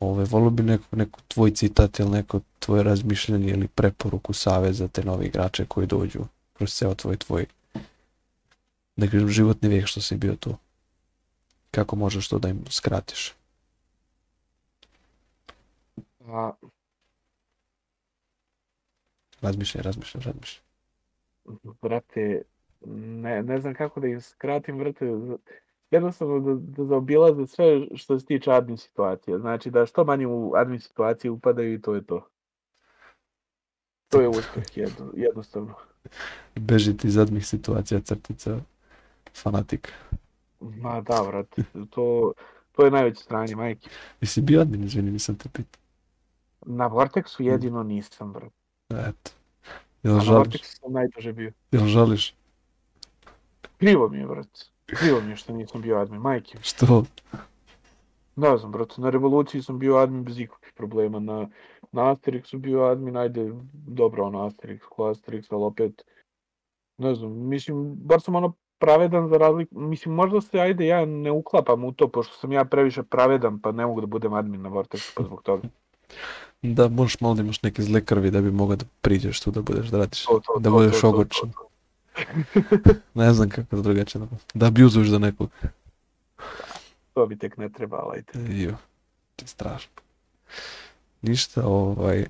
Ove, 0.00 0.24
volio 0.24 0.50
bi 0.50 0.62
neko, 0.62 0.96
neko 0.96 1.20
tvoj 1.28 1.50
citat 1.50 1.98
ili 1.98 2.10
neko 2.10 2.40
tvoje 2.58 2.82
razmišljanje 2.82 3.48
ili 3.48 3.68
preporuku, 3.68 4.32
savjet 4.32 4.74
za 4.74 4.88
te 4.88 5.04
nove 5.04 5.26
igrače 5.26 5.64
koji 5.64 5.86
dođu 5.86 6.20
kroz 6.54 6.74
ceo 6.74 6.94
tvoj 6.94 7.16
tvoj 7.16 7.46
da 8.96 9.06
kažem, 9.06 9.28
životni 9.28 9.68
vijek 9.68 9.86
što 9.86 10.00
si 10.00 10.16
bio 10.16 10.36
tu. 10.36 10.56
Kako 11.70 11.96
možeš 11.96 12.28
to 12.28 12.38
da 12.38 12.48
im 12.48 12.64
skratiš? 12.70 13.34
A, 16.26 16.52
Razmišljaj, 19.46 19.82
razmišljaj, 19.82 20.22
razmišljaj. 20.24 20.62
brate, 21.82 22.42
ne, 22.86 23.42
ne 23.42 23.60
znam 23.60 23.74
kako 23.74 24.00
da 24.00 24.06
im 24.06 24.20
skratim, 24.20 24.78
brate, 24.78 25.06
jednostavno 25.90 26.40
da, 26.40 26.54
da 26.54 26.84
zaobilaze 26.84 27.46
sve 27.46 27.96
što 27.96 28.18
se 28.18 28.26
tiče 28.26 28.52
admin 28.52 28.76
situacije. 28.76 29.38
Znači 29.38 29.70
da 29.70 29.86
što 29.86 30.04
manje 30.04 30.26
u 30.26 30.52
admin 30.56 30.80
situacije 30.80 31.30
upadaju 31.30 31.74
i 31.74 31.80
to 31.80 31.94
je 31.94 32.02
to. 32.06 32.28
To 34.08 34.20
je 34.20 34.28
uspjeh, 34.28 34.76
jedno, 34.76 35.12
jednostavno. 35.14 35.74
Bežiti 36.54 37.08
iz 37.08 37.18
admih 37.18 37.46
situacija 37.46 38.00
crtica 38.00 38.60
fanatik. 39.42 39.92
Ma 40.60 41.00
da, 41.00 41.24
brate, 41.28 41.62
to, 41.90 42.32
to 42.72 42.84
je 42.84 42.90
najveće 42.90 43.22
stranje, 43.22 43.56
majke. 43.56 43.90
Jesi 44.20 44.40
bio 44.40 44.60
admin, 44.60 44.84
izvini, 44.84 45.10
nisam 45.10 45.38
te 45.38 45.48
pitao. 45.52 45.80
Na 46.66 46.88
Vortexu 46.88 47.42
jedino 47.42 47.82
nisam, 47.82 48.32
brate. 48.32 48.65
Eto. 48.90 49.30
Jel 50.02 50.20
žališ? 50.20 50.62
Sam 50.62 50.92
najduže 50.92 51.32
bio. 51.32 51.52
Jel 51.70 51.86
žališ? 51.86 52.34
Krivo 53.78 54.08
mi 54.08 54.18
je, 54.18 54.26
brate. 54.26 54.60
Krivo 54.86 55.20
mi 55.20 55.30
je 55.30 55.36
što 55.36 55.52
nisam 55.52 55.82
bio 55.82 55.98
admin, 55.98 56.20
majke. 56.20 56.58
Što? 56.62 57.04
Ne 58.36 58.56
znam, 58.56 58.72
brate, 58.72 59.00
na 59.00 59.10
revoluciji 59.10 59.62
sam 59.62 59.78
bio 59.78 59.96
admin 59.96 60.24
bez 60.24 60.38
ikakvih 60.38 60.72
problema, 60.76 61.18
na, 61.20 61.48
na 61.92 62.14
Asterixu 62.14 62.58
bio 62.58 62.84
admin, 62.84 63.16
ajde, 63.16 63.52
dobro, 63.72 64.24
ono 64.24 64.38
Asterix, 64.38 64.80
ko 64.88 65.04
Asterix, 65.04 65.46
ali 65.50 65.64
opet, 65.64 66.04
ne 66.98 67.14
znam, 67.14 67.48
mislim, 67.48 67.94
bar 67.94 68.20
sam 68.20 68.34
ono 68.34 68.52
pravedan 68.78 69.28
za 69.28 69.38
razliku, 69.38 69.80
mislim, 69.80 70.14
možda 70.14 70.40
se, 70.40 70.60
ajde, 70.60 70.86
ja 70.86 71.04
ne 71.04 71.30
uklapam 71.30 71.84
u 71.84 71.92
to, 71.92 72.08
pošto 72.08 72.36
sam 72.36 72.52
ja 72.52 72.64
previše 72.64 73.02
pravedan, 73.02 73.60
pa 73.60 73.72
ne 73.72 73.86
mogu 73.86 74.00
da 74.00 74.06
budem 74.06 74.32
admin 74.32 74.62
na 74.62 74.68
Vortexu, 74.68 75.14
pa 75.16 75.22
zbog 75.22 75.42
toga. 75.42 75.68
Da, 76.62 76.88
možeš 76.88 77.20
malo 77.20 77.34
da 77.34 77.42
imaš 77.42 77.62
neke 77.62 77.82
zle 77.82 78.04
krvi 78.04 78.30
da 78.30 78.40
bi 78.40 78.50
mogao 78.50 78.76
da 78.76 78.84
priđeš 79.00 79.40
tu 79.40 79.50
da 79.50 79.62
budeš 79.62 79.86
da 79.86 79.98
radiš. 79.98 80.24
To, 80.24 80.40
to, 80.46 80.58
Da 80.60 80.70
budeš 80.70 81.04
ogorčen. 81.04 81.52
to. 81.52 81.68
Ne 83.14 83.34
znam 83.34 83.48
kako 83.48 83.76
da 83.76 83.82
drugačije 83.82 84.20
da 84.20 84.26
Da 84.54 84.66
abuzuješ 84.66 85.08
za 85.08 85.18
nekog. 85.18 85.50
To 87.14 87.26
bi 87.26 87.38
tek 87.38 87.56
ne 87.56 87.68
trebalo, 87.68 88.12
ajde. 88.12 88.62
Jo, 88.62 88.76
to 89.36 89.44
je 89.44 89.48
strašno. 89.48 89.92
Ništa, 91.22 91.66
ovaj... 91.66 92.26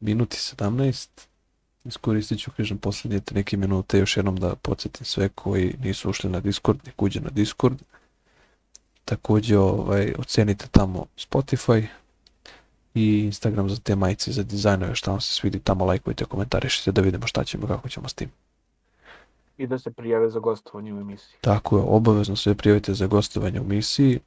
Minuti 0.00 0.36
17. 0.36 1.08
Iskoristit 1.84 2.40
ću, 2.40 2.50
kažem, 2.56 2.78
posljednje 2.78 3.20
te 3.20 3.34
neke 3.34 3.56
minute 3.56 3.98
još 3.98 4.16
jednom 4.16 4.36
da 4.36 4.54
podsjetim 4.54 5.04
sve 5.06 5.28
koji 5.28 5.74
nisu 5.82 6.10
ušli 6.10 6.30
na 6.30 6.40
Discord, 6.40 6.78
nek 6.86 7.02
uđe 7.02 7.20
na 7.20 7.30
Discord. 7.30 7.82
Također, 9.04 9.58
ovaj, 9.58 10.14
ocenite 10.18 10.66
tamo 10.70 11.06
Spotify 11.16 11.86
i 12.96 13.24
Instagram 13.24 13.70
za 13.70 13.76
te 13.76 13.96
majice, 13.96 14.32
za 14.32 14.42
dizajnove, 14.42 14.94
šta 14.94 15.10
vam 15.10 15.20
se 15.20 15.32
svidi, 15.34 15.60
tamo 15.60 15.84
lajkujte, 15.84 16.24
komentarišite 16.24 16.92
da 16.92 17.00
vidimo 17.00 17.26
šta 17.26 17.44
ćemo, 17.44 17.66
kako 17.66 17.88
ćemo 17.88 18.08
s 18.08 18.14
tim. 18.14 18.30
I 19.58 19.66
da 19.66 19.78
se 19.78 19.90
prijave 19.90 20.30
za 20.30 20.38
gostovanje 20.38 20.94
u 20.94 21.00
emisiji. 21.00 21.36
Tako 21.40 21.76
je, 21.78 21.84
obavezno 21.86 22.36
se 22.36 22.54
prijavite 22.54 22.94
za 22.94 23.06
gostovanje 23.06 23.60
u 23.60 23.64
misiji, 23.64 24.20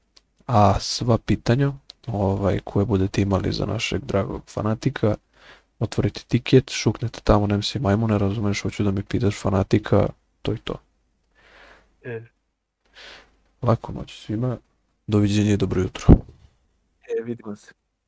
a 0.47 0.79
sva 0.79 1.17
pitanja 1.17 1.71
ovaj, 2.07 2.59
koje 2.63 2.85
budete 2.85 3.21
imali 3.21 3.51
za 3.51 3.65
našeg 3.65 4.05
dragog 4.05 4.41
fanatika, 4.47 5.15
otvorite 5.79 6.21
tiket, 6.27 6.69
šuknete 6.71 7.19
tamo 7.23 7.47
nem 7.47 7.63
si 7.63 7.79
majmune, 7.79 8.17
razumeš, 8.17 8.61
hoću 8.61 8.83
da 8.83 8.91
mi 8.91 9.03
pitaš 9.03 9.41
fanatika, 9.41 10.09
to 10.41 10.51
je 10.51 10.57
to. 10.63 10.75
E, 12.03 12.21
Lako 13.61 13.91
noć 13.91 14.25
svima, 14.25 14.57
doviđenja 15.07 15.53
i 15.53 15.57
dobro 15.57 15.81
jutro. 15.81 16.13
e 17.19 17.23
vidimo 17.23 17.55
se. 17.55 17.73